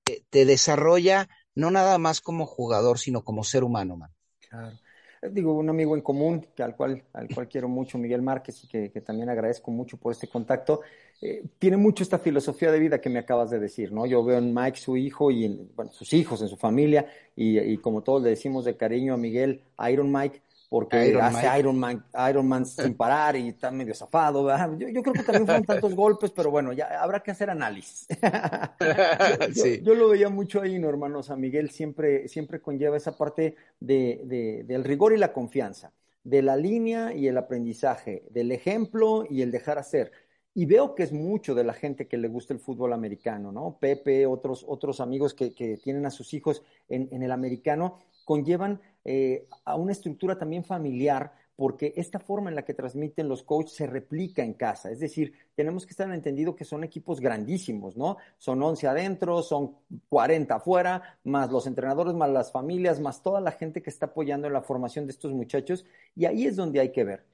que 0.04 0.24
te 0.30 0.44
desarrolla 0.46 1.28
no 1.54 1.70
nada 1.70 1.98
más 1.98 2.20
como 2.20 2.46
jugador, 2.46 2.98
sino 2.98 3.24
como 3.24 3.44
ser 3.44 3.64
humano, 3.64 3.96
man. 3.96 4.14
Claro. 4.40 4.78
Digo, 5.22 5.54
un 5.54 5.68
amigo 5.68 5.96
en 5.96 6.02
común 6.02 6.46
que 6.54 6.62
al 6.62 6.76
cual, 6.76 7.02
al 7.12 7.28
cual 7.28 7.48
quiero 7.48 7.68
mucho, 7.68 7.98
Miguel 7.98 8.22
Márquez, 8.22 8.64
y 8.64 8.68
que, 8.68 8.90
que 8.90 9.00
también 9.00 9.28
agradezco 9.28 9.70
mucho 9.70 9.96
por 9.96 10.12
este 10.12 10.28
contacto, 10.28 10.80
eh, 11.20 11.42
tiene 11.58 11.76
mucho 11.76 12.04
esta 12.04 12.18
filosofía 12.18 12.70
de 12.70 12.78
vida 12.78 13.00
que 13.00 13.10
me 13.10 13.18
acabas 13.18 13.50
de 13.50 13.58
decir, 13.58 13.90
¿no? 13.92 14.06
Yo 14.06 14.22
veo 14.22 14.38
en 14.38 14.54
Mike 14.54 14.78
su 14.78 14.96
hijo 14.96 15.30
y 15.30 15.44
en, 15.44 15.70
bueno, 15.74 15.90
sus 15.92 16.12
hijos, 16.12 16.40
en 16.42 16.48
su 16.48 16.56
familia, 16.56 17.06
y, 17.34 17.58
y 17.58 17.78
como 17.78 18.02
todos 18.02 18.22
le 18.22 18.30
decimos 18.30 18.64
de 18.64 18.76
cariño 18.76 19.14
a 19.14 19.16
Miguel, 19.16 19.62
Iron 19.90 20.12
Mike, 20.12 20.40
porque 20.68 21.08
Iron 21.08 21.22
hace 21.22 21.46
Mike. 21.46 21.58
Iron 21.60 21.78
Man, 21.78 22.04
Iron 22.30 22.46
Man 22.48 22.66
sin 22.66 22.94
parar 22.96 23.36
y 23.36 23.48
está 23.48 23.70
medio 23.70 23.94
zafado, 23.94 24.44
¿verdad? 24.44 24.70
Yo, 24.78 24.88
yo 24.88 25.02
creo 25.02 25.14
que 25.14 25.22
también 25.22 25.46
fueron 25.46 25.64
tantos 25.64 25.94
golpes, 25.94 26.30
pero 26.30 26.50
bueno, 26.50 26.72
ya 26.72 27.00
habrá 27.02 27.20
que 27.20 27.30
hacer 27.30 27.50
análisis. 27.50 28.06
Yo, 29.54 29.64
Sí. 29.64 29.80
yo 29.82 29.94
lo 29.94 30.08
veía 30.08 30.28
mucho 30.28 30.60
ahí, 30.60 30.78
¿no, 30.78 30.88
hermano? 30.88 31.22
Sea, 31.22 31.36
Miguel 31.36 31.70
siempre, 31.70 32.28
siempre 32.28 32.60
conlleva 32.60 32.96
esa 32.96 33.16
parte 33.16 33.56
de, 33.80 34.22
de- 34.24 34.64
del 34.64 34.84
rigor 34.84 35.12
y 35.14 35.16
la 35.18 35.32
confianza, 35.32 35.92
de 36.24 36.42
la 36.42 36.56
línea 36.56 37.14
y 37.14 37.28
el 37.28 37.38
aprendizaje, 37.38 38.24
del 38.30 38.52
ejemplo 38.52 39.24
y 39.28 39.42
el 39.42 39.50
dejar 39.50 39.78
hacer. 39.78 40.12
Y 40.54 40.66
veo 40.66 40.94
que 40.94 41.04
es 41.04 41.12
mucho 41.12 41.54
de 41.54 41.62
la 41.64 41.72
gente 41.72 42.08
que 42.08 42.16
le 42.18 42.28
gusta 42.28 42.52
el 42.52 42.60
fútbol 42.60 42.92
americano, 42.92 43.52
¿no? 43.52 43.78
Pepe, 43.80 44.26
otros, 44.26 44.64
otros 44.68 45.00
amigos 45.00 45.32
que, 45.34 45.54
que 45.54 45.76
tienen 45.76 46.04
a 46.06 46.10
sus 46.10 46.34
hijos 46.34 46.62
en, 46.88 47.08
en 47.12 47.22
el 47.22 47.30
americano, 47.30 48.00
conllevan 48.28 48.78
eh, 49.06 49.48
a 49.64 49.74
una 49.74 49.92
estructura 49.92 50.36
también 50.36 50.62
familiar, 50.62 51.32
porque 51.56 51.94
esta 51.96 52.18
forma 52.18 52.50
en 52.50 52.56
la 52.56 52.64
que 52.66 52.74
transmiten 52.74 53.26
los 53.26 53.42
coaches 53.42 53.72
se 53.72 53.86
replica 53.86 54.44
en 54.44 54.52
casa. 54.52 54.90
Es 54.90 55.00
decir, 55.00 55.32
tenemos 55.54 55.86
que 55.86 55.92
estar 55.92 56.12
entendido 56.12 56.54
que 56.54 56.66
son 56.66 56.84
equipos 56.84 57.20
grandísimos, 57.20 57.96
¿no? 57.96 58.18
Son 58.36 58.62
11 58.62 58.86
adentro, 58.86 59.42
son 59.42 59.76
40 60.10 60.56
afuera, 60.56 61.18
más 61.24 61.50
los 61.50 61.66
entrenadores, 61.66 62.12
más 62.12 62.28
las 62.28 62.52
familias, 62.52 63.00
más 63.00 63.22
toda 63.22 63.40
la 63.40 63.52
gente 63.52 63.80
que 63.80 63.88
está 63.88 64.06
apoyando 64.06 64.46
en 64.46 64.52
la 64.52 64.60
formación 64.60 65.06
de 65.06 65.12
estos 65.12 65.32
muchachos. 65.32 65.86
Y 66.14 66.26
ahí 66.26 66.44
es 66.44 66.54
donde 66.54 66.80
hay 66.80 66.92
que 66.92 67.04
ver. 67.04 67.24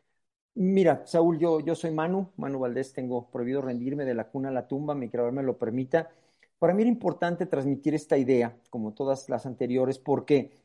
Mira, 0.55 1.03
Saúl, 1.07 1.39
yo, 1.41 1.59
yo 1.59 1.75
soy 1.75 1.91
Manu, 1.91 2.31
Manu 2.37 2.61
Valdés, 2.61 2.93
tengo 2.93 3.29
prohibido 3.33 3.63
rendirme 3.63 4.05
de 4.05 4.15
la 4.15 4.29
cuna 4.29 4.51
a 4.51 4.53
la 4.53 4.69
tumba, 4.69 4.95
mi 4.95 5.09
creador 5.09 5.33
me 5.33 5.43
lo 5.43 5.59
permita. 5.59 6.11
Para 6.61 6.73
mí 6.73 6.83
era 6.83 6.91
importante 6.91 7.47
transmitir 7.47 7.95
esta 7.95 8.17
idea, 8.17 8.57
como 8.71 8.95
todas 8.95 9.29
las 9.29 9.45
anteriores, 9.47 9.99
porque 9.99 10.64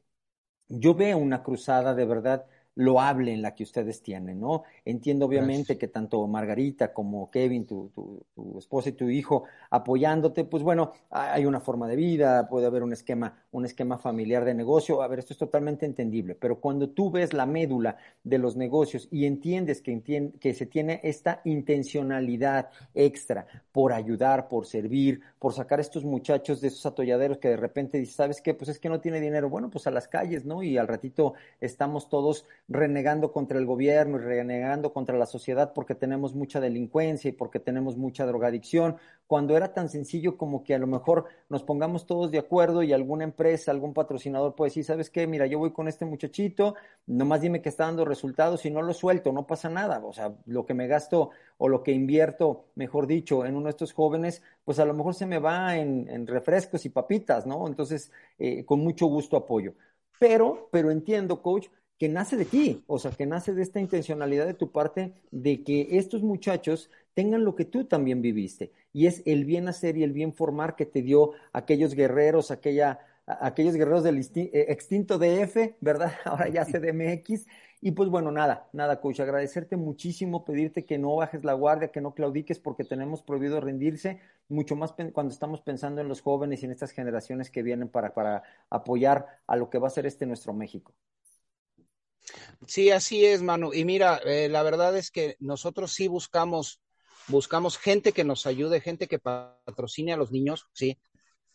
yo 0.70 0.96
veo 0.96 1.18
una 1.18 1.44
cruzada 1.44 1.94
de 1.96 2.06
verdad 2.06 2.46
loable 2.80 3.34
en 3.34 3.42
la 3.42 3.54
que 3.54 3.64
ustedes 3.64 4.02
tienen, 4.02 4.40
¿no? 4.40 4.64
Entiendo 4.86 5.26
obviamente 5.26 5.78
que 5.78 5.90
tanto 5.90 6.26
Margarita 6.28 6.94
como 6.94 7.30
Kevin, 7.30 7.66
tu, 7.66 7.90
tu, 7.94 8.26
tu, 8.34 8.58
esposa 8.58 8.88
y 8.88 8.94
tu 8.94 9.10
hijo, 9.10 9.44
apoyándote, 9.70 10.46
pues 10.46 10.64
bueno, 10.64 10.94
hay 11.10 11.46
una 11.46 11.60
forma 11.60 11.90
de 11.90 11.98
vida, 11.98 12.48
puede 12.48 12.68
haber 12.68 12.84
un 12.84 12.94
esquema, 12.94 13.38
un 13.52 13.66
esquema 13.66 13.98
familiar 13.98 14.46
de 14.46 14.54
negocio, 14.54 15.02
a 15.02 15.10
ver, 15.10 15.20
esto 15.20 15.34
es 15.34 15.40
totalmente 15.40 15.86
entendible, 15.86 16.36
pero 16.36 16.62
cuando 16.62 16.90
tú 16.90 17.12
ves 17.12 17.34
la 17.34 17.46
médula 17.46 17.98
de 18.24 18.38
los 18.38 18.56
negocios 18.56 19.10
y 19.12 19.26
entiendes 19.26 19.82
que, 19.82 20.32
que 20.40 20.54
se 20.54 20.66
tiene 20.66 21.02
esta 21.04 21.42
intencionalidad 21.44 22.70
extra 22.94 23.46
por 23.74 23.92
ayudar, 23.92 24.48
por 24.48 24.66
servir, 24.66 25.20
por 25.38 25.54
sacar 25.54 25.80
a 25.80 25.82
estos 25.82 26.06
muchachos 26.06 26.62
de 26.62 26.70
esos 26.70 26.86
atolladeros 26.86 27.40
que 27.40 27.50
de 27.50 27.58
repente 27.58 27.98
dices, 27.98 28.16
¿sabes 28.16 28.40
qué? 28.40 28.54
Pues 28.54 28.70
es 28.70 28.80
que 28.80 28.88
no 28.88 29.02
tiene 29.02 29.20
dinero, 29.20 29.50
bueno, 29.50 29.70
pues 29.70 29.86
a 29.86 29.92
las 29.92 30.08
calles, 30.08 30.46
¿no? 30.46 30.64
Y 30.64 30.78
al 30.78 30.88
ratito 30.88 31.34
estamos 31.60 32.08
todos 32.08 32.46
renegando 32.70 33.32
contra 33.32 33.58
el 33.58 33.66
gobierno 33.66 34.18
y 34.18 34.22
renegando 34.22 34.94
contra 34.94 35.18
la 35.18 35.26
sociedad 35.26 35.74
porque 35.74 35.96
tenemos 35.96 36.36
mucha 36.36 36.62
delincuencia 36.62 37.30
y 37.30 37.32
porque 37.32 37.60
tenemos 37.60 37.98
mucha 37.98 38.26
drogadicción, 38.28 38.98
cuando 39.26 39.58
era 39.58 39.74
tan 39.74 39.90
sencillo 39.90 40.38
como 40.38 40.64
que 40.64 40.76
a 40.76 40.80
lo 40.80 40.88
mejor 40.88 41.26
nos 41.50 41.64
pongamos 41.64 42.06
todos 42.06 42.32
de 42.32 42.38
acuerdo 42.38 42.84
y 42.84 42.94
alguna 42.94 43.24
empresa, 43.24 43.72
algún 43.72 43.94
patrocinador 43.94 44.56
puede 44.56 44.70
decir, 44.70 44.86
¿sabes 44.86 45.10
qué? 45.10 45.28
Mira, 45.28 45.48
yo 45.48 45.60
voy 45.60 45.72
con 45.72 45.88
este 45.88 46.06
muchachito, 46.06 46.76
nomás 47.08 47.42
dime 47.42 47.62
que 47.62 47.70
está 47.70 47.86
dando 47.86 48.06
resultados 48.06 48.66
y 48.66 48.72
no 48.72 48.82
lo 48.82 48.94
suelto, 48.94 49.32
no 49.32 49.48
pasa 49.48 49.70
nada. 49.70 50.00
O 50.04 50.14
sea, 50.14 50.34
lo 50.46 50.66
que 50.66 50.74
me 50.74 50.88
gasto 50.88 51.32
o 51.58 51.68
lo 51.68 51.84
que 51.84 51.92
invierto, 51.92 52.66
mejor 52.76 53.08
dicho, 53.08 53.46
en 53.46 53.56
uno 53.56 53.66
de 53.66 53.72
estos 53.72 53.94
jóvenes, 53.94 54.42
pues 54.64 54.80
a 54.80 54.86
lo 54.86 54.94
mejor 54.94 55.16
se 55.16 55.26
me 55.26 55.40
va 55.40 55.78
en, 55.78 56.28
refrescos 56.28 56.86
y 56.86 56.90
papitas, 56.90 57.46
¿no? 57.46 57.68
Entonces, 57.68 58.12
eh, 58.38 58.64
con 58.66 58.80
mucho 58.80 59.08
gusto 59.08 59.38
apoyo. 59.38 59.74
Pero, 60.20 60.70
pero 60.72 60.92
entiendo, 60.92 61.42
coach, 61.42 61.68
que 62.00 62.08
nace 62.08 62.38
de 62.38 62.46
ti, 62.46 62.82
o 62.88 62.98
sea, 62.98 63.12
que 63.12 63.26
nace 63.26 63.54
de 63.54 63.62
esta 63.62 63.82
intencionalidad 63.82 64.46
de 64.46 64.54
tu 64.54 64.72
parte 64.72 65.14
de 65.32 65.64
que 65.64 65.86
estos 65.92 66.24
muchachos 66.24 66.90
tengan 67.14 67.44
lo 67.44 67.56
que 67.56 67.66
tú 67.66 67.84
también 67.84 68.22
viviste, 68.22 68.72
y 68.94 69.08
es 69.08 69.22
el 69.26 69.44
bien 69.44 69.68
hacer 69.68 69.98
y 69.98 70.04
el 70.04 70.14
bien 70.14 70.34
formar 70.34 70.78
que 70.78 70.86
te 70.86 71.02
dio 71.02 71.34
aquellos 71.52 71.94
guerreros, 71.94 72.52
aquella, 72.52 73.00
aquellos 73.28 73.76
guerreros 73.76 74.04
del 74.04 74.18
eh, 74.18 74.66
extinto 74.70 75.20
DF, 75.20 75.76
¿verdad? 75.82 76.14
Ahora 76.24 76.48
ya 76.48 76.66
CDMX. 76.66 77.46
Y 77.82 77.92
pues 77.92 78.10
bueno, 78.10 78.32
nada, 78.32 78.68
nada, 78.74 79.00
coach, 79.00 79.22
agradecerte 79.22 79.78
muchísimo, 79.78 80.44
pedirte 80.44 80.86
que 80.86 80.98
no 80.98 81.16
bajes 81.16 81.46
la 81.46 81.54
guardia, 81.54 81.92
que 81.92 82.02
no 82.02 82.14
claudiques 82.14 82.60
porque 82.60 82.84
tenemos 82.84 83.24
prohibido 83.24 83.62
rendirse, 83.62 84.20
mucho 84.50 84.76
más 84.76 84.94
cuando 85.14 85.32
estamos 85.32 85.62
pensando 85.62 86.02
en 86.02 86.10
los 86.10 86.22
jóvenes 86.22 86.62
y 86.62 86.66
en 86.66 86.72
estas 86.72 86.92
generaciones 86.92 87.50
que 87.50 87.64
vienen 87.64 87.88
para, 87.88 88.14
para 88.14 88.44
apoyar 88.70 89.28
a 89.48 89.56
lo 89.56 89.70
que 89.70 89.80
va 89.80 89.88
a 89.88 89.92
ser 89.92 90.06
este 90.06 90.26
nuestro 90.26 90.54
México. 90.54 90.94
Sí, 92.68 92.92
así 92.92 93.26
es, 93.26 93.42
Manu. 93.42 93.74
Y 93.74 93.86
mira, 93.86 94.18
eh, 94.26 94.50
la 94.50 94.64
verdad 94.64 94.96
es 94.98 95.12
que 95.12 95.36
nosotros 95.40 95.94
sí 95.94 96.08
buscamos, 96.08 96.82
buscamos 97.28 97.78
gente 97.78 98.12
que 98.12 98.24
nos 98.24 98.46
ayude, 98.46 98.82
gente 98.82 99.08
que 99.08 99.20
patrocine 99.20 100.14
a 100.14 100.18
los 100.18 100.32
niños, 100.32 100.68
sí, 100.74 100.98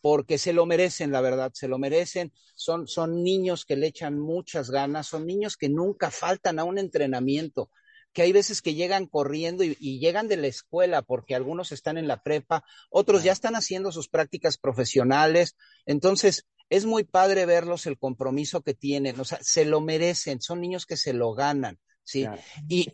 porque 0.00 0.38
se 0.38 0.52
lo 0.52 0.66
merecen, 0.66 1.12
la 1.12 1.20
verdad, 1.20 1.52
se 1.54 1.68
lo 1.68 1.78
merecen. 1.78 2.32
Son, 2.54 2.86
son 2.86 3.22
niños 3.22 3.64
que 3.64 3.76
le 3.76 3.86
echan 3.86 4.18
muchas 4.18 4.70
ganas, 4.70 5.06
son 5.06 5.26
niños 5.26 5.56
que 5.56 5.68
nunca 5.68 6.10
faltan 6.10 6.58
a 6.58 6.64
un 6.64 6.78
entrenamiento 6.78 7.70
que 8.12 8.22
hay 8.22 8.32
veces 8.32 8.62
que 8.62 8.74
llegan 8.74 9.06
corriendo 9.06 9.64
y, 9.64 9.76
y, 9.80 9.98
llegan 9.98 10.28
de 10.28 10.36
la 10.36 10.46
escuela 10.46 11.02
porque 11.02 11.34
algunos 11.34 11.72
están 11.72 11.98
en 11.98 12.06
la 12.06 12.22
prepa, 12.22 12.64
otros 12.88 13.24
ya 13.24 13.32
están 13.32 13.56
haciendo 13.56 13.90
sus 13.90 14.08
prácticas 14.08 14.56
profesionales. 14.56 15.56
Entonces, 15.84 16.46
es 16.70 16.86
muy 16.86 17.04
padre 17.04 17.46
verlos 17.46 17.86
el 17.86 17.98
compromiso 17.98 18.62
que 18.62 18.74
tienen, 18.74 19.18
o 19.20 19.24
sea, 19.24 19.38
se 19.42 19.64
lo 19.64 19.80
merecen, 19.80 20.40
son 20.40 20.60
niños 20.60 20.86
que 20.86 20.96
se 20.96 21.12
lo 21.12 21.32
ganan, 21.34 21.78
¿sí? 22.02 22.26
Y, 22.68 22.88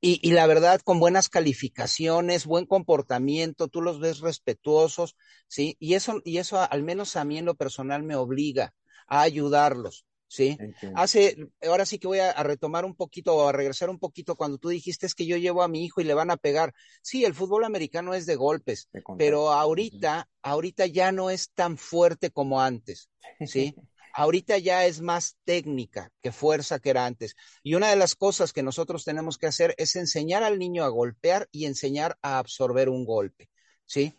y, 0.00 0.20
y, 0.26 0.32
la 0.32 0.46
verdad, 0.46 0.80
con 0.80 1.00
buenas 1.00 1.28
calificaciones, 1.28 2.46
buen 2.46 2.66
comportamiento, 2.66 3.68
tú 3.68 3.82
los 3.82 4.00
ves 4.00 4.20
respetuosos, 4.20 5.16
¿sí? 5.48 5.76
Y 5.80 5.94
eso, 5.94 6.20
y 6.24 6.38
eso 6.38 6.60
al 6.60 6.82
menos 6.82 7.16
a 7.16 7.24
mí 7.24 7.38
en 7.38 7.44
lo 7.44 7.56
personal 7.56 8.02
me 8.02 8.16
obliga 8.16 8.74
a 9.06 9.22
ayudarlos. 9.22 10.06
¿Sí? 10.28 10.58
Hace, 10.94 11.36
ahora 11.66 11.86
sí 11.86 11.98
que 11.98 12.06
voy 12.06 12.20
a, 12.20 12.32
retomar 12.42 12.84
un 12.84 12.94
poquito 12.94 13.34
o 13.34 13.48
a 13.48 13.52
regresar 13.52 13.90
un 13.90 13.98
poquito 13.98 14.36
cuando 14.36 14.58
tú 14.58 14.68
dijiste 14.68 15.06
es 15.06 15.14
que 15.14 15.26
yo 15.26 15.36
llevo 15.36 15.62
a 15.62 15.68
mi 15.68 15.84
hijo 15.84 16.00
y 16.00 16.04
le 16.04 16.14
van 16.14 16.30
a 16.30 16.36
pegar. 16.36 16.74
Sí, 17.02 17.24
el 17.24 17.34
fútbol 17.34 17.64
americano 17.64 18.14
es 18.14 18.26
de 18.26 18.36
golpes, 18.36 18.88
pero 19.16 19.52
ahorita, 19.52 20.28
ahorita 20.42 20.86
ya 20.86 21.10
no 21.10 21.30
es 21.30 21.50
tan 21.52 21.78
fuerte 21.78 22.30
como 22.30 22.60
antes, 22.60 23.10
¿sí? 23.46 23.74
ahorita 24.18 24.58
ya 24.58 24.84
es 24.84 25.00
más 25.00 25.36
técnica 25.44 26.10
que 26.20 26.32
fuerza 26.32 26.80
que 26.80 26.90
era 26.90 27.06
antes. 27.06 27.36
Y 27.62 27.74
una 27.74 27.90
de 27.90 27.96
las 27.96 28.16
cosas 28.16 28.52
que 28.52 28.64
nosotros 28.64 29.04
tenemos 29.04 29.38
que 29.38 29.46
hacer 29.46 29.74
es 29.78 29.94
enseñar 29.94 30.42
al 30.42 30.58
niño 30.58 30.84
a 30.84 30.88
golpear 30.88 31.48
y 31.52 31.66
enseñar 31.66 32.18
a 32.20 32.38
absorber 32.38 32.88
un 32.88 33.04
golpe, 33.04 33.48
¿sí? 33.86 34.14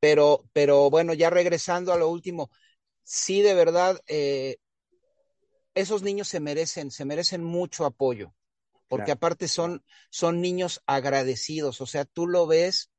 Pero, 0.00 0.44
pero 0.52 0.90
bueno, 0.90 1.14
ya 1.14 1.30
regresando 1.30 1.92
a 1.92 1.96
lo 1.96 2.08
último, 2.08 2.50
sí 3.04 3.40
de 3.40 3.54
verdad, 3.54 4.00
eh, 4.08 4.56
esos 5.76 6.02
niños 6.02 6.26
se 6.26 6.40
merecen, 6.40 6.90
se 6.90 7.04
merecen 7.04 7.44
mucho 7.44 7.84
apoyo, 7.84 8.34
porque 8.88 9.12
aparte 9.12 9.46
son, 9.46 9.84
son 10.10 10.40
niños 10.40 10.82
agradecidos, 10.86 11.80
o 11.80 11.86
sea, 11.86 12.06
tú 12.06 12.26
lo 12.26 12.46
ves 12.46 12.90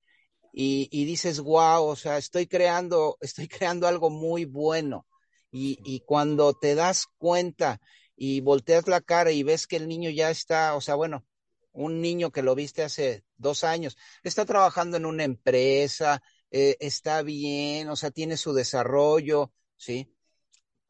y, 0.53 0.87
y, 0.91 1.05
dices, 1.05 1.39
wow, 1.39 1.83
o 1.83 1.95
sea, 1.95 2.17
estoy 2.17 2.47
creando, 2.47 3.17
estoy 3.21 3.47
creando 3.47 3.87
algo 3.87 4.09
muy 4.09 4.45
bueno. 4.45 5.05
Y, 5.51 5.79
y 5.85 6.01
cuando 6.01 6.53
te 6.53 6.75
das 6.75 7.07
cuenta 7.17 7.79
y 8.15 8.41
volteas 8.41 8.87
la 8.87 9.01
cara 9.01 9.31
y 9.31 9.43
ves 9.43 9.65
que 9.65 9.77
el 9.77 9.87
niño 9.87 10.09
ya 10.09 10.29
está, 10.29 10.75
o 10.75 10.81
sea, 10.81 10.95
bueno, 10.95 11.25
un 11.71 12.01
niño 12.01 12.31
que 12.31 12.41
lo 12.41 12.53
viste 12.53 12.83
hace 12.83 13.23
dos 13.37 13.63
años, 13.63 13.97
está 14.23 14.45
trabajando 14.45 14.97
en 14.97 15.05
una 15.05 15.23
empresa, 15.23 16.21
eh, 16.51 16.75
está 16.79 17.21
bien, 17.23 17.89
o 17.89 17.95
sea, 17.95 18.11
tiene 18.11 18.37
su 18.37 18.53
desarrollo, 18.53 19.53
¿sí? 19.77 20.13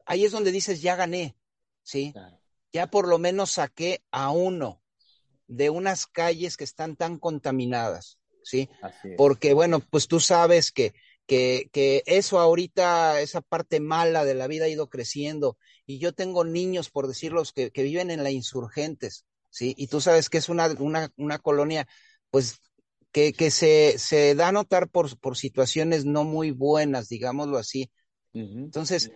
Ahí 0.06 0.24
es 0.24 0.32
donde 0.32 0.52
dices, 0.52 0.82
ya 0.82 0.96
gané, 0.96 1.37
¿sí? 1.88 2.12
Ya 2.70 2.88
por 2.88 3.08
lo 3.08 3.18
menos 3.18 3.52
saqué 3.52 4.04
a 4.10 4.30
uno 4.30 4.82
de 5.46 5.70
unas 5.70 6.06
calles 6.06 6.58
que 6.58 6.64
están 6.64 6.96
tan 6.96 7.18
contaminadas, 7.18 8.18
¿sí? 8.42 8.68
Porque, 9.16 9.54
bueno, 9.54 9.80
pues 9.80 10.06
tú 10.06 10.20
sabes 10.20 10.70
que, 10.70 10.92
que, 11.26 11.70
que 11.72 12.02
eso 12.04 12.40
ahorita, 12.40 13.22
esa 13.22 13.40
parte 13.40 13.80
mala 13.80 14.26
de 14.26 14.34
la 14.34 14.46
vida 14.48 14.66
ha 14.66 14.68
ido 14.68 14.90
creciendo. 14.90 15.56
Y 15.86 15.98
yo 15.98 16.12
tengo 16.12 16.44
niños, 16.44 16.90
por 16.90 17.08
decirlo, 17.08 17.42
que, 17.54 17.70
que 17.70 17.82
viven 17.82 18.10
en 18.10 18.22
la 18.22 18.30
insurgentes, 18.30 19.24
¿sí? 19.48 19.74
Y 19.78 19.86
tú 19.86 20.02
sabes 20.02 20.28
que 20.28 20.36
es 20.36 20.50
una, 20.50 20.66
una, 20.78 21.10
una 21.16 21.38
colonia, 21.38 21.88
pues, 22.30 22.58
que, 23.12 23.32
que 23.32 23.50
se, 23.50 23.98
se 23.98 24.34
da 24.34 24.48
a 24.48 24.52
notar 24.52 24.90
por, 24.90 25.18
por 25.18 25.38
situaciones 25.38 26.04
no 26.04 26.24
muy 26.24 26.50
buenas, 26.50 27.08
digámoslo 27.08 27.56
así. 27.56 27.90
Entonces, 28.34 29.10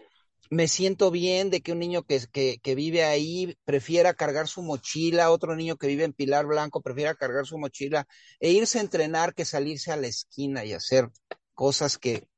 me 0.53 0.69
siento 0.69 1.11
bien 1.11 1.49
de 1.49 1.63
que 1.63 1.73
un 1.73 1.79
niño 1.79 2.03
que, 2.03 2.21
que, 2.31 2.59
que, 2.63 2.75
vive 2.75 3.05
ahí 3.05 3.57
prefiera 3.65 4.13
cargar 4.13 4.49
su 4.49 4.61
mochila, 4.61 5.31
otro 5.31 5.57
niño 5.57 5.77
que 5.77 5.87
vive 5.87 6.05
en 6.05 6.13
Pilar 6.13 6.45
Blanco 6.45 6.83
prefiera 6.83 7.15
cargar 7.15 7.47
su 7.47 7.57
mochila 7.57 8.07
e 8.39 8.51
irse 8.51 8.77
a 8.77 8.83
entrenar 8.83 9.33
que 9.33 9.47
salirse 9.47 9.93
a 9.93 9.97
la 9.97 10.09
esquina 10.09 10.63
y 10.67 10.75
hacer 10.75 11.09
cosas 11.55 11.97
que, 11.97 12.29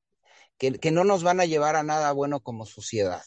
que, 0.58 0.78
que 0.78 0.92
no 0.92 1.02
nos 1.02 1.24
van 1.24 1.40
a 1.40 1.44
llevar 1.44 1.74
a 1.74 1.82
nada 1.82 2.12
bueno 2.12 2.38
como 2.38 2.66
sociedad. 2.66 3.20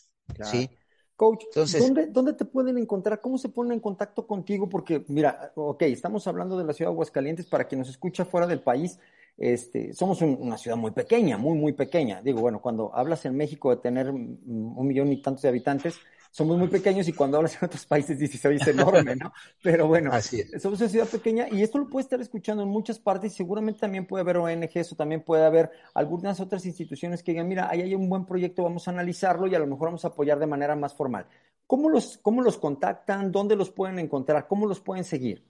¿sí? 0.50 0.70
Coach, 1.18 1.44
Entonces, 1.48 1.82
¿dónde, 1.82 2.06
¿dónde, 2.06 2.32
te 2.32 2.46
pueden 2.46 2.78
encontrar? 2.78 3.20
¿Cómo 3.20 3.38
se 3.38 3.50
ponen 3.50 3.74
en 3.74 3.80
contacto 3.82 4.26
contigo? 4.26 4.70
Porque, 4.70 5.04
mira, 5.10 5.52
ok, 5.56 5.82
estamos 5.82 6.26
hablando 6.28 6.58
de 6.58 6.64
la 6.64 6.72
ciudad 6.72 6.92
de 6.92 6.94
Aguascalientes, 6.94 7.46
para 7.46 7.68
quien 7.68 7.80
nos 7.80 7.90
escucha 7.90 8.24
fuera 8.24 8.48
del 8.48 8.62
país, 8.62 9.00
este, 9.38 9.94
somos 9.94 10.22
una 10.22 10.58
ciudad 10.58 10.78
muy 10.78 10.92
pequeña, 10.92 11.38
muy, 11.38 11.58
muy 11.58 11.74
pequeña. 11.74 12.22
Digo, 12.22 12.42
bueno, 12.42 12.62
cuando 12.62 12.94
hablas 12.94 13.26
en 13.26 13.36
México 13.38 13.70
de 13.70 13.78
tener 13.78 14.10
un 14.10 14.88
millón 14.88 15.12
y 15.14 15.22
tantos 15.22 15.44
de 15.44 15.50
habitantes, 15.50 16.00
somos 16.32 16.58
muy 16.58 16.68
pequeños 16.68 17.08
y 17.08 17.14
cuando 17.14 17.38
hablas 17.38 17.56
en 17.56 17.66
otros 17.66 17.86
países 17.86 18.20
dices, 18.20 18.44
oye, 18.46 18.58
es 18.58 18.68
enorme, 18.68 19.16
¿no? 19.16 19.34
Pero 19.64 19.88
bueno, 19.88 20.12
somos 20.60 20.80
una 20.80 20.90
ciudad 20.90 21.08
pequeña 21.08 21.48
y 21.52 21.62
esto 21.62 21.80
lo 21.80 21.90
puedes 21.90 22.06
estar 22.06 22.22
escuchando 22.22 22.64
en 22.64 22.70
muchas 22.70 23.00
partes. 23.00 23.34
Seguramente 23.34 23.80
también 23.80 24.06
puede 24.06 24.22
haber 24.22 24.38
ONGs 24.38 24.92
o 24.92 24.96
también 24.96 25.24
puede 25.24 25.46
haber 25.46 25.72
algunas 25.94 26.40
otras 26.40 26.66
instituciones 26.66 27.24
que 27.24 27.32
digan, 27.32 27.48
mira, 27.48 27.70
ahí 27.70 27.82
hay 27.82 27.96
un 27.96 28.08
buen 28.08 28.26
proyecto, 28.26 28.64
vamos 28.64 28.88
a 28.88 28.92
analizarlo 28.92 29.48
y 29.48 29.56
a 29.56 29.60
lo 29.60 29.68
mejor 29.68 29.88
vamos 29.88 30.06
a 30.06 30.10
apoyar 30.10 30.38
de 30.38 30.48
manera 30.48 30.76
más 30.76 30.94
formal. 30.94 31.26
¿Cómo 31.66 31.90
los, 31.90 32.18
cómo 32.20 32.42
los 32.42 32.58
contactan? 32.58 33.32
¿Dónde 33.32 33.56
los 33.56 33.72
pueden 33.72 34.00
encontrar? 34.00 34.48
¿Cómo 34.48 34.68
los 34.68 34.80
pueden 34.80 35.04
seguir? 35.04 35.44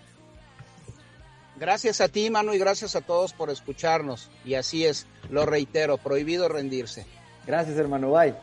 Gracias 1.58 2.00
a 2.00 2.08
ti, 2.08 2.30
Manu, 2.30 2.54
y 2.54 2.58
gracias 2.58 2.96
a 2.96 3.02
todos 3.02 3.34
por 3.34 3.50
escucharnos. 3.50 4.30
Y 4.46 4.54
así 4.54 4.86
es, 4.86 5.06
lo 5.30 5.44
reitero, 5.44 5.98
prohibido 5.98 6.48
rendirse. 6.48 7.06
Gracias, 7.46 7.76
hermano. 7.76 8.10
Bye. 8.10 8.34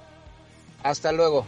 Hasta 0.83 1.11
luego. 1.11 1.45